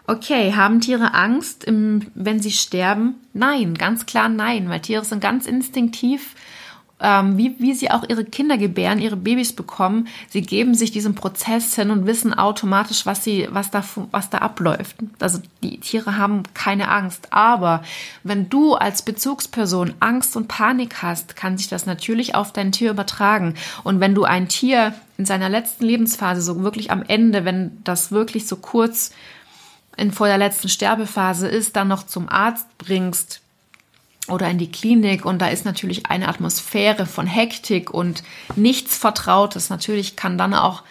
Okay, 0.09 0.53
haben 0.55 0.81
Tiere 0.81 1.13
Angst, 1.13 1.67
wenn 1.67 2.39
sie 2.39 2.49
sterben? 2.49 3.13
Nein, 3.33 3.75
ganz 3.75 4.07
klar 4.07 4.27
nein, 4.27 4.67
weil 4.67 4.79
Tiere 4.79 5.05
sind 5.05 5.21
ganz 5.21 5.45
instinktiv 5.45 6.33
ähm, 7.01 7.37
wie, 7.37 7.55
wie 7.59 7.73
sie 7.73 7.91
auch 7.91 8.03
ihre 8.07 8.25
Kinder 8.25 8.57
gebären, 8.57 8.99
ihre 8.99 9.15
Babys 9.15 9.53
bekommen. 9.53 10.07
Sie 10.29 10.41
geben 10.41 10.75
sich 10.75 10.91
diesem 10.91 11.15
Prozess 11.15 11.75
hin 11.75 11.91
und 11.91 12.05
wissen 12.05 12.33
automatisch, 12.33 13.05
was 13.05 13.23
sie, 13.23 13.47
was 13.51 13.71
da, 13.71 13.83
was 14.11 14.29
da 14.29 14.39
abläuft. 14.39 14.97
Also 15.19 15.39
die 15.63 15.79
Tiere 15.79 16.17
haben 16.17 16.43
keine 16.53 16.89
Angst. 16.89 17.31
Aber 17.31 17.83
wenn 18.23 18.49
du 18.49 18.75
als 18.75 19.01
Bezugsperson 19.01 19.93
Angst 19.99 20.35
und 20.35 20.47
Panik 20.47 21.01
hast, 21.01 21.35
kann 21.35 21.57
sich 21.57 21.69
das 21.69 21.85
natürlich 21.85 22.35
auf 22.35 22.51
dein 22.51 22.71
Tier 22.71 22.91
übertragen. 22.91 23.55
Und 23.83 23.99
wenn 23.99 24.15
du 24.15 24.23
ein 24.23 24.49
Tier 24.49 24.93
in 25.17 25.25
seiner 25.25 25.49
letzten 25.49 25.85
Lebensphase, 25.85 26.41
so 26.41 26.63
wirklich 26.63 26.91
am 26.91 27.03
Ende, 27.03 27.45
wenn 27.45 27.81
das 27.83 28.11
wirklich 28.11 28.47
so 28.47 28.57
kurz 28.57 29.11
in 29.99 30.11
vor 30.11 30.27
der 30.27 30.37
letzten 30.37 30.69
Sterbephase 30.69 31.47
ist, 31.47 31.75
dann 31.75 31.87
noch 31.87 32.03
zum 32.03 32.29
Arzt 32.29 32.65
bringst, 32.77 33.41
oder 34.29 34.49
in 34.49 34.57
die 34.57 34.71
Klinik 34.71 35.25
und 35.25 35.39
da 35.39 35.47
ist 35.47 35.65
natürlich 35.65 36.05
eine 36.05 36.27
Atmosphäre 36.27 37.05
von 37.05 37.27
Hektik 37.27 37.91
und 37.91 38.23
nichts 38.55 38.97
Vertrautes. 38.97 39.69
Natürlich 39.69 40.15
kann 40.15 40.37
dann 40.37 40.53
auch 40.53 40.83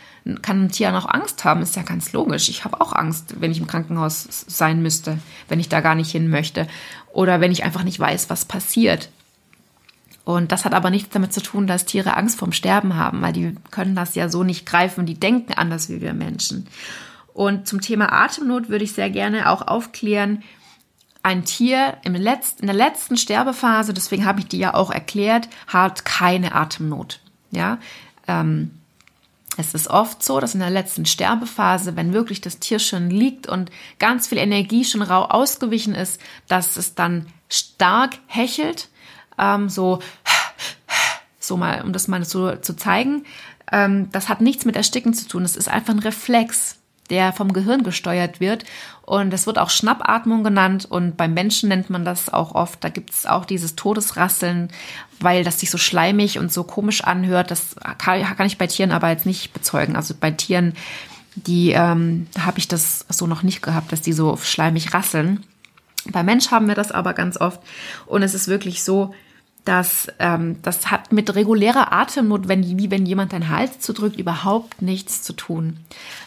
kann 0.43 0.65
ein 0.65 0.71
Tier 0.71 0.93
noch 0.93 1.09
Angst 1.09 1.45
haben, 1.45 1.63
ist 1.63 1.77
ja 1.77 1.83
ganz 1.83 2.13
logisch. 2.13 2.51
Ich 2.51 2.65
habe 2.65 2.83
auch 2.83 2.93
Angst, 2.93 3.41
wenn 3.41 3.51
ich 3.51 3.61
im 3.61 3.67
Krankenhaus 3.67 4.27
sein 4.47 4.83
müsste, 4.83 5.19
wenn 5.49 5.61
ich 5.61 5.71
da 5.71 5.81
gar 5.81 5.95
nicht 5.95 6.11
hin 6.11 6.29
möchte 6.29 6.67
oder 7.13 7.41
wenn 7.41 7.53
ich 7.53 7.65
einfach 7.65 7.83
nicht 7.83 7.99
weiß, 7.99 8.29
was 8.29 8.45
passiert. 8.45 9.09
Und 10.25 10.53
das 10.53 10.67
hat 10.67 10.75
aber 10.75 10.91
nichts 10.91 11.09
damit 11.11 11.33
zu 11.33 11.41
tun, 11.41 11.67
dass 11.67 11.87
Tiere 11.87 12.15
Angst 12.15 12.39
vorm 12.39 12.53
Sterben 12.53 12.97
haben, 12.97 13.23
weil 13.23 13.33
die 13.33 13.55
können 13.71 13.95
das 13.95 14.15
ja 14.15 14.29
so 14.29 14.45
nicht 14.45 14.67
greifen, 14.67 15.07
die 15.07 15.19
denken 15.19 15.55
anders 15.55 15.89
wie 15.89 16.03
wir 16.03 16.13
Menschen. 16.13 16.67
Und 17.35 17.69
zum 17.69 17.81
Thema 17.81 18.13
Atemnot 18.13 18.69
würde 18.69 18.85
ich 18.85 18.93
sehr 18.93 19.11
gerne 19.11 19.51
auch 19.51 19.63
aufklären, 19.67 20.43
ein 21.23 21.45
Tier 21.45 21.99
im 22.05 22.15
Letz-, 22.15 22.61
in 22.61 22.67
der 22.67 22.77
letzten 22.77 23.17
Sterbephase, 23.17 23.93
deswegen 23.93 24.25
habe 24.25 24.41
ich 24.41 24.47
die 24.47 24.59
ja 24.59 24.75
auch 24.75 24.91
erklärt, 24.91 25.49
hat 25.67 26.05
keine 26.05 26.55
Atemnot. 26.55 27.21
Ja, 27.51 27.79
ähm, 28.27 28.71
es 29.57 29.75
ist 29.75 29.89
oft 29.89 30.23
so, 30.23 30.39
dass 30.39 30.55
in 30.55 30.61
der 30.61 30.71
letzten 30.71 31.05
Sterbephase, 31.05 31.97
wenn 31.97 32.13
wirklich 32.13 32.41
das 32.41 32.61
Tier 32.61 32.79
schon 32.79 33.11
liegt 33.11 33.49
und 33.49 33.71
ganz 33.99 34.29
viel 34.29 34.39
Energie 34.39 34.85
schon 34.85 35.03
rau 35.03 35.25
ausgewichen 35.25 35.95
ist, 35.95 36.21
dass 36.47 36.77
es 36.77 36.95
dann 36.95 37.27
stark 37.49 38.19
hechelt, 38.27 38.89
ähm, 39.37 39.69
so, 39.69 39.99
so 41.41 41.57
mal, 41.57 41.83
um 41.83 41.93
das 41.93 42.07
mal 42.07 42.25
so 42.25 42.55
zu 42.57 42.77
zeigen. 42.77 43.25
Ähm, 43.73 44.11
das 44.13 44.29
hat 44.29 44.41
nichts 44.41 44.65
mit 44.65 44.77
Ersticken 44.77 45.13
zu 45.13 45.27
tun. 45.27 45.45
Es 45.45 45.57
ist 45.57 45.69
einfach 45.69 45.93
ein 45.93 45.99
Reflex 45.99 46.78
der 47.11 47.33
vom 47.33 47.53
Gehirn 47.53 47.83
gesteuert 47.83 48.41
wird. 48.41 48.65
Und 49.03 49.33
es 49.33 49.47
wird 49.47 49.59
auch 49.59 49.71
Schnappatmung 49.71 50.45
genannt 50.45 50.87
und 50.89 51.17
beim 51.17 51.33
Menschen 51.33 51.71
nennt 51.71 51.89
man 51.89 52.05
das 52.05 52.33
auch 52.33 52.55
oft. 52.55 52.85
Da 52.85 52.91
gibt 52.91 53.11
es 53.11 53.27
auch 53.27 53.45
dieses 53.45 53.75
Todesrasseln, 53.75 54.69
weil 55.21 55.45
das 55.45 55.61
sich 55.61 55.71
so 55.71 55.79
schleimig 55.79 56.39
und 56.39 56.53
so 56.53 56.65
komisch 56.65 57.03
anhört. 57.03 57.51
Das 57.51 57.77
kann, 57.97 58.23
kann 58.23 58.47
ich 58.47 58.59
bei 58.59 58.67
Tieren 58.67 58.93
aber 58.93 59.09
jetzt 59.09 59.27
nicht 59.27 59.53
bezeugen. 59.53 59.97
Also 59.97 60.15
bei 60.19 60.31
Tieren, 60.31 60.75
die 61.35 61.71
ähm, 61.71 62.27
habe 62.39 62.59
ich 62.59 62.69
das 62.69 63.07
so 63.09 63.27
noch 63.27 63.43
nicht 63.43 63.63
gehabt, 63.63 63.93
dass 63.93 64.03
die 64.03 64.13
so 64.13 64.37
schleimig 64.37 64.93
rasseln. 64.93 65.45
Bei 66.11 66.23
Mensch 66.23 66.51
haben 66.51 66.69
wir 66.69 66.75
das 66.75 66.93
aber 66.93 67.15
ganz 67.15 67.41
oft. 67.41 67.61
Und 68.07 68.23
es 68.23 68.35
ist 68.35 68.49
wirklich 68.49 68.83
so, 68.83 69.15
dass 69.69 70.11
ähm, 70.19 70.57
das 70.63 70.91
hat 70.91 71.13
mit 71.13 71.35
regulärer 71.35 71.93
Atemnot, 71.93 72.49
wenn, 72.49 72.79
wie 72.79 72.91
wenn 72.91 73.05
jemand 73.05 73.35
deinen 73.35 73.51
Hals 73.51 73.81
zudrückt, 73.81 74.19
überhaupt 74.19 74.81
nichts 74.81 75.23
zu 75.23 75.35
tun. 75.35 75.77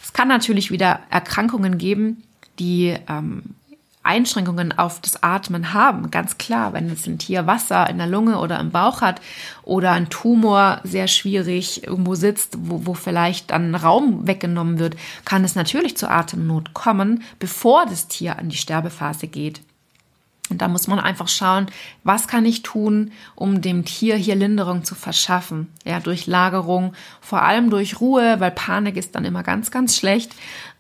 Es 0.04 0.14
kann 0.14 0.28
natürlich 0.28 0.70
wieder 0.70 1.00
Erkrankungen 1.10 1.80
geben, 1.80 2.22
die 2.60 2.96
ähm, 3.10 3.56
Einschränkungen 4.04 4.78
auf 4.78 5.02
das 5.02 5.24
Atmen 5.24 5.74
haben, 5.74 6.12
ganz 6.12 6.38
klar. 6.38 6.74
Wenn 6.74 6.90
jetzt 6.90 7.08
ein 7.08 7.18
Tier 7.18 7.48
Wasser 7.48 7.90
in 7.90 7.98
der 7.98 8.06
Lunge 8.06 8.38
oder 8.38 8.60
im 8.60 8.70
Bauch 8.70 9.02
hat 9.02 9.22
oder 9.64 9.92
ein 9.94 10.10
Tumor 10.10 10.80
sehr 10.84 11.08
schwierig 11.08 11.84
irgendwo 11.84 12.14
sitzt, 12.14 12.58
wo, 12.60 12.86
wo 12.86 12.94
vielleicht 12.94 13.50
dann 13.50 13.74
Raum 13.74 14.28
weggenommen 14.28 14.78
wird, 14.78 14.98
kann 15.26 15.44
es 15.44 15.56
natürlich 15.56 15.98
zur 15.98 16.12
Atemnot 16.12 16.76
kommen, 16.76 17.24
bevor 17.40 17.88
das 17.88 18.08
Tier 18.08 18.38
an 18.38 18.50
die 18.50 18.58
Sterbephase 18.58 19.28
geht. 19.28 19.62
Und 20.52 20.62
da 20.62 20.68
muss 20.68 20.88
man 20.88 21.00
einfach 21.00 21.28
schauen, 21.28 21.68
was 22.04 22.28
kann 22.28 22.46
ich 22.46 22.62
tun, 22.62 23.12
um 23.36 23.62
dem 23.62 23.86
Tier 23.86 24.16
hier 24.16 24.36
Linderung 24.36 24.84
zu 24.84 24.96
verschaffen. 24.96 25.70
Ja, 25.86 26.00
durch 26.00 26.28
Lagerung, 26.28 26.94
vor 27.22 27.42
allem 27.42 27.70
durch 27.70 28.00
Ruhe, 28.00 28.40
weil 28.40 28.52
Panik 28.52 28.98
ist 28.98 29.16
dann 29.16 29.26
immer 29.26 29.44
ganz, 29.44 29.72
ganz 29.72 29.96
schlecht. 29.96 30.34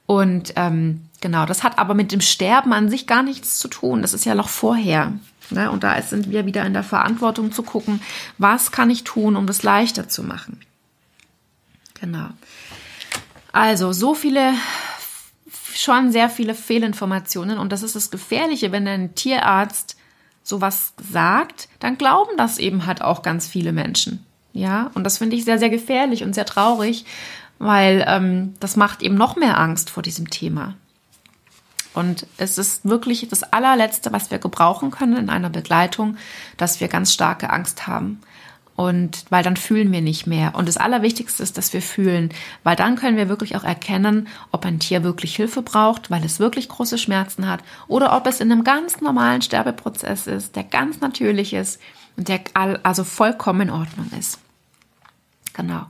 Und 0.05 0.53
ähm, 0.57 1.01
genau, 1.21 1.45
das 1.45 1.63
hat 1.63 1.79
aber 1.79 1.93
mit 1.93 2.11
dem 2.11 2.21
Sterben 2.21 2.73
an 2.73 2.89
sich 2.89 3.07
gar 3.07 3.23
nichts 3.23 3.57
zu 3.57 3.69
tun. 3.69 4.01
Das 4.01 4.13
ist 4.13 4.25
ja 4.25 4.35
noch 4.35 4.49
vorher. 4.49 5.13
Ne? 5.49 5.71
Und 5.71 5.83
da 5.83 6.01
sind 6.01 6.29
wir 6.29 6.45
wieder 6.45 6.65
in 6.65 6.73
der 6.73 6.83
Verantwortung 6.83 7.51
zu 7.51 7.63
gucken, 7.63 8.01
was 8.37 8.71
kann 8.71 8.89
ich 8.89 9.05
tun, 9.05 9.35
um 9.35 9.47
das 9.47 9.63
leichter 9.63 10.09
zu 10.09 10.23
machen. 10.23 10.59
Genau. 11.99 12.27
Also, 13.53 13.93
so 13.93 14.15
viele 14.15 14.53
schon 15.75 16.11
sehr 16.11 16.29
viele 16.29 16.55
Fehlinformationen 16.55 17.57
und 17.57 17.71
das 17.71 17.83
ist 17.83 17.95
das 17.95 18.11
Gefährliche, 18.11 18.71
wenn 18.71 18.87
ein 18.87 19.15
Tierarzt 19.15 19.97
sowas 20.43 20.93
sagt, 21.11 21.69
dann 21.79 21.97
glauben 21.97 22.31
das 22.37 22.57
eben 22.57 22.85
halt 22.85 23.01
auch 23.01 23.21
ganz 23.21 23.47
viele 23.47 23.71
Menschen. 23.71 24.25
Ja, 24.53 24.91
und 24.95 25.03
das 25.03 25.17
finde 25.19 25.35
ich 25.35 25.45
sehr, 25.45 25.59
sehr 25.59 25.69
gefährlich 25.69 26.23
und 26.23 26.33
sehr 26.33 26.45
traurig, 26.45 27.05
weil 27.59 28.03
ähm, 28.07 28.55
das 28.59 28.75
macht 28.75 29.01
eben 29.01 29.15
noch 29.15 29.35
mehr 29.35 29.59
Angst 29.59 29.89
vor 29.89 30.03
diesem 30.03 30.29
Thema. 30.29 30.75
Und 31.93 32.25
es 32.37 32.57
ist 32.57 32.85
wirklich 32.85 33.27
das 33.29 33.43
allerletzte, 33.43 34.11
was 34.13 34.31
wir 34.31 34.39
gebrauchen 34.39 34.91
können 34.91 35.17
in 35.17 35.29
einer 35.29 35.49
Begleitung, 35.49 36.17
dass 36.57 36.79
wir 36.79 36.87
ganz 36.87 37.13
starke 37.13 37.49
Angst 37.49 37.87
haben. 37.87 38.21
Und 38.81 39.25
weil 39.29 39.43
dann 39.43 39.57
fühlen 39.57 39.91
wir 39.91 40.01
nicht 40.01 40.25
mehr. 40.25 40.55
Und 40.55 40.67
das 40.67 40.77
Allerwichtigste 40.77 41.43
ist, 41.43 41.55
dass 41.55 41.71
wir 41.71 41.83
fühlen, 41.83 42.29
weil 42.63 42.75
dann 42.75 42.95
können 42.95 43.15
wir 43.15 43.29
wirklich 43.29 43.55
auch 43.55 43.63
erkennen, 43.63 44.27
ob 44.51 44.65
ein 44.65 44.79
Tier 44.79 45.03
wirklich 45.03 45.35
Hilfe 45.35 45.61
braucht, 45.61 46.09
weil 46.09 46.25
es 46.25 46.39
wirklich 46.39 46.67
große 46.67 46.97
Schmerzen 46.97 47.47
hat, 47.47 47.63
oder 47.87 48.17
ob 48.17 48.25
es 48.25 48.39
in 48.39 48.51
einem 48.51 48.63
ganz 48.63 48.99
normalen 48.99 49.43
Sterbeprozess 49.43 50.25
ist, 50.25 50.55
der 50.55 50.63
ganz 50.63 50.99
natürlich 50.99 51.53
ist 51.53 51.79
und 52.17 52.27
der 52.27 52.39
also 52.81 53.03
vollkommen 53.03 53.61
in 53.61 53.69
Ordnung 53.69 54.09
ist. 54.19 54.39
Genau. 55.53 55.85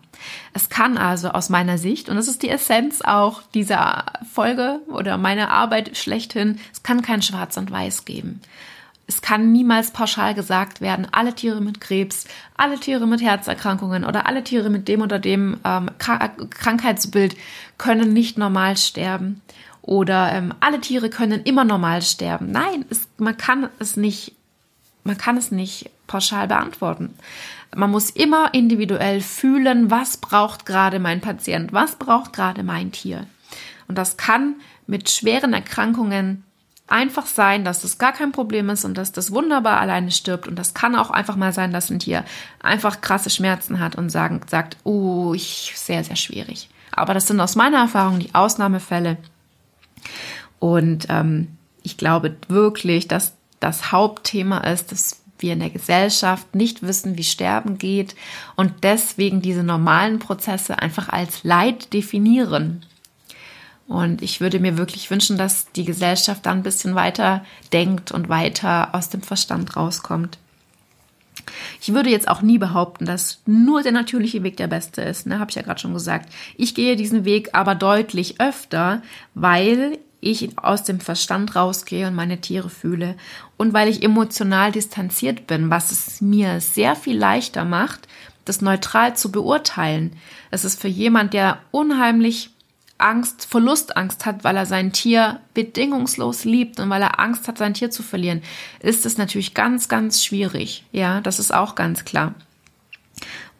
Es 0.53 0.67
kann 0.67 0.97
also 0.97 1.29
aus 1.29 1.47
meiner 1.47 1.77
Sicht, 1.77 2.09
und 2.09 2.17
das 2.17 2.27
ist 2.27 2.43
die 2.43 2.49
Essenz 2.49 3.01
auch 3.01 3.41
dieser 3.53 4.03
Folge 4.33 4.81
oder 4.87 5.17
meiner 5.17 5.49
Arbeit 5.49 5.95
schlechthin, 5.95 6.59
es 6.73 6.83
kann 6.83 7.01
kein 7.01 7.21
Schwarz 7.21 7.55
und 7.55 7.71
Weiß 7.71 8.03
geben. 8.03 8.41
Es 9.11 9.21
kann 9.21 9.51
niemals 9.51 9.91
pauschal 9.91 10.33
gesagt 10.33 10.79
werden, 10.79 11.05
alle 11.11 11.35
Tiere 11.35 11.59
mit 11.59 11.81
Krebs, 11.81 12.27
alle 12.55 12.79
Tiere 12.79 13.05
mit 13.05 13.21
Herzerkrankungen 13.21 14.05
oder 14.05 14.25
alle 14.25 14.41
Tiere 14.41 14.69
mit 14.69 14.87
dem 14.87 15.01
oder 15.01 15.19
dem 15.19 15.59
ähm, 15.65 15.89
Krankheitsbild 15.97 17.35
können 17.77 18.13
nicht 18.13 18.37
normal 18.37 18.77
sterben. 18.77 19.41
Oder 19.81 20.31
ähm, 20.31 20.53
alle 20.61 20.79
Tiere 20.79 21.09
können 21.09 21.43
immer 21.43 21.65
normal 21.65 22.01
sterben. 22.03 22.51
Nein, 22.51 22.85
es, 22.89 23.09
man 23.17 23.35
kann 23.35 23.67
es 23.79 23.97
nicht, 23.97 24.33
man 25.03 25.17
kann 25.17 25.35
es 25.35 25.51
nicht 25.51 25.89
pauschal 26.07 26.47
beantworten. 26.47 27.13
Man 27.75 27.91
muss 27.91 28.11
immer 28.11 28.53
individuell 28.53 29.19
fühlen, 29.19 29.91
was 29.91 30.15
braucht 30.15 30.65
gerade 30.65 30.99
mein 30.99 31.19
Patient, 31.19 31.73
was 31.73 31.97
braucht 31.97 32.31
gerade 32.31 32.63
mein 32.63 32.93
Tier. 32.93 33.27
Und 33.89 33.97
das 33.97 34.15
kann 34.15 34.55
mit 34.87 35.09
schweren 35.09 35.51
Erkrankungen 35.51 36.45
einfach 36.91 37.25
sein, 37.25 37.63
dass 37.63 37.81
das 37.81 37.97
gar 37.97 38.13
kein 38.13 38.31
Problem 38.31 38.69
ist 38.69 38.85
und 38.85 38.97
dass 38.97 39.11
das 39.11 39.31
wunderbar 39.31 39.79
alleine 39.79 40.11
stirbt. 40.11 40.47
Und 40.47 40.57
das 40.57 40.73
kann 40.73 40.95
auch 40.95 41.09
einfach 41.09 41.35
mal 41.35 41.53
sein, 41.53 41.71
dass 41.71 41.89
ein 41.89 41.99
Tier 41.99 42.25
einfach 42.61 43.01
krasse 43.01 43.29
Schmerzen 43.29 43.79
hat 43.79 43.95
und 43.95 44.09
sagen, 44.09 44.41
sagt, 44.47 44.77
oh, 44.83 45.33
ich, 45.33 45.73
sehr, 45.75 46.03
sehr 46.03 46.15
schwierig. 46.15 46.69
Aber 46.91 47.13
das 47.13 47.27
sind 47.27 47.39
aus 47.39 47.55
meiner 47.55 47.79
Erfahrung 47.79 48.19
die 48.19 48.35
Ausnahmefälle. 48.35 49.17
Und 50.59 51.07
ähm, 51.09 51.57
ich 51.83 51.97
glaube 51.97 52.35
wirklich, 52.47 53.07
dass 53.07 53.33
das 53.59 53.91
Hauptthema 53.91 54.59
ist, 54.59 54.91
dass 54.91 55.21
wir 55.39 55.53
in 55.53 55.59
der 55.59 55.69
Gesellschaft 55.69 56.53
nicht 56.55 56.83
wissen, 56.83 57.17
wie 57.17 57.23
Sterben 57.23 57.77
geht 57.77 58.15
und 58.55 58.83
deswegen 58.83 59.41
diese 59.41 59.63
normalen 59.63 60.19
Prozesse 60.19 60.79
einfach 60.79 61.09
als 61.09 61.43
Leid 61.43 61.93
definieren. 61.93 62.85
Und 63.91 64.21
ich 64.21 64.39
würde 64.39 64.61
mir 64.61 64.77
wirklich 64.77 65.11
wünschen, 65.11 65.37
dass 65.37 65.69
die 65.73 65.83
Gesellschaft 65.83 66.45
dann 66.45 66.59
ein 66.59 66.63
bisschen 66.63 66.95
weiter 66.95 67.43
denkt 67.73 68.13
und 68.13 68.29
weiter 68.29 68.95
aus 68.95 69.09
dem 69.09 69.21
Verstand 69.21 69.75
rauskommt. 69.75 70.37
Ich 71.81 71.93
würde 71.93 72.09
jetzt 72.09 72.29
auch 72.29 72.41
nie 72.41 72.57
behaupten, 72.57 73.05
dass 73.05 73.41
nur 73.45 73.83
der 73.83 73.91
natürliche 73.91 74.43
Weg 74.43 74.55
der 74.55 74.67
beste 74.67 75.01
ist, 75.01 75.27
ne, 75.27 75.39
habe 75.39 75.51
ich 75.51 75.57
ja 75.57 75.61
gerade 75.61 75.81
schon 75.81 75.93
gesagt. 75.93 76.31
Ich 76.55 76.73
gehe 76.73 76.95
diesen 76.95 77.25
Weg 77.25 77.49
aber 77.51 77.75
deutlich 77.75 78.39
öfter, 78.39 79.01
weil 79.33 79.97
ich 80.21 80.57
aus 80.57 80.85
dem 80.85 81.01
Verstand 81.01 81.57
rausgehe 81.57 82.07
und 82.07 82.15
meine 82.15 82.39
Tiere 82.39 82.69
fühle 82.69 83.17
und 83.57 83.73
weil 83.73 83.89
ich 83.89 84.03
emotional 84.03 84.71
distanziert 84.71 85.47
bin, 85.47 85.69
was 85.69 85.91
es 85.91 86.21
mir 86.21 86.61
sehr 86.61 86.95
viel 86.95 87.17
leichter 87.17 87.65
macht, 87.65 88.07
das 88.45 88.61
neutral 88.61 89.17
zu 89.17 89.33
beurteilen. 89.33 90.13
Es 90.49 90.63
ist 90.63 90.79
für 90.79 90.87
jemand, 90.87 91.33
der 91.33 91.59
unheimlich 91.71 92.51
Angst, 93.01 93.45
Verlustangst 93.45 94.25
hat, 94.25 94.43
weil 94.43 94.57
er 94.57 94.65
sein 94.65 94.91
Tier 94.91 95.39
bedingungslos 95.53 96.45
liebt 96.45 96.79
und 96.79 96.89
weil 96.89 97.01
er 97.01 97.19
Angst 97.19 97.47
hat, 97.47 97.57
sein 97.57 97.73
Tier 97.73 97.91
zu 97.91 98.03
verlieren, 98.03 98.41
ist 98.79 99.05
es 99.05 99.17
natürlich 99.17 99.53
ganz, 99.53 99.89
ganz 99.89 100.23
schwierig. 100.23 100.85
Ja, 100.91 101.21
das 101.21 101.39
ist 101.39 101.53
auch 101.53 101.75
ganz 101.75 102.05
klar. 102.05 102.35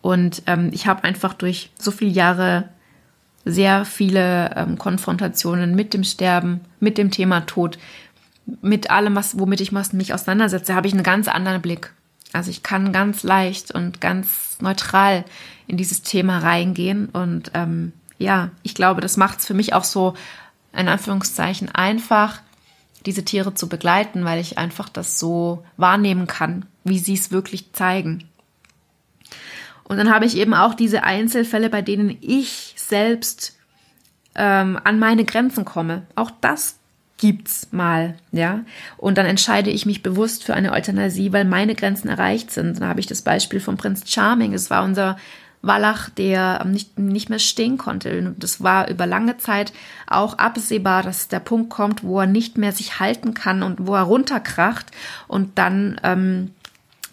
Und 0.02 0.44
ähm, 0.48 0.70
ich 0.74 0.88
habe 0.88 1.04
einfach 1.04 1.34
durch 1.34 1.70
so 1.78 1.92
viele 1.92 2.12
Jahre 2.12 2.70
sehr 3.46 3.86
viele 3.86 4.56
ähm, 4.56 4.78
Konfrontationen 4.78 5.76
mit 5.76 5.94
dem 5.94 6.04
Sterben, 6.04 6.62
mit 6.80 6.98
dem 6.98 7.12
Thema 7.12 7.42
Tod, 7.42 7.78
mit 8.62 8.90
allem, 8.90 9.16
was, 9.16 9.40
womit 9.40 9.62
ich 9.62 9.72
mich 9.72 10.14
auseinandersetze, 10.14 10.76
habe 10.76 10.88
ich 10.88 10.94
einen 10.94 11.04
ganz 11.04 11.28
anderen 11.28 11.62
Blick. 11.62 11.94
Also 12.34 12.50
ich 12.50 12.64
kann 12.64 12.92
ganz 12.92 13.24
leicht 13.24 13.72
und 13.72 14.02
ganz 14.02 14.58
neutral 14.62 15.26
in 15.68 15.78
dieses 15.78 16.02
Thema 16.02 16.40
reingehen 16.40 17.10
und 17.10 17.52
ähm, 17.54 17.94
ja, 18.22 18.52
ich 18.64 18.76
glaube, 18.76 19.02
das 19.02 19.18
macht 19.18 19.40
es 19.40 19.46
für 19.46 19.54
mich 19.54 19.74
auch 19.74 19.84
so, 19.84 20.14
in 20.74 20.88
Anführungszeichen, 20.88 21.70
einfach, 21.70 22.42
diese 23.06 23.26
Tiere 23.26 23.54
zu 23.54 23.68
begleiten, 23.68 24.26
weil 24.26 24.40
ich 24.40 24.58
einfach 24.58 24.88
das 24.88 25.20
so 25.20 25.66
wahrnehmen 25.78 26.28
kann, 26.28 26.66
wie 26.84 27.00
sie 27.00 27.16
es 27.16 27.32
wirklich 27.32 27.74
zeigen. 27.74 28.26
Und 29.84 29.98
dann 29.98 30.14
habe 30.14 30.26
ich 30.26 30.38
eben 30.38 30.54
auch 30.54 30.74
diese 30.74 31.04
Einzelfälle, 31.04 31.70
bei 31.70 31.82
denen 31.82 32.18
ich 32.22 32.76
selbst 32.78 33.58
ähm, 34.36 34.80
an 34.84 35.00
meine 35.00 35.26
Grenzen 35.26 35.66
komme. 35.66 36.04
Auch 36.16 36.32
das 36.42 36.78
gibt's 37.18 37.68
mal, 37.72 38.16
ja. 38.32 38.62
Und 38.98 39.18
dann 39.18 39.26
entscheide 39.26 39.70
ich 39.70 39.86
mich 39.86 40.02
bewusst 40.02 40.44
für 40.44 40.54
eine 40.54 40.72
Euthanasie, 40.72 41.34
weil 41.34 41.46
meine 41.46 41.76
Grenzen 41.76 42.08
erreicht 42.08 42.52
sind. 42.52 42.80
Dann 42.80 42.88
habe 42.88 43.00
ich 43.00 43.08
das 43.08 43.22
Beispiel 43.22 43.60
von 43.60 43.78
Prinz 43.78 44.04
Charming. 44.10 44.54
Es 44.54 44.70
war 44.70 44.84
unser 44.84 45.18
Wallach, 45.62 46.10
der 46.10 46.64
nicht, 46.66 46.98
nicht 46.98 47.30
mehr 47.30 47.40
stehen 47.40 47.78
konnte. 47.78 48.34
Das 48.38 48.64
war 48.64 48.90
über 48.90 49.06
lange 49.06 49.38
Zeit 49.38 49.74
auch 50.08 50.38
absehbar, 50.38 51.04
dass 51.04 51.28
der 51.28 51.40
Punkt 51.40 51.70
kommt, 51.70 52.04
wo 52.04 52.20
er 52.20 52.28
nicht 52.28 52.58
mehr 52.58 52.72
sich 52.72 53.00
halten 53.00 53.34
kann 53.34 53.62
und 53.62 53.86
wo 53.86 53.96
er 53.96 54.04
runterkracht 54.04 54.88
und 55.28 55.58
dann 55.58 56.00
ähm, 56.04 56.52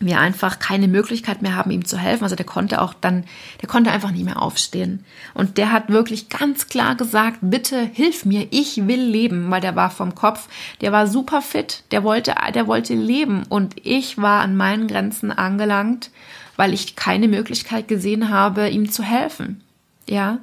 wir 0.01 0.21
einfach 0.21 0.59
keine 0.59 0.89
Möglichkeit 0.89 1.43
mehr 1.43 1.57
haben, 1.57 1.71
ihm 1.71 1.85
zu 1.85 1.99
helfen. 1.99 2.25
Also 2.25 2.37
der 2.37 2.47
konnte 2.47 2.81
auch 2.81 2.95
dann, 2.95 3.25
der 3.61 3.69
konnte 3.69 3.91
einfach 3.91 4.13
nicht 4.13 4.25
mehr 4.25 4.41
aufstehen. 4.41 5.05
Und 5.35 5.59
der 5.59 5.73
hat 5.73 5.89
wirklich 5.89 6.29
ganz 6.29 6.69
klar 6.69 6.95
gesagt, 6.95 7.39
bitte 7.41 7.81
hilf 7.81 8.25
mir, 8.25 8.47
ich 8.51 8.87
will 8.87 9.01
leben, 9.01 9.51
weil 9.51 9.61
der 9.61 9.77
war 9.77 9.91
vom 9.91 10.15
Kopf, 10.15 10.49
der 10.81 10.93
war 10.93 11.07
super 11.07 11.43
fit, 11.43 11.83
der 11.91 12.05
wollte, 12.05 12.35
der 12.55 12.67
wollte 12.67 12.95
leben 12.95 13.43
und 13.49 13.75
ich 13.83 14.19
war 14.19 14.41
an 14.41 14.57
meinen 14.57 14.87
Grenzen 14.87 15.33
angelangt 15.33 16.11
weil 16.59 16.75
ich 16.75 16.97
keine 16.97 17.29
Möglichkeit 17.29 17.87
gesehen 17.87 18.31
habe, 18.31 18.69
ihm 18.69 18.91
zu 18.91 19.05
helfen. 19.05 19.63
Ja, 20.09 20.41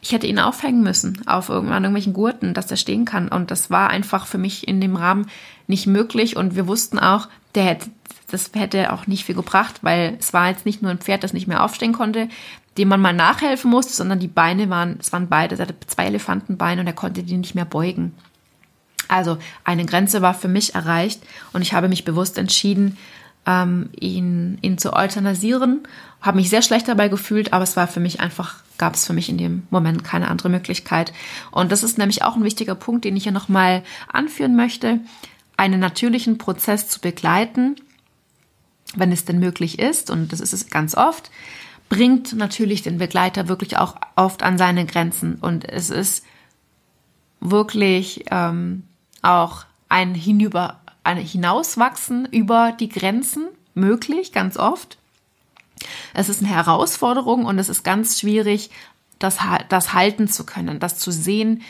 ich 0.00 0.12
hätte 0.12 0.26
ihn 0.26 0.38
aufhängen 0.38 0.82
müssen 0.82 1.20
auf 1.26 1.50
irgendwann 1.50 1.84
irgendwelchen 1.84 2.14
Gurten, 2.14 2.54
dass 2.54 2.70
er 2.70 2.78
stehen 2.78 3.04
kann. 3.04 3.28
Und 3.28 3.50
das 3.50 3.70
war 3.70 3.90
einfach 3.90 4.26
für 4.26 4.38
mich 4.38 4.66
in 4.66 4.80
dem 4.80 4.96
Rahmen 4.96 5.28
nicht 5.66 5.86
möglich. 5.86 6.36
Und 6.36 6.56
wir 6.56 6.66
wussten 6.66 6.98
auch, 6.98 7.28
der 7.54 7.64
hätte, 7.64 7.90
das 8.30 8.50
hätte 8.54 8.94
auch 8.94 9.06
nicht 9.06 9.26
viel 9.26 9.34
gebracht, 9.34 9.80
weil 9.82 10.16
es 10.18 10.32
war 10.32 10.48
jetzt 10.48 10.64
nicht 10.64 10.80
nur 10.80 10.90
ein 10.90 10.98
Pferd, 11.00 11.22
das 11.22 11.34
nicht 11.34 11.48
mehr 11.48 11.62
aufstehen 11.62 11.92
konnte, 11.92 12.28
dem 12.78 12.88
man 12.88 13.02
mal 13.02 13.12
nachhelfen 13.12 13.70
musste, 13.70 13.92
sondern 13.92 14.20
die 14.20 14.28
Beine 14.28 14.70
waren, 14.70 14.96
es 15.00 15.12
waren 15.12 15.28
beide, 15.28 15.54
es 15.54 15.60
hatte 15.60 15.74
zwei 15.86 16.06
Elefantenbeine 16.06 16.80
und 16.80 16.86
er 16.86 16.94
konnte 16.94 17.24
die 17.24 17.36
nicht 17.36 17.54
mehr 17.54 17.66
beugen. 17.66 18.14
Also 19.08 19.36
eine 19.64 19.84
Grenze 19.84 20.22
war 20.22 20.34
für 20.34 20.48
mich 20.48 20.74
erreicht 20.74 21.22
und 21.52 21.60
ich 21.60 21.74
habe 21.74 21.88
mich 21.88 22.04
bewusst 22.04 22.38
entschieden, 22.38 22.96
ähm, 23.48 23.88
ihn, 23.98 24.58
ihn 24.60 24.76
zu 24.76 24.92
euthanasieren. 24.92 25.84
Habe 26.20 26.36
mich 26.36 26.50
sehr 26.50 26.62
schlecht 26.62 26.86
dabei 26.86 27.08
gefühlt, 27.08 27.52
aber 27.54 27.64
es 27.64 27.76
war 27.76 27.88
für 27.88 28.00
mich 28.00 28.20
einfach, 28.20 28.56
gab 28.76 28.94
es 28.94 29.06
für 29.06 29.14
mich 29.14 29.30
in 29.30 29.38
dem 29.38 29.62
Moment 29.70 30.04
keine 30.04 30.28
andere 30.28 30.50
Möglichkeit. 30.50 31.12
Und 31.50 31.72
das 31.72 31.82
ist 31.82 31.96
nämlich 31.96 32.22
auch 32.22 32.36
ein 32.36 32.44
wichtiger 32.44 32.74
Punkt, 32.74 33.06
den 33.06 33.16
ich 33.16 33.22
hier 33.22 33.32
nochmal 33.32 33.82
anführen 34.12 34.54
möchte, 34.54 35.00
einen 35.56 35.80
natürlichen 35.80 36.36
Prozess 36.36 36.88
zu 36.88 37.00
begleiten, 37.00 37.76
wenn 38.94 39.12
es 39.12 39.24
denn 39.24 39.38
möglich 39.38 39.78
ist, 39.78 40.10
und 40.10 40.32
das 40.32 40.40
ist 40.40 40.52
es 40.52 40.70
ganz 40.70 40.94
oft, 40.94 41.30
bringt 41.88 42.34
natürlich 42.34 42.82
den 42.82 42.98
Begleiter 42.98 43.48
wirklich 43.48 43.78
auch 43.78 43.96
oft 44.14 44.42
an 44.42 44.58
seine 44.58 44.84
Grenzen. 44.84 45.36
Und 45.36 45.66
es 45.66 45.88
ist 45.88 46.22
wirklich 47.40 48.24
ähm, 48.30 48.84
auch 49.22 49.64
ein 49.88 50.14
hinüber 50.14 50.80
Hinauswachsen 51.16 52.26
über 52.26 52.72
die 52.78 52.88
Grenzen 52.88 53.48
möglich, 53.74 54.32
ganz 54.32 54.56
oft. 54.56 54.98
Es 56.14 56.28
ist 56.28 56.42
eine 56.42 56.50
Herausforderung 56.54 57.44
und 57.44 57.58
es 57.58 57.68
ist 57.68 57.84
ganz 57.84 58.18
schwierig, 58.20 58.70
das, 59.18 59.38
das 59.68 59.94
halten 59.94 60.28
zu 60.28 60.44
können, 60.44 60.80
das 60.80 60.98
zu 60.98 61.10
sehen, 61.10 61.62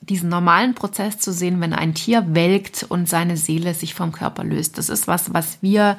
diesen 0.00 0.28
normalen 0.28 0.74
Prozess 0.74 1.18
zu 1.18 1.32
sehen, 1.32 1.60
wenn 1.60 1.74
ein 1.74 1.94
Tier 1.94 2.34
welkt 2.34 2.84
und 2.84 3.08
seine 3.08 3.36
Seele 3.36 3.74
sich 3.74 3.94
vom 3.94 4.12
Körper 4.12 4.44
löst. 4.44 4.78
Das 4.78 4.88
ist 4.88 5.06
was, 5.06 5.34
was 5.34 5.58
wir 5.60 5.98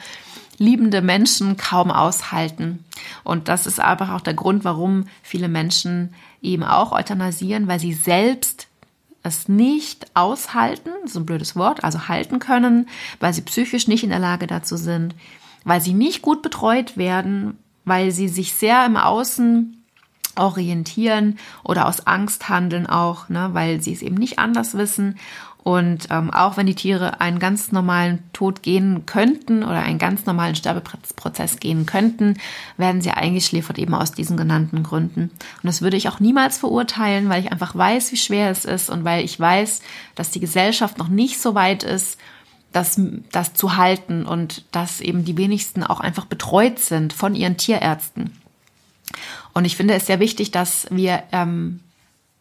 liebende 0.57 1.01
Menschen 1.01 1.57
kaum 1.57 1.91
aushalten. 1.91 2.83
Und 3.23 3.47
das 3.47 3.67
ist 3.67 3.79
einfach 3.79 4.09
auch 4.09 4.21
der 4.21 4.33
Grund, 4.33 4.63
warum 4.63 5.05
viele 5.23 5.47
Menschen 5.47 6.13
eben 6.41 6.63
auch 6.63 6.91
euthanasieren, 6.91 7.67
weil 7.67 7.79
sie 7.79 7.93
selbst 7.93 8.67
es 9.23 9.47
nicht 9.47 10.07
aushalten, 10.15 10.91
so 11.05 11.19
ein 11.19 11.25
blödes 11.25 11.55
Wort, 11.55 11.83
also 11.83 12.07
halten 12.07 12.39
können, 12.39 12.87
weil 13.19 13.33
sie 13.33 13.41
psychisch 13.41 13.87
nicht 13.87 14.03
in 14.03 14.09
der 14.09 14.19
Lage 14.19 14.47
dazu 14.47 14.77
sind, 14.77 15.15
weil 15.63 15.81
sie 15.81 15.93
nicht 15.93 16.21
gut 16.21 16.41
betreut 16.41 16.97
werden, 16.97 17.57
weil 17.85 18.11
sie 18.11 18.27
sich 18.27 18.53
sehr 18.53 18.85
im 18.85 18.97
Außen 18.97 19.77
orientieren 20.35 21.37
oder 21.63 21.87
aus 21.87 22.07
Angst 22.07 22.47
handeln 22.49 22.87
auch, 22.87 23.29
ne, 23.29 23.49
weil 23.53 23.81
sie 23.81 23.93
es 23.93 24.01
eben 24.01 24.15
nicht 24.15 24.39
anders 24.39 24.75
wissen 24.75 25.17
Und 25.63 26.07
ähm, 26.09 26.31
auch 26.31 26.57
wenn 26.57 26.65
die 26.65 26.75
Tiere 26.75 27.21
einen 27.21 27.37
ganz 27.37 27.71
normalen 27.71 28.23
Tod 28.33 28.63
gehen 28.63 29.05
könnten 29.05 29.63
oder 29.63 29.83
einen 29.83 29.99
ganz 29.99 30.25
normalen 30.25 30.55
Sterbeprozess 30.55 31.59
gehen 31.59 31.85
könnten, 31.85 32.37
werden 32.77 33.01
sie 33.01 33.11
eingeschläfert 33.11 33.77
eben 33.77 33.93
aus 33.93 34.11
diesen 34.11 34.37
genannten 34.37 34.81
Gründen. 34.81 35.29
Und 35.29 35.63
das 35.63 35.83
würde 35.83 35.97
ich 35.97 36.09
auch 36.09 36.19
niemals 36.19 36.57
verurteilen, 36.57 37.29
weil 37.29 37.43
ich 37.43 37.51
einfach 37.51 37.75
weiß, 37.75 38.11
wie 38.11 38.17
schwer 38.17 38.49
es 38.49 38.65
ist 38.65 38.89
und 38.89 39.03
weil 39.03 39.23
ich 39.23 39.39
weiß, 39.39 39.81
dass 40.15 40.31
die 40.31 40.39
Gesellschaft 40.39 40.97
noch 40.97 41.09
nicht 41.09 41.39
so 41.39 41.53
weit 41.53 41.83
ist, 41.83 42.17
das, 42.71 42.99
das 43.31 43.53
zu 43.53 43.75
halten 43.75 44.25
und 44.25 44.63
dass 44.71 45.01
eben 45.01 45.25
die 45.25 45.37
wenigsten 45.37 45.83
auch 45.83 45.99
einfach 45.99 46.25
betreut 46.25 46.79
sind 46.79 47.13
von 47.13 47.35
ihren 47.35 47.57
Tierärzten. 47.57 48.31
Und 49.53 49.65
ich 49.65 49.75
finde 49.75 49.93
es 49.93 50.07
sehr 50.07 50.19
wichtig, 50.19 50.51
dass 50.51 50.87
wir 50.89 51.23
ähm, 51.31 51.81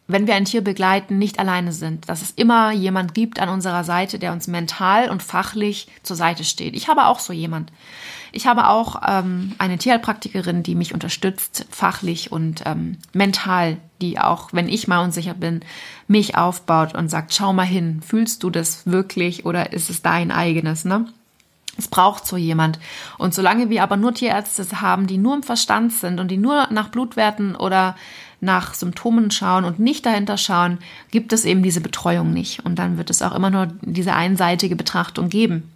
wenn 0.07 0.27
wir 0.27 0.35
ein 0.35 0.45
Tier 0.45 0.61
begleiten, 0.61 1.17
nicht 1.17 1.39
alleine 1.39 1.71
sind, 1.71 2.09
dass 2.09 2.21
es 2.21 2.31
immer 2.31 2.71
jemand 2.71 3.13
gibt 3.13 3.39
an 3.39 3.49
unserer 3.49 3.83
Seite, 3.83 4.19
der 4.19 4.33
uns 4.33 4.47
mental 4.47 5.09
und 5.09 5.23
fachlich 5.23 5.87
zur 6.03 6.15
Seite 6.15 6.43
steht. 6.43 6.75
Ich 6.75 6.87
habe 6.87 7.05
auch 7.05 7.19
so 7.19 7.31
jemand. 7.31 7.71
Ich 8.33 8.47
habe 8.47 8.67
auch 8.67 9.01
ähm, 9.07 9.53
eine 9.57 9.77
Tierheilpraktikerin, 9.77 10.63
die 10.63 10.75
mich 10.75 10.93
unterstützt, 10.93 11.65
fachlich 11.69 12.31
und 12.31 12.63
ähm, 12.65 12.97
mental, 13.13 13.77
die 14.01 14.19
auch, 14.19 14.49
wenn 14.53 14.69
ich 14.69 14.87
mal 14.87 15.03
unsicher 15.03 15.33
bin, 15.33 15.61
mich 16.07 16.37
aufbaut 16.37 16.95
und 16.95 17.09
sagt, 17.09 17.33
schau 17.33 17.51
mal 17.53 17.63
hin, 17.63 18.01
fühlst 18.01 18.43
du 18.43 18.49
das 18.49 18.85
wirklich 18.85 19.45
oder 19.45 19.73
ist 19.73 19.89
es 19.89 20.01
dein 20.01 20.31
eigenes, 20.31 20.85
ne? 20.85 21.07
Es 21.77 21.87
braucht 21.87 22.27
so 22.27 22.35
jemand. 22.35 22.79
Und 23.17 23.33
solange 23.33 23.69
wir 23.69 23.81
aber 23.81 23.95
nur 23.95 24.13
Tierärzte 24.13 24.81
haben, 24.81 25.07
die 25.07 25.17
nur 25.17 25.35
im 25.35 25.43
Verstand 25.43 25.93
sind 25.93 26.19
und 26.19 26.29
die 26.29 26.37
nur 26.37 26.67
nach 26.69 26.89
Blutwerten 26.89 27.55
oder 27.55 27.95
nach 28.41 28.73
Symptomen 28.73 29.31
schauen 29.31 29.63
und 29.63 29.79
nicht 29.79 30.05
dahinter 30.05 30.37
schauen, 30.37 30.79
gibt 31.11 31.31
es 31.31 31.45
eben 31.45 31.63
diese 31.63 31.79
Betreuung 31.79 32.33
nicht. 32.33 32.65
Und 32.65 32.75
dann 32.77 32.97
wird 32.97 33.09
es 33.09 33.21
auch 33.21 33.33
immer 33.33 33.49
nur 33.49 33.67
diese 33.81 34.13
einseitige 34.13 34.75
Betrachtung 34.75 35.29
geben. 35.29 35.71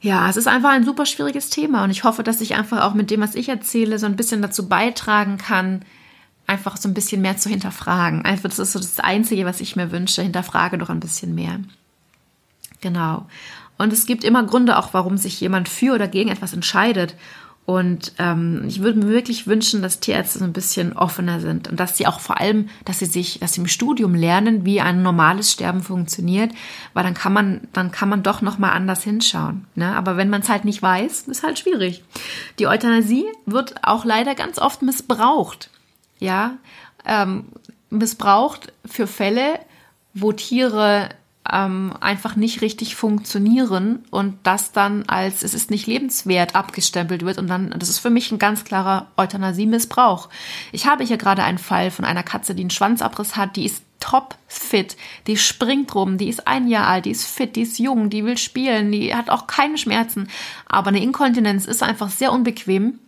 Ja, 0.00 0.28
es 0.30 0.36
ist 0.36 0.48
einfach 0.48 0.70
ein 0.70 0.84
super 0.84 1.06
schwieriges 1.06 1.50
Thema 1.50 1.84
und 1.84 1.90
ich 1.90 2.04
hoffe, 2.04 2.22
dass 2.22 2.40
ich 2.40 2.54
einfach 2.54 2.82
auch 2.82 2.94
mit 2.94 3.10
dem, 3.10 3.20
was 3.20 3.34
ich 3.34 3.48
erzähle, 3.48 3.98
so 3.98 4.06
ein 4.06 4.16
bisschen 4.16 4.40
dazu 4.40 4.68
beitragen 4.68 5.38
kann, 5.38 5.84
einfach 6.46 6.76
so 6.76 6.88
ein 6.88 6.94
bisschen 6.94 7.20
mehr 7.20 7.36
zu 7.36 7.50
hinterfragen. 7.50 8.24
Einfach, 8.24 8.48
das 8.48 8.58
ist 8.58 8.72
so 8.72 8.78
das 8.78 9.00
Einzige, 9.00 9.44
was 9.44 9.60
ich 9.60 9.76
mir 9.76 9.92
wünsche. 9.92 10.22
Hinterfrage 10.22 10.78
doch 10.78 10.88
ein 10.88 11.00
bisschen 11.00 11.34
mehr. 11.34 11.60
Genau. 12.80 13.26
Und 13.76 13.92
es 13.92 14.06
gibt 14.06 14.24
immer 14.24 14.44
Gründe 14.44 14.78
auch, 14.78 14.94
warum 14.94 15.18
sich 15.18 15.40
jemand 15.40 15.68
für 15.68 15.94
oder 15.94 16.08
gegen 16.08 16.30
etwas 16.30 16.52
entscheidet. 16.52 17.14
Und 17.68 18.14
ähm, 18.18 18.64
ich 18.66 18.80
würde 18.80 18.98
mir 18.98 19.08
wirklich 19.08 19.46
wünschen, 19.46 19.82
dass 19.82 20.00
Tierärzte 20.00 20.38
so 20.38 20.46
ein 20.46 20.54
bisschen 20.54 20.94
offener 20.94 21.38
sind 21.38 21.68
und 21.68 21.78
dass 21.78 21.98
sie 21.98 22.06
auch 22.06 22.18
vor 22.18 22.40
allem, 22.40 22.70
dass 22.86 23.00
sie 23.00 23.04
sich, 23.04 23.40
dass 23.40 23.52
sie 23.52 23.60
im 23.60 23.66
Studium 23.66 24.14
lernen, 24.14 24.64
wie 24.64 24.80
ein 24.80 25.02
normales 25.02 25.52
Sterben 25.52 25.82
funktioniert, 25.82 26.50
weil 26.94 27.04
dann 27.04 27.12
kann 27.12 27.34
man, 27.34 27.60
dann 27.74 27.90
kann 27.90 28.08
man 28.08 28.22
doch 28.22 28.40
noch 28.40 28.56
mal 28.56 28.70
anders 28.70 29.02
hinschauen. 29.02 29.66
Ne? 29.74 29.94
Aber 29.94 30.16
wenn 30.16 30.30
man 30.30 30.40
es 30.40 30.48
halt 30.48 30.64
nicht 30.64 30.80
weiß, 30.80 31.28
ist 31.28 31.42
halt 31.42 31.58
schwierig. 31.58 32.02
Die 32.58 32.66
Euthanasie 32.66 33.26
wird 33.44 33.74
auch 33.84 34.06
leider 34.06 34.34
ganz 34.34 34.58
oft 34.58 34.80
missbraucht, 34.80 35.68
ja, 36.20 36.56
ähm, 37.04 37.48
missbraucht 37.90 38.72
für 38.86 39.06
Fälle, 39.06 39.60
wo 40.14 40.32
Tiere 40.32 41.10
ähm, 41.50 41.94
einfach 42.00 42.36
nicht 42.36 42.60
richtig 42.60 42.96
funktionieren 42.96 44.04
und 44.10 44.38
das 44.42 44.72
dann 44.72 45.04
als 45.08 45.42
es 45.42 45.54
ist 45.54 45.70
nicht 45.70 45.86
lebenswert 45.86 46.54
abgestempelt 46.54 47.24
wird 47.24 47.38
und 47.38 47.48
dann, 47.48 47.74
das 47.78 47.88
ist 47.88 47.98
für 47.98 48.10
mich 48.10 48.30
ein 48.30 48.38
ganz 48.38 48.64
klarer 48.64 49.08
Euthanasie-Missbrauch. 49.16 50.28
Ich 50.72 50.86
habe 50.86 51.04
hier 51.04 51.16
gerade 51.16 51.42
einen 51.44 51.58
Fall 51.58 51.90
von 51.90 52.04
einer 52.04 52.22
Katze, 52.22 52.54
die 52.54 52.62
einen 52.62 52.70
Schwanzabriss 52.70 53.36
hat, 53.36 53.56
die 53.56 53.64
ist 53.64 53.82
top 54.00 54.36
fit, 54.46 54.96
die 55.26 55.36
springt 55.36 55.94
rum, 55.94 56.18
die 56.18 56.28
ist 56.28 56.46
ein 56.46 56.68
Jahr 56.68 56.86
alt, 56.86 57.06
die 57.06 57.10
ist 57.10 57.24
fit, 57.24 57.56
die 57.56 57.62
ist 57.62 57.78
jung, 57.78 58.10
die 58.10 58.24
will 58.24 58.38
spielen, 58.38 58.92
die 58.92 59.14
hat 59.14 59.30
auch 59.30 59.46
keine 59.46 59.78
Schmerzen, 59.78 60.28
aber 60.66 60.88
eine 60.88 61.02
Inkontinenz 61.02 61.64
ist 61.66 61.82
einfach 61.82 62.10
sehr 62.10 62.32
unbequem 62.32 63.00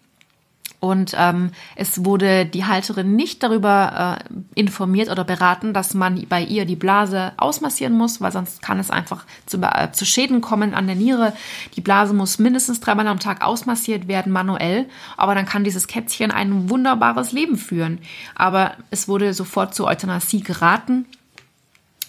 und 0.80 1.14
ähm, 1.18 1.50
es 1.76 2.04
wurde 2.04 2.46
die 2.46 2.64
Halterin 2.64 3.14
nicht 3.14 3.42
darüber 3.42 4.18
äh, 4.18 4.58
informiert 4.58 5.10
oder 5.10 5.24
beraten, 5.24 5.74
dass 5.74 5.92
man 5.92 6.24
bei 6.28 6.42
ihr 6.42 6.64
die 6.64 6.76
Blase 6.76 7.32
ausmassieren 7.36 7.92
muss, 7.92 8.20
weil 8.20 8.32
sonst 8.32 8.62
kann 8.62 8.78
es 8.78 8.90
einfach 8.90 9.26
zu, 9.44 9.58
äh, 9.58 9.92
zu 9.92 10.06
Schäden 10.06 10.40
kommen 10.40 10.72
an 10.72 10.86
der 10.86 10.96
Niere. 10.96 11.34
Die 11.76 11.82
Blase 11.82 12.14
muss 12.14 12.38
mindestens 12.38 12.80
dreimal 12.80 13.06
am 13.08 13.20
Tag 13.20 13.42
ausmassiert 13.42 14.08
werden, 14.08 14.32
manuell. 14.32 14.86
Aber 15.18 15.34
dann 15.34 15.44
kann 15.44 15.64
dieses 15.64 15.86
Kätzchen 15.86 16.30
ein 16.30 16.70
wunderbares 16.70 17.32
Leben 17.32 17.58
führen. 17.58 17.98
Aber 18.34 18.72
es 18.90 19.06
wurde 19.06 19.34
sofort 19.34 19.74
zur 19.74 19.86
Euthanasie 19.86 20.42
geraten 20.42 21.04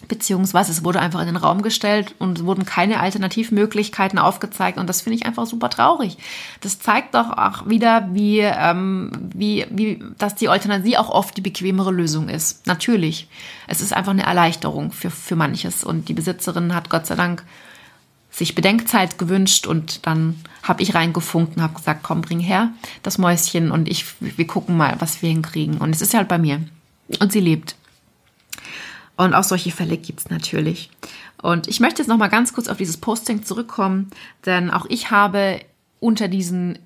beziehungsweise 0.07 0.71
es 0.71 0.83
wurde 0.83 0.99
einfach 0.99 1.19
in 1.21 1.27
den 1.27 1.35
Raum 1.35 1.61
gestellt 1.61 2.15
und 2.19 2.39
es 2.39 2.45
wurden 2.45 2.65
keine 2.65 2.99
Alternativmöglichkeiten 2.99 4.19
aufgezeigt 4.19 4.77
und 4.77 4.87
das 4.87 5.01
finde 5.01 5.17
ich 5.17 5.25
einfach 5.25 5.45
super 5.45 5.69
traurig. 5.69 6.17
Das 6.61 6.79
zeigt 6.79 7.15
doch 7.15 7.29
auch 7.37 7.67
wieder, 7.67 8.09
wie, 8.11 8.39
ähm, 8.39 9.11
wie, 9.33 9.65
wie, 9.69 10.03
dass 10.17 10.35
die 10.35 10.49
Euthanasie 10.49 10.97
auch 10.97 11.09
oft 11.09 11.37
die 11.37 11.41
bequemere 11.41 11.91
Lösung 11.91 12.29
ist. 12.29 12.67
Natürlich. 12.67 13.27
Es 13.67 13.81
ist 13.81 13.93
einfach 13.93 14.11
eine 14.11 14.23
Erleichterung 14.23 14.91
für, 14.91 15.11
für 15.11 15.35
manches 15.35 15.83
und 15.83 16.09
die 16.09 16.13
Besitzerin 16.13 16.75
hat 16.75 16.89
Gott 16.89 17.05
sei 17.05 17.15
Dank 17.15 17.43
sich 18.31 18.55
Bedenkzeit 18.55 19.17
gewünscht 19.17 19.67
und 19.67 20.05
dann 20.07 20.37
habe 20.63 20.81
ich 20.81 20.95
reingefunkt 20.95 21.59
habe 21.59 21.73
gesagt, 21.73 22.01
komm, 22.01 22.21
bring 22.21 22.39
her 22.39 22.69
das 23.03 23.17
Mäuschen 23.17 23.71
und 23.71 23.89
ich, 23.89 24.05
wir 24.21 24.47
gucken 24.47 24.77
mal, 24.77 24.95
was 24.99 25.21
wir 25.21 25.29
hinkriegen. 25.29 25.77
Und 25.77 25.93
es 25.93 26.01
ist 26.01 26.13
halt 26.13 26.29
bei 26.29 26.37
mir. 26.37 26.61
Und 27.19 27.33
sie 27.33 27.41
lebt. 27.41 27.75
Und 29.21 29.35
auch 29.35 29.43
solche 29.43 29.69
Fälle 29.69 29.97
gibt 29.97 30.21
es 30.21 30.29
natürlich. 30.31 30.89
Und 31.43 31.67
ich 31.67 31.79
möchte 31.79 32.01
jetzt 32.01 32.07
noch 32.07 32.17
mal 32.17 32.27
ganz 32.27 32.53
kurz 32.53 32.67
auf 32.67 32.77
dieses 32.77 32.97
Posting 32.97 33.43
zurückkommen, 33.43 34.09
denn 34.47 34.71
auch 34.71 34.87
ich 34.89 35.11
habe 35.11 35.59
unter 35.99 36.27
diesen 36.27 36.79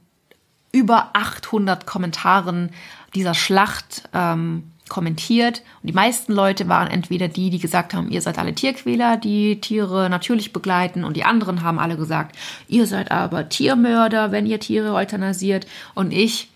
über 0.74 1.12
800 1.14 1.86
Kommentaren 1.86 2.72
dieser 3.14 3.34
Schlacht 3.34 4.10
ähm, 4.14 4.64
kommentiert. 4.90 5.64
Und 5.82 5.88
die 5.88 5.94
meisten 5.94 6.34
Leute 6.34 6.68
waren 6.68 6.90
entweder 6.90 7.30
die, 7.30 7.50
die 7.52 7.60
gesagt 7.60 7.94
haben, 7.94 8.12
ihr 8.12 8.22
seid 8.22 8.38
alle 8.38 8.54
Tierquäler, 8.54 9.16
die 9.16 9.62
Tiere 9.62 10.10
natürlich 10.10 10.52
begleiten. 10.52 11.06
Und 11.06 11.16
die 11.16 11.24
anderen 11.24 11.64
haben 11.64 11.80
alle 11.80 11.96
gesagt, 11.96 12.36
ihr 12.68 12.86
seid 12.86 13.12
aber 13.12 13.48
Tiermörder, 13.48 14.34
wenn 14.34 14.46
ihr 14.46 14.60
Tiere 14.60 14.92
euthanasiert. 14.94 15.68
Und 15.94 16.12
ich 16.12 16.50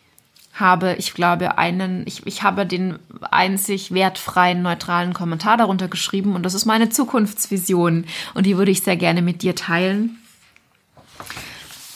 habe, 0.60 0.96
ich 0.98 1.14
glaube, 1.14 1.58
einen, 1.58 2.04
ich, 2.06 2.26
ich 2.26 2.44
habe 2.44 2.66
den 2.66 3.00
einzig 3.22 3.94
wertfreien, 3.94 4.62
neutralen 4.62 5.14
Kommentar 5.14 5.58
darunter 5.58 5.88
geschrieben 5.88 6.36
und 6.36 6.44
das 6.44 6.54
ist 6.54 6.66
meine 6.66 6.90
Zukunftsvision 6.90 8.06
und 8.34 8.46
die 8.46 8.58
würde 8.58 8.72
ich 8.72 8.84
sehr 8.84 8.98
gerne 8.98 9.22
mit 9.22 9.42
dir 9.42 9.56
teilen. 9.56 10.18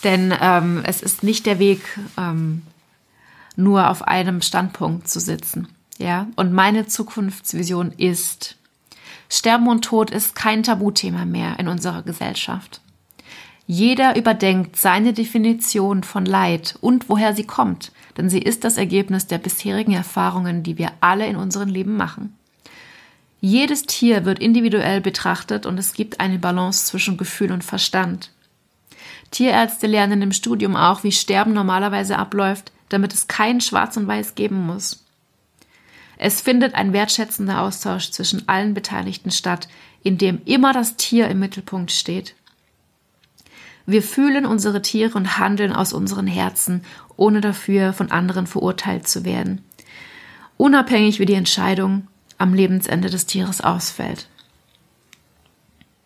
Denn 0.03 0.33
ähm, 0.41 0.83
es 0.85 1.01
ist 1.01 1.23
nicht 1.23 1.45
der 1.45 1.59
Weg, 1.59 1.81
ähm, 2.17 2.63
nur 3.55 3.89
auf 3.89 4.07
einem 4.07 4.41
Standpunkt 4.41 5.07
zu 5.07 5.19
sitzen. 5.19 5.67
Ja, 5.99 6.27
und 6.35 6.53
meine 6.53 6.87
Zukunftsvision 6.87 7.91
ist, 7.91 8.57
Sterben 9.29 9.67
und 9.67 9.85
Tod 9.85 10.11
ist 10.11 10.35
kein 10.35 10.63
Tabuthema 10.63 11.25
mehr 11.25 11.59
in 11.59 11.67
unserer 11.67 12.01
Gesellschaft. 12.01 12.81
Jeder 13.65 14.17
überdenkt 14.17 14.75
seine 14.75 15.13
Definition 15.13 16.03
von 16.03 16.25
Leid 16.25 16.75
und 16.81 17.09
woher 17.09 17.33
sie 17.33 17.45
kommt 17.45 17.91
denn 18.17 18.29
sie 18.29 18.39
ist 18.39 18.63
das 18.63 18.77
Ergebnis 18.77 19.27
der 19.27 19.37
bisherigen 19.37 19.93
Erfahrungen, 19.93 20.63
die 20.63 20.77
wir 20.77 20.91
alle 21.01 21.27
in 21.27 21.35
unserem 21.35 21.69
Leben 21.69 21.95
machen. 21.97 22.37
Jedes 23.41 23.83
Tier 23.83 24.23
wird 24.25 24.39
individuell 24.39 25.01
betrachtet 25.01 25.65
und 25.65 25.77
es 25.77 25.93
gibt 25.93 26.19
eine 26.19 26.39
Balance 26.39 26.85
zwischen 26.85 27.17
Gefühl 27.17 27.51
und 27.51 27.63
Verstand. 27.63 28.31
Tierärzte 29.31 29.87
lernen 29.87 30.21
im 30.21 30.31
Studium 30.31 30.75
auch, 30.75 31.03
wie 31.03 31.11
Sterben 31.11 31.53
normalerweise 31.53 32.17
abläuft, 32.17 32.71
damit 32.89 33.13
es 33.13 33.27
kein 33.27 33.59
Schwarz 33.59 33.97
und 33.97 34.07
Weiß 34.07 34.35
geben 34.35 34.65
muss. 34.65 35.03
Es 36.17 36.39
findet 36.39 36.75
ein 36.75 36.93
wertschätzender 36.93 37.61
Austausch 37.61 38.11
zwischen 38.11 38.47
allen 38.47 38.73
Beteiligten 38.73 39.31
statt, 39.31 39.67
in 40.03 40.17
dem 40.17 40.41
immer 40.45 40.71
das 40.71 40.95
Tier 40.95 41.27
im 41.27 41.39
Mittelpunkt 41.39 41.91
steht. 41.91 42.35
Wir 43.85 44.01
fühlen 44.01 44.45
unsere 44.45 44.81
Tiere 44.81 45.17
und 45.17 45.37
handeln 45.37 45.73
aus 45.73 45.93
unseren 45.93 46.27
Herzen, 46.27 46.83
ohne 47.17 47.41
dafür 47.41 47.93
von 47.93 48.11
anderen 48.11 48.47
verurteilt 48.47 49.07
zu 49.07 49.25
werden. 49.25 49.61
Unabhängig 50.57 51.19
wie 51.19 51.25
die 51.25 51.33
Entscheidung 51.33 52.07
am 52.37 52.53
Lebensende 52.53 53.09
des 53.09 53.25
Tieres 53.25 53.61
ausfällt. 53.61 54.27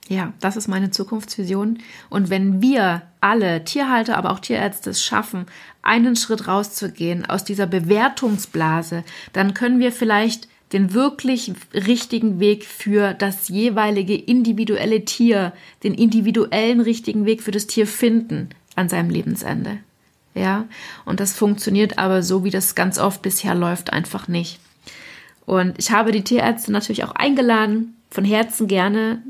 Ja, 0.07 0.31
das 0.39 0.55
ist 0.55 0.67
meine 0.67 0.89
Zukunftsvision. 0.89 1.79
Und 2.09 2.29
wenn 2.29 2.61
wir 2.61 3.01
alle, 3.19 3.63
Tierhalter, 3.65 4.17
aber 4.17 4.31
auch 4.31 4.39
Tierärzte, 4.39 4.91
es 4.91 5.03
schaffen, 5.03 5.47
einen 5.81 6.15
Schritt 6.15 6.47
rauszugehen 6.47 7.25
aus 7.25 7.43
dieser 7.43 7.67
Bewertungsblase, 7.67 9.03
dann 9.33 9.53
können 9.53 9.79
wir 9.79 9.91
vielleicht 9.91 10.47
den 10.73 10.93
wirklich 10.93 11.53
richtigen 11.73 12.39
Weg 12.39 12.65
für 12.65 13.13
das 13.13 13.47
jeweilige 13.47 14.15
individuelle 14.15 15.05
Tier, 15.05 15.53
den 15.83 15.93
individuellen 15.93 16.81
richtigen 16.81 17.25
Weg 17.25 17.41
für 17.41 17.51
das 17.51 17.67
Tier 17.67 17.87
finden 17.87 18.49
an 18.75 18.89
seinem 18.89 19.09
Lebensende. 19.09 19.79
Ja, 20.35 20.65
und 21.05 21.19
das 21.19 21.33
funktioniert 21.33 21.97
aber 21.97 22.21
so, 22.21 22.43
wie 22.43 22.51
das 22.51 22.75
ganz 22.75 22.99
oft 22.99 23.21
bisher 23.21 23.55
läuft, 23.55 23.91
einfach 23.91 24.27
nicht. 24.27 24.59
Und 25.45 25.79
ich 25.79 25.91
habe 25.91 26.11
die 26.11 26.23
Tierärzte 26.23 26.71
natürlich 26.71 27.05
auch 27.05 27.15
eingeladen, 27.15 27.95
von 28.11 28.25
Herzen 28.25 28.67
gerne, 28.67 29.23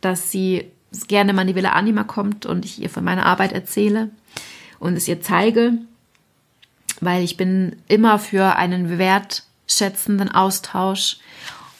dass 0.00 0.30
sie 0.30 0.70
gerne 1.08 1.32
mal 1.32 1.42
in 1.42 1.48
die 1.48 1.54
Villa 1.54 1.72
Anima 1.72 2.04
kommt 2.04 2.46
und 2.46 2.64
ich 2.64 2.80
ihr 2.80 2.88
von 2.88 3.04
meiner 3.04 3.26
Arbeit 3.26 3.52
erzähle 3.52 4.10
und 4.78 4.96
es 4.96 5.08
ihr 5.08 5.20
zeige, 5.20 5.78
weil 7.00 7.22
ich 7.24 7.36
bin 7.36 7.76
immer 7.88 8.18
für 8.18 8.56
einen 8.56 8.88
wertschätzenden 9.66 10.30
Austausch 10.30 11.18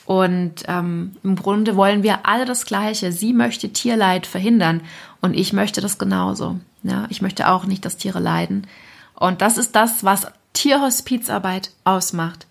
und 0.06 0.64
ähm, 0.68 1.16
im 1.22 1.36
Grunde 1.36 1.76
wollen 1.76 2.02
wir 2.02 2.26
alle 2.26 2.44
das 2.44 2.66
Gleiche. 2.66 3.10
Sie 3.10 3.32
möchte 3.32 3.70
Tierleid 3.70 4.26
verhindern 4.26 4.82
und 5.22 5.34
ich 5.34 5.52
möchte 5.52 5.80
das 5.80 5.98
genauso. 5.98 6.60
Ja, 6.82 7.06
ich 7.08 7.22
möchte 7.22 7.48
auch 7.48 7.64
nicht, 7.64 7.84
dass 7.84 7.96
Tiere 7.96 8.20
leiden. 8.20 8.66
Und 9.14 9.40
das 9.40 9.56
ist 9.56 9.74
das, 9.74 10.04
was 10.04 10.26
Tierhospizarbeit 10.52 11.70
ausmacht. 11.84 12.46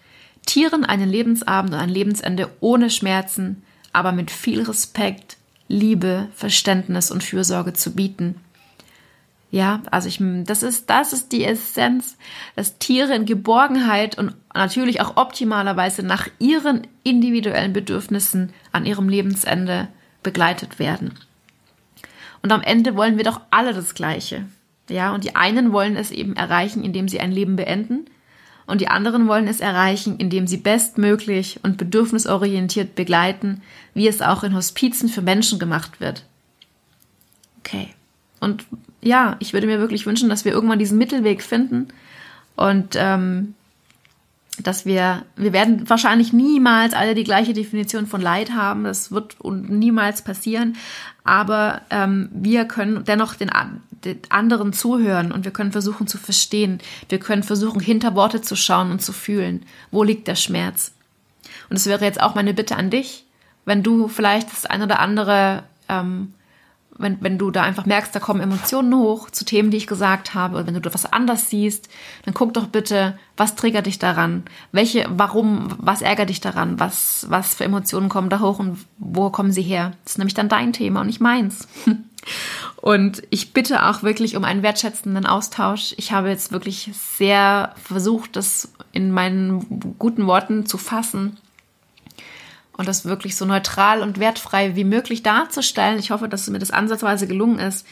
Tieren 0.46 0.84
einen 0.84 1.10
Lebensabend 1.10 1.74
und 1.74 1.80
ein 1.80 1.90
Lebensende 1.90 2.50
ohne 2.60 2.90
Schmerzen, 2.90 3.64
aber 3.94 4.12
mit 4.12 4.32
viel 4.32 4.64
Respekt, 4.64 5.38
Liebe, 5.68 6.28
Verständnis 6.36 7.12
und 7.12 7.24
Fürsorge 7.24 7.74
zu 7.74 7.92
bieten. 7.94 8.36
Ja, 9.54 9.84
also 9.92 10.08
ich, 10.08 10.18
das 10.20 10.64
ist, 10.64 10.90
das 10.90 11.14
ist 11.14 11.32
die 11.32 11.46
Essenz, 11.46 12.18
dass 12.56 12.80
Tiere 12.80 13.14
in 13.14 13.26
Geborgenheit 13.26 14.18
und 14.18 14.34
natürlich 14.56 15.00
auch 15.00 15.16
optimalerweise 15.16 16.02
nach 16.02 16.28
ihren 16.40 16.88
individuellen 17.04 17.72
Bedürfnissen 17.72 18.52
an 18.72 18.88
ihrem 18.88 19.10
Lebensende 19.10 19.90
begleitet 20.24 20.80
werden. 20.80 21.20
Und 22.42 22.52
am 22.52 22.64
Ende 22.64 22.96
wollen 22.96 23.18
wir 23.18 23.26
doch 23.26 23.42
alle 23.52 23.76
das 23.76 23.94
Gleiche. 23.94 24.48
Ja, 24.90 25.14
und 25.14 25.24
die 25.24 25.36
einen 25.36 25.72
wollen 25.72 25.98
es 25.98 26.10
eben 26.10 26.36
erreichen, 26.36 26.84
indem 26.84 27.08
sie 27.08 27.20
ein 27.20 27.32
Leben 27.32 27.56
beenden. 27.56 28.08
Und 28.66 28.82
die 28.82 28.88
anderen 28.88 29.28
wollen 29.28 29.48
es 29.48 29.60
erreichen, 29.60 30.18
indem 30.18 30.48
sie 30.48 30.58
bestmöglich 30.58 31.60
und 31.62 31.78
bedürfnisorientiert 31.78 32.96
begleiten, 32.96 33.62
wie 33.94 34.08
es 34.08 34.24
auch 34.24 34.42
in 34.44 34.56
Hospizen 34.56 35.10
für 35.10 35.22
Menschen 35.22 35.60
gemacht 35.60 36.02
wird. 36.02 36.26
Okay. 37.60 37.90
Und 38.40 38.66
ja, 39.04 39.36
ich 39.40 39.54
würde 39.54 39.68
mir 39.68 39.80
wirklich 39.80 40.06
wünschen, 40.06 40.30
dass 40.30 40.46
wir 40.46 40.52
irgendwann 40.52 40.80
diesen 40.80 40.98
Mittelweg 40.98 41.44
finden 41.44 41.90
und 42.56 42.96
ähm, 42.96 43.56
dass 44.62 44.86
wir, 44.86 45.26
wir 45.36 45.52
werden 45.52 45.90
wahrscheinlich 45.90 46.32
niemals 46.32 46.94
alle 46.94 47.16
die 47.16 47.24
gleiche 47.24 47.54
Definition 47.54 48.06
von 48.06 48.22
Leid 48.22 48.52
haben, 48.52 48.84
das 48.84 49.12
wird 49.12 49.38
niemals 49.44 50.22
passieren, 50.22 50.76
aber 51.24 51.82
ähm, 51.90 52.30
wir 52.32 52.66
können 52.66 53.04
dennoch 53.04 53.34
den, 53.34 53.50
den 54.06 54.20
anderen 54.30 54.72
zuhören 54.72 55.32
und 55.32 55.44
wir 55.44 55.52
können 55.52 55.72
versuchen 55.72 56.06
zu 56.06 56.20
verstehen, 56.20 56.80
wir 57.10 57.20
können 57.20 57.42
versuchen 57.42 57.82
hinter 57.82 58.14
Worte 58.14 58.42
zu 58.42 58.56
schauen 58.56 58.92
und 58.92 59.02
zu 59.02 59.12
fühlen, 59.12 59.66
wo 59.90 60.04
liegt 60.04 60.28
der 60.28 60.36
Schmerz. 60.36 60.94
Und 61.70 61.78
es 61.78 61.88
wäre 61.88 62.06
jetzt 62.06 62.22
auch 62.22 62.36
meine 62.36 62.54
Bitte 62.54 62.76
an 62.76 62.92
dich, 62.92 63.26
wenn 63.66 63.82
du 63.82 64.08
vielleicht 64.08 64.52
das 64.52 64.66
ein 64.66 64.84
oder 64.84 65.00
andere 65.00 65.64
ähm, 65.90 66.34
wenn, 66.98 67.18
wenn 67.22 67.38
du 67.38 67.52
da 67.52 67.64
einfach 67.64 67.86
merkst, 67.86 68.16
da 68.16 68.20
kommen 68.20 68.42
Emotionen 68.42 68.96
hoch 68.96 69.30
zu 69.30 69.46
Themen, 69.46 69.72
die 69.72 69.78
ich 69.78 69.88
gesagt 69.88 70.34
habe, 70.34 70.58
oder 70.58 70.68
wenn 70.68 70.80
du 70.80 70.94
was 70.94 71.12
anders 71.12 71.50
siehst, 71.50 71.90
dann 72.26 72.34
guck 72.34 72.54
doch 72.54 72.68
bitte, 72.68 73.18
was 73.38 73.56
triggert 73.56 73.86
dich 73.86 74.00
daran? 74.00 74.44
Welche, 74.72 75.06
warum, 75.10 75.70
was 75.78 76.02
ärgert 76.02 76.30
dich 76.30 76.42
daran? 76.42 76.80
Was, 76.80 77.26
was 77.30 77.56
für 77.56 77.64
Emotionen 77.64 78.10
kommen 78.10 78.30
da 78.30 78.40
hoch 78.40 78.60
und 78.60 78.78
wo 78.98 79.30
kommen 79.30 79.52
sie 79.52 79.64
her? 79.64 79.94
Das 80.04 80.14
ist 80.14 80.18
nämlich 80.18 80.36
dann 80.36 80.50
dein 80.50 80.74
Thema 80.74 81.02
und 81.02 81.08
nicht 81.08 81.22
meins. 81.22 81.68
Und 82.78 83.22
ich 83.32 83.52
bitte 83.52 83.86
auch 83.86 84.04
wirklich 84.04 84.38
um 84.38 84.46
einen 84.46 84.64
wertschätzenden 84.64 85.26
Austausch. 85.26 85.94
Ich 85.98 86.14
habe 86.14 86.30
jetzt 86.30 86.54
wirklich 86.54 86.90
sehr 86.94 87.74
versucht, 87.82 88.38
das 88.38 88.72
in 88.94 89.12
meinen 89.12 89.96
guten 90.00 90.26
Worten 90.26 90.66
zu 90.66 90.78
fassen 90.78 91.38
und 92.78 92.88
das 92.88 93.06
wirklich 93.06 93.36
so 93.36 93.46
neutral 93.46 94.02
und 94.02 94.20
wertfrei 94.20 94.76
wie 94.76 94.84
möglich 94.84 95.24
darzustellen. 95.24 96.00
Ich 96.00 96.12
hoffe, 96.12 96.28
dass 96.28 96.50
mir 96.50 96.60
das 96.60 96.72
ansatzweise 96.72 97.28
gelungen 97.28 97.60
ist. 97.60 97.86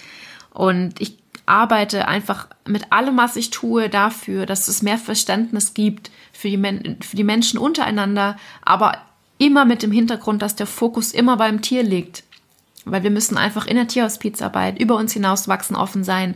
Und 0.53 0.99
ich 0.99 1.17
arbeite 1.45 2.07
einfach 2.07 2.47
mit 2.65 2.91
allem, 2.91 3.17
was 3.17 3.35
ich 3.35 3.51
tue, 3.51 3.89
dafür, 3.89 4.45
dass 4.45 4.67
es 4.67 4.81
mehr 4.81 4.97
Verständnis 4.97 5.73
gibt 5.73 6.11
für 6.33 6.49
die, 6.49 6.57
Men 6.57 6.97
für 7.01 7.15
die 7.15 7.23
Menschen 7.23 7.59
untereinander, 7.59 8.37
aber 8.63 8.97
immer 9.37 9.65
mit 9.65 9.83
dem 9.83 9.91
Hintergrund, 9.91 10.41
dass 10.41 10.55
der 10.55 10.67
Fokus 10.67 11.11
immer 11.11 11.37
beim 11.37 11.61
Tier 11.61 11.83
liegt. 11.83 12.23
Weil 12.85 13.03
wir 13.03 13.11
müssen 13.11 13.37
einfach 13.37 13.67
in 13.67 13.75
der 13.75 13.87
Tierhospizarbeit 13.87 14.79
über 14.79 14.95
uns 14.95 15.13
hinauswachsen, 15.13 15.75
offen 15.75 16.03
sein 16.03 16.35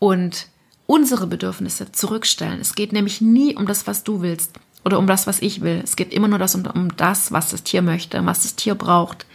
und 0.00 0.48
unsere 0.86 1.26
Bedürfnisse 1.26 1.92
zurückstellen. 1.92 2.60
Es 2.60 2.74
geht 2.74 2.92
nämlich 2.92 3.20
nie 3.20 3.56
um 3.56 3.66
das, 3.66 3.86
was 3.86 4.02
du 4.02 4.20
willst 4.20 4.58
oder 4.84 4.98
um 4.98 5.06
das, 5.06 5.26
was 5.26 5.40
ich 5.40 5.60
will. 5.60 5.80
Es 5.82 5.96
geht 5.96 6.12
immer 6.12 6.28
nur 6.28 6.38
das 6.38 6.54
um, 6.54 6.66
um 6.66 6.96
das, 6.96 7.32
was 7.32 7.50
das 7.50 7.62
Tier 7.62 7.82
möchte, 7.82 8.24
was 8.26 8.42
das 8.42 8.54
Tier 8.56 8.74
braucht. 8.74 9.26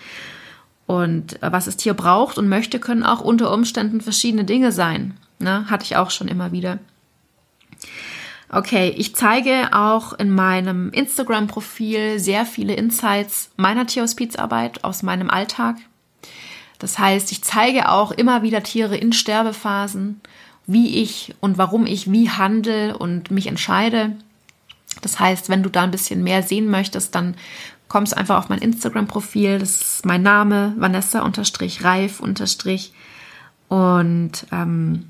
Und 0.85 1.41
äh, 1.43 1.51
was 1.51 1.65
das 1.65 1.77
Tier 1.77 1.93
braucht 1.93 2.37
und 2.37 2.49
möchte, 2.49 2.79
können 2.79 3.03
auch 3.03 3.21
unter 3.21 3.53
Umständen 3.53 4.01
verschiedene 4.01 4.45
Dinge 4.45 4.71
sein. 4.71 5.17
Ne? 5.39 5.69
Hatte 5.69 5.83
ich 5.85 5.95
auch 5.95 6.11
schon 6.11 6.27
immer 6.27 6.51
wieder. 6.51 6.79
Okay, 8.51 8.93
ich 8.97 9.15
zeige 9.15 9.69
auch 9.73 10.13
in 10.13 10.31
meinem 10.31 10.89
Instagram-Profil 10.89 12.19
sehr 12.19 12.47
viele 12.47 12.73
Insights 12.73 13.51
meiner 13.57 13.85
Tierhospizarbeit 13.85 14.83
aus 14.83 15.03
meinem 15.03 15.29
Alltag. 15.29 15.75
Das 16.79 16.97
heißt, 16.97 17.31
ich 17.31 17.43
zeige 17.43 17.89
auch 17.89 18.11
immer 18.11 18.41
wieder 18.41 18.63
Tiere 18.63 18.97
in 18.97 19.13
Sterbephasen, 19.13 20.21
wie 20.65 21.01
ich 21.01 21.35
und 21.41 21.59
warum 21.59 21.85
ich 21.85 22.11
wie 22.11 22.31
handle 22.31 22.97
und 22.97 23.29
mich 23.29 23.45
entscheide. 23.45 24.15
Das 25.01 25.19
heißt, 25.19 25.49
wenn 25.49 25.63
du 25.63 25.69
da 25.69 25.83
ein 25.83 25.91
bisschen 25.91 26.23
mehr 26.23 26.43
sehen 26.43 26.69
möchtest, 26.69 27.15
dann 27.15 27.35
kommst 27.87 28.15
einfach 28.15 28.37
auf 28.37 28.49
mein 28.49 28.59
Instagram-Profil. 28.59 29.59
Das 29.59 29.81
ist 29.81 30.05
mein 30.05 30.21
Name, 30.21 30.73
Vanessa-Reif- 30.77 32.19
und 33.69 34.47
ähm, 34.51 35.05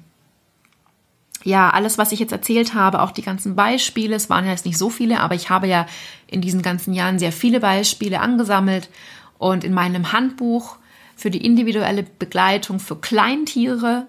ja, 1.44 1.70
alles, 1.70 1.98
was 1.98 2.12
ich 2.12 2.20
jetzt 2.20 2.34
erzählt 2.34 2.74
habe, 2.74 3.02
auch 3.02 3.12
die 3.12 3.22
ganzen 3.22 3.56
Beispiele, 3.56 4.16
es 4.16 4.30
waren 4.30 4.46
ja 4.46 4.52
jetzt 4.52 4.66
nicht 4.66 4.78
so 4.78 4.90
viele, 4.90 5.22
aber 5.22 5.36
ich 5.36 5.50
habe 5.50 5.68
ja 5.68 5.86
in 6.28 6.42
diesen 6.42 6.62
ganzen 6.62 6.94
Jahren 6.94 7.20
sehr 7.20 7.32
viele 7.32 7.62
Beispiele 7.62 8.20
angesammelt 8.20 8.90
und 9.38 9.64
in 9.64 9.74
meinem 9.74 10.12
Handbuch 10.12 10.76
für 11.16 11.32
die 11.32 11.46
individuelle 11.46 12.04
Begleitung 12.04 12.80
für 12.80 12.98
Kleintiere 12.98 14.08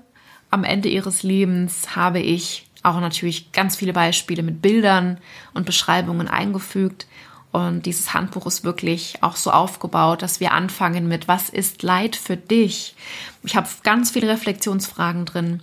am 0.51 0.65
Ende 0.65 0.89
ihres 0.89 1.23
Lebens 1.23 1.95
habe 1.95 2.19
ich 2.19 2.69
auch 2.83 3.01
natürlich 3.01 3.53
ganz 3.53 3.77
viele 3.77 3.93
Beispiele 3.93 4.43
mit 4.43 4.63
Bildern 4.63 5.19
und 5.55 5.67
Beschreibungen 5.67 6.29
eingefügt. 6.29 7.07
Und 7.53 7.85
dieses 7.87 8.15
Handbuch 8.15 8.47
ist 8.47 8.63
wirklich 8.63 9.23
auch 9.23 9.37
so 9.37 9.51
aufgebaut, 9.51 10.23
dass 10.23 10.39
wir 10.39 10.53
anfangen 10.53 11.09
mit, 11.09 11.27
was 11.27 11.49
ist 11.49 11.83
Leid 11.83 12.15
für 12.15 12.37
dich? 12.37 12.95
Ich 13.43 13.57
habe 13.57 13.69
ganz 13.83 14.11
viele 14.11 14.29
Reflexionsfragen 14.29 15.25
drin. 15.25 15.63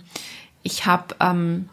Ich 0.62 0.84
habe 0.84 1.16
ähm, 1.20 1.70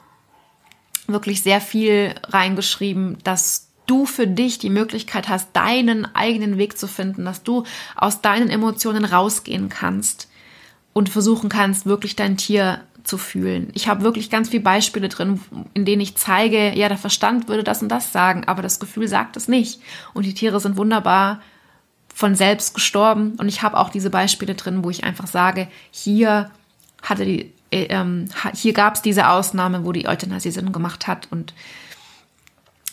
wirklich 1.07 1.43
sehr 1.43 1.59
viel 1.59 2.15
reingeschrieben, 2.23 3.17
dass 3.23 3.67
du 3.87 4.05
für 4.05 4.25
dich 4.25 4.57
die 4.57 4.69
Möglichkeit 4.69 5.29
hast, 5.29 5.49
deinen 5.53 6.05
eigenen 6.15 6.57
Weg 6.57 6.77
zu 6.77 6.87
finden, 6.87 7.25
dass 7.25 7.43
du 7.43 7.63
aus 7.95 8.21
deinen 8.21 8.49
Emotionen 8.49 9.05
rausgehen 9.05 9.69
kannst 9.69 10.29
und 10.93 11.09
versuchen 11.09 11.49
kannst, 11.49 11.85
wirklich 11.85 12.15
dein 12.15 12.37
Tier 12.37 12.81
zu 13.05 13.17
fühlen. 13.17 13.69
Ich 13.73 13.87
habe 13.87 14.03
wirklich 14.03 14.29
ganz 14.29 14.49
viele 14.49 14.63
Beispiele 14.63 15.09
drin, 15.09 15.39
in 15.73 15.85
denen 15.85 16.01
ich 16.01 16.15
zeige, 16.17 16.73
ja, 16.75 16.89
der 16.89 16.97
Verstand 16.97 17.47
würde 17.47 17.63
das 17.63 17.81
und 17.81 17.89
das 17.89 18.11
sagen, 18.11 18.43
aber 18.45 18.61
das 18.61 18.79
Gefühl 18.79 19.07
sagt 19.07 19.37
es 19.37 19.47
nicht. 19.47 19.79
Und 20.13 20.25
die 20.25 20.33
Tiere 20.33 20.59
sind 20.59 20.77
wunderbar 20.77 21.41
von 22.13 22.35
selbst 22.35 22.73
gestorben. 22.73 23.35
Und 23.37 23.47
ich 23.47 23.61
habe 23.61 23.77
auch 23.77 23.89
diese 23.89 24.09
Beispiele 24.09 24.55
drin, 24.55 24.83
wo 24.83 24.89
ich 24.89 25.03
einfach 25.03 25.27
sage, 25.27 25.67
hier 25.91 26.49
hatte 27.01 27.25
die, 27.25 27.51
äh, 27.71 27.83
ähm, 27.89 28.29
hier 28.53 28.73
gab 28.73 28.95
es 28.95 29.01
diese 29.01 29.29
Ausnahme, 29.29 29.85
wo 29.85 29.91
die 29.91 30.07
Euthanasie 30.07 30.51
Sinn 30.51 30.71
gemacht 30.71 31.07
hat. 31.07 31.27
Und 31.31 31.53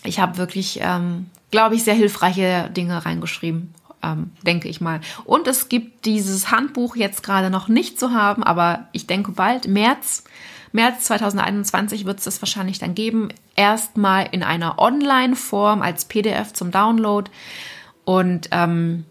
ich 0.05 0.21
habe 0.21 0.39
wirklich, 0.39 0.81
ähm, 0.83 1.31
glaube 1.51 1.77
ich, 1.77 1.85
sehr 1.85 1.95
hilfreiche 1.95 2.71
Dinge 2.71 3.05
reingeschrieben 3.05 3.75
ähm, 4.03 4.31
denke 4.43 4.69
ich 4.69 4.81
mal. 4.81 5.01
Und 5.25 5.47
es 5.47 5.69
gibt 5.69 6.05
dieses 6.05 6.51
Handbuch 6.51 6.97
jetzt 6.97 7.23
gerade 7.23 7.51
noch 7.51 7.69
nicht 7.69 7.99
zu 7.99 8.13
haben, 8.13 8.43
aber 8.43 8.89
ich 8.93 9.07
denke 9.07 9.33
bald, 9.33 9.69
März, 9.69 10.25
März 10.73 11.05
2021 11.05 12.05
wird 12.05 12.19
es 12.19 12.25
das 12.25 12.43
wahrscheinlich 12.43 12.79
dann 12.79 12.95
geben. 12.95 13.29
Erstmal 13.57 14.29
in 14.33 14.43
einer 14.43 14.79
Online-Form 14.79 15.83
als 15.83 16.07
PDF 16.07 16.53
zum 16.53 16.71
Download. 16.71 17.31
Und 18.05 18.49
ähm, 18.53 19.05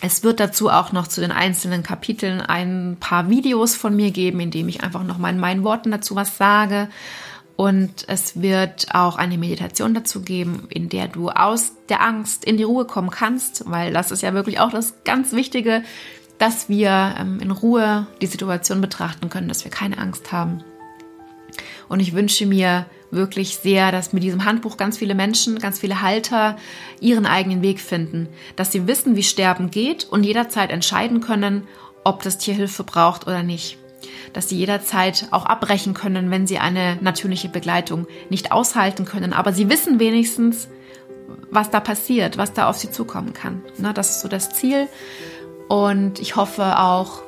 es 0.00 0.24
wird 0.24 0.40
dazu 0.40 0.68
auch 0.68 0.90
noch 0.90 1.06
zu 1.06 1.20
den 1.20 1.30
einzelnen 1.30 1.84
Kapiteln 1.84 2.40
ein 2.40 2.96
paar 2.98 3.30
Videos 3.30 3.76
von 3.76 3.94
mir 3.94 4.10
geben, 4.10 4.40
in 4.40 4.50
dem 4.50 4.68
ich 4.68 4.82
einfach 4.82 5.04
noch 5.04 5.18
mal 5.18 5.30
in 5.30 5.38
meinen 5.38 5.62
Worten 5.62 5.92
dazu 5.92 6.16
was 6.16 6.36
sage. 6.36 6.88
Und 7.56 8.08
es 8.08 8.40
wird 8.40 8.94
auch 8.94 9.16
eine 9.16 9.38
Meditation 9.38 9.94
dazu 9.94 10.22
geben, 10.22 10.66
in 10.70 10.88
der 10.88 11.08
du 11.08 11.28
aus 11.28 11.72
der 11.88 12.02
Angst 12.02 12.44
in 12.44 12.56
die 12.56 12.62
Ruhe 12.62 12.86
kommen 12.86 13.10
kannst, 13.10 13.70
weil 13.70 13.92
das 13.92 14.10
ist 14.10 14.22
ja 14.22 14.34
wirklich 14.34 14.58
auch 14.58 14.70
das 14.70 15.04
ganz 15.04 15.32
Wichtige, 15.32 15.82
dass 16.38 16.68
wir 16.68 17.14
ähm, 17.18 17.40
in 17.40 17.50
Ruhe 17.50 18.06
die 18.20 18.26
Situation 18.26 18.80
betrachten 18.80 19.28
können, 19.28 19.48
dass 19.48 19.64
wir 19.64 19.70
keine 19.70 19.98
Angst 19.98 20.32
haben. 20.32 20.64
Und 21.88 22.00
ich 22.00 22.14
wünsche 22.14 22.46
mir 22.46 22.86
wirklich 23.10 23.58
sehr, 23.58 23.92
dass 23.92 24.14
mit 24.14 24.22
diesem 24.22 24.44
Handbuch 24.44 24.78
ganz 24.78 24.96
viele 24.96 25.14
Menschen, 25.14 25.58
ganz 25.58 25.78
viele 25.78 26.00
Halter 26.00 26.56
ihren 27.00 27.26
eigenen 27.26 27.60
Weg 27.60 27.80
finden, 27.80 28.28
dass 28.56 28.72
sie 28.72 28.86
wissen, 28.86 29.14
wie 29.16 29.22
Sterben 29.22 29.70
geht 29.70 30.04
und 30.04 30.24
jederzeit 30.24 30.70
entscheiden 30.70 31.20
können, 31.20 31.64
ob 32.04 32.22
das 32.22 32.38
Tier 32.38 32.54
Hilfe 32.54 32.84
braucht 32.84 33.26
oder 33.26 33.42
nicht. 33.42 33.78
Dass 34.32 34.48
sie 34.48 34.56
jederzeit 34.56 35.26
auch 35.30 35.46
abbrechen 35.46 35.94
können, 35.94 36.30
wenn 36.30 36.46
sie 36.46 36.58
eine 36.58 36.96
natürliche 37.00 37.48
Begleitung 37.48 38.06
nicht 38.30 38.52
aushalten 38.52 39.04
können. 39.04 39.32
Aber 39.32 39.52
sie 39.52 39.68
wissen 39.68 39.98
wenigstens, 39.98 40.68
was 41.50 41.70
da 41.70 41.80
passiert, 41.80 42.38
was 42.38 42.52
da 42.52 42.68
auf 42.68 42.76
sie 42.76 42.90
zukommen 42.90 43.32
kann. 43.32 43.62
Das 43.94 44.10
ist 44.10 44.20
so 44.20 44.28
das 44.28 44.50
Ziel. 44.50 44.88
Und 45.68 46.18
ich 46.20 46.36
hoffe 46.36 46.78
auch, 46.78 47.22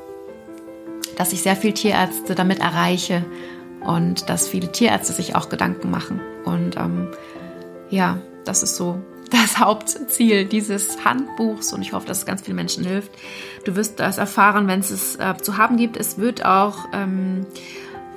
dass 1.17 1.33
ich 1.33 1.43
sehr 1.43 1.57
viele 1.57 1.75
Tierärzte 1.75 2.35
damit 2.35 2.61
erreiche 2.61 3.25
und 3.81 4.29
dass 4.29 4.49
viele 4.49 4.73
Tierärzte 4.73 5.13
sich 5.13 5.37
auch 5.37 5.49
Gedanken 5.49 5.91
machen. 5.91 6.21
Und 6.45 6.77
ähm, 6.77 7.09
ja, 7.91 8.19
das 8.45 8.63
ist 8.63 8.77
so 8.77 9.01
das 9.35 9.59
Hauptziel 9.59 10.45
dieses 10.45 11.05
Handbuchs 11.05 11.73
und 11.73 11.83
ich 11.83 11.93
hoffe, 11.93 12.07
dass 12.07 12.19
es 12.19 12.27
ganz 12.27 12.43
vielen 12.43 12.57
Menschen 12.57 12.85
hilft. 12.85 13.11
Du 13.65 13.77
wirst 13.77 14.01
das 14.01 14.19
erfahren, 14.19 14.69
wenn 14.69 14.81
es 14.81 14.91
es 14.91 15.17
äh, 15.17 15.35
zu 15.41 15.57
haben 15.57 15.77
gibt. 15.77 15.97
Es 15.97 16.19
wird 16.19 16.45
auch 16.45 16.87
ähm, 16.93 17.47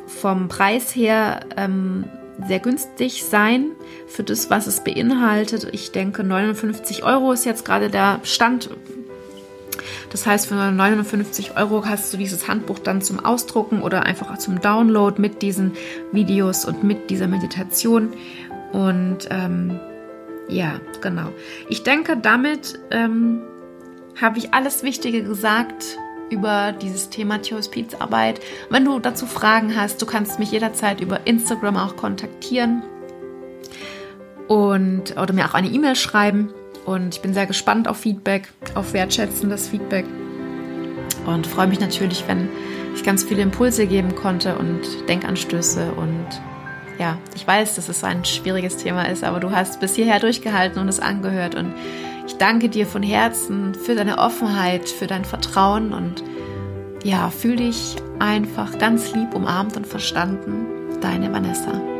vom 0.07 0.47
Preis 0.47 0.95
her 0.95 1.41
ähm, 1.57 2.05
sehr 2.47 2.59
günstig 2.59 3.23
sein 3.23 3.71
für 4.07 4.23
das, 4.23 4.49
was 4.49 4.67
es 4.67 4.83
beinhaltet. 4.83 5.67
Ich 5.71 5.91
denke, 5.91 6.23
59 6.23 7.03
Euro 7.03 7.31
ist 7.31 7.45
jetzt 7.45 7.65
gerade 7.65 7.89
der 7.89 8.19
Stand. 8.23 8.69
Das 10.11 10.25
heißt, 10.25 10.47
für 10.47 10.55
59 10.55 11.57
Euro 11.57 11.85
hast 11.85 12.13
du 12.13 12.17
dieses 12.17 12.47
Handbuch 12.47 12.79
dann 12.79 13.01
zum 13.01 13.23
Ausdrucken 13.23 13.81
oder 13.81 14.03
einfach 14.03 14.37
zum 14.37 14.61
Download 14.61 15.19
mit 15.21 15.41
diesen 15.41 15.73
Videos 16.11 16.65
und 16.65 16.83
mit 16.83 17.09
dieser 17.09 17.27
Meditation. 17.27 18.13
Und 18.71 19.27
ähm, 19.29 19.79
ja, 20.47 20.79
genau. 21.01 21.29
Ich 21.69 21.83
denke, 21.83 22.17
damit 22.17 22.79
ähm, 22.91 23.41
habe 24.19 24.37
ich 24.37 24.53
alles 24.53 24.83
Wichtige 24.83 25.23
gesagt 25.23 25.97
über 26.29 26.73
dieses 26.73 27.09
Thema 27.09 27.41
Tierhospizarbeit. 27.41 28.41
Wenn 28.69 28.85
du 28.85 28.99
dazu 28.99 29.25
Fragen 29.25 29.75
hast, 29.75 30.01
du 30.01 30.05
kannst 30.05 30.39
mich 30.39 30.51
jederzeit 30.51 31.01
über 31.01 31.25
Instagram 31.25 31.77
auch 31.77 31.95
kontaktieren 31.95 32.83
und 34.47 35.17
oder 35.17 35.33
mir 35.33 35.45
auch 35.45 35.53
eine 35.53 35.69
E-Mail 35.69 35.95
schreiben. 35.95 36.53
Und 36.85 37.15
ich 37.15 37.21
bin 37.21 37.33
sehr 37.33 37.45
gespannt 37.45 37.87
auf 37.87 37.97
Feedback, 37.97 38.47
auf 38.75 38.93
wertschätzendes 38.93 39.67
Feedback 39.67 40.05
und 41.25 41.45
freue 41.45 41.67
mich 41.67 41.81
natürlich, 41.81 42.23
wenn 42.27 42.49
ich 42.95 43.03
ganz 43.03 43.23
viele 43.23 43.41
Impulse 43.41 43.85
geben 43.85 44.15
konnte 44.15 44.57
und 44.57 44.81
Denkanstöße 45.09 45.91
und 45.91 46.25
ja, 46.99 47.17
ich 47.35 47.45
weiß, 47.45 47.75
dass 47.75 47.89
es 47.89 48.03
ein 48.03 48.25
schwieriges 48.25 48.77
Thema 48.77 49.03
ist, 49.03 49.23
aber 49.23 49.39
du 49.39 49.51
hast 49.51 49.79
bis 49.79 49.95
hierher 49.95 50.19
durchgehalten 50.19 50.79
und 50.79 50.87
es 50.87 50.99
angehört 50.99 51.55
und 51.55 51.73
ich 52.25 52.37
danke 52.37 52.69
dir 52.69 52.85
von 52.85 53.03
Herzen 53.03 53.75
für 53.75 53.95
deine 53.95 54.17
Offenheit, 54.17 54.89
für 54.89 55.07
dein 55.07 55.25
Vertrauen 55.25 55.93
und 55.93 56.23
ja, 57.03 57.29
fühl 57.29 57.55
dich 57.55 57.95
einfach 58.19 58.77
ganz 58.79 59.13
lieb 59.13 59.33
umarmt 59.33 59.77
und 59.77 59.87
verstanden. 59.87 60.65
Deine 60.99 61.31
Vanessa. 61.31 61.96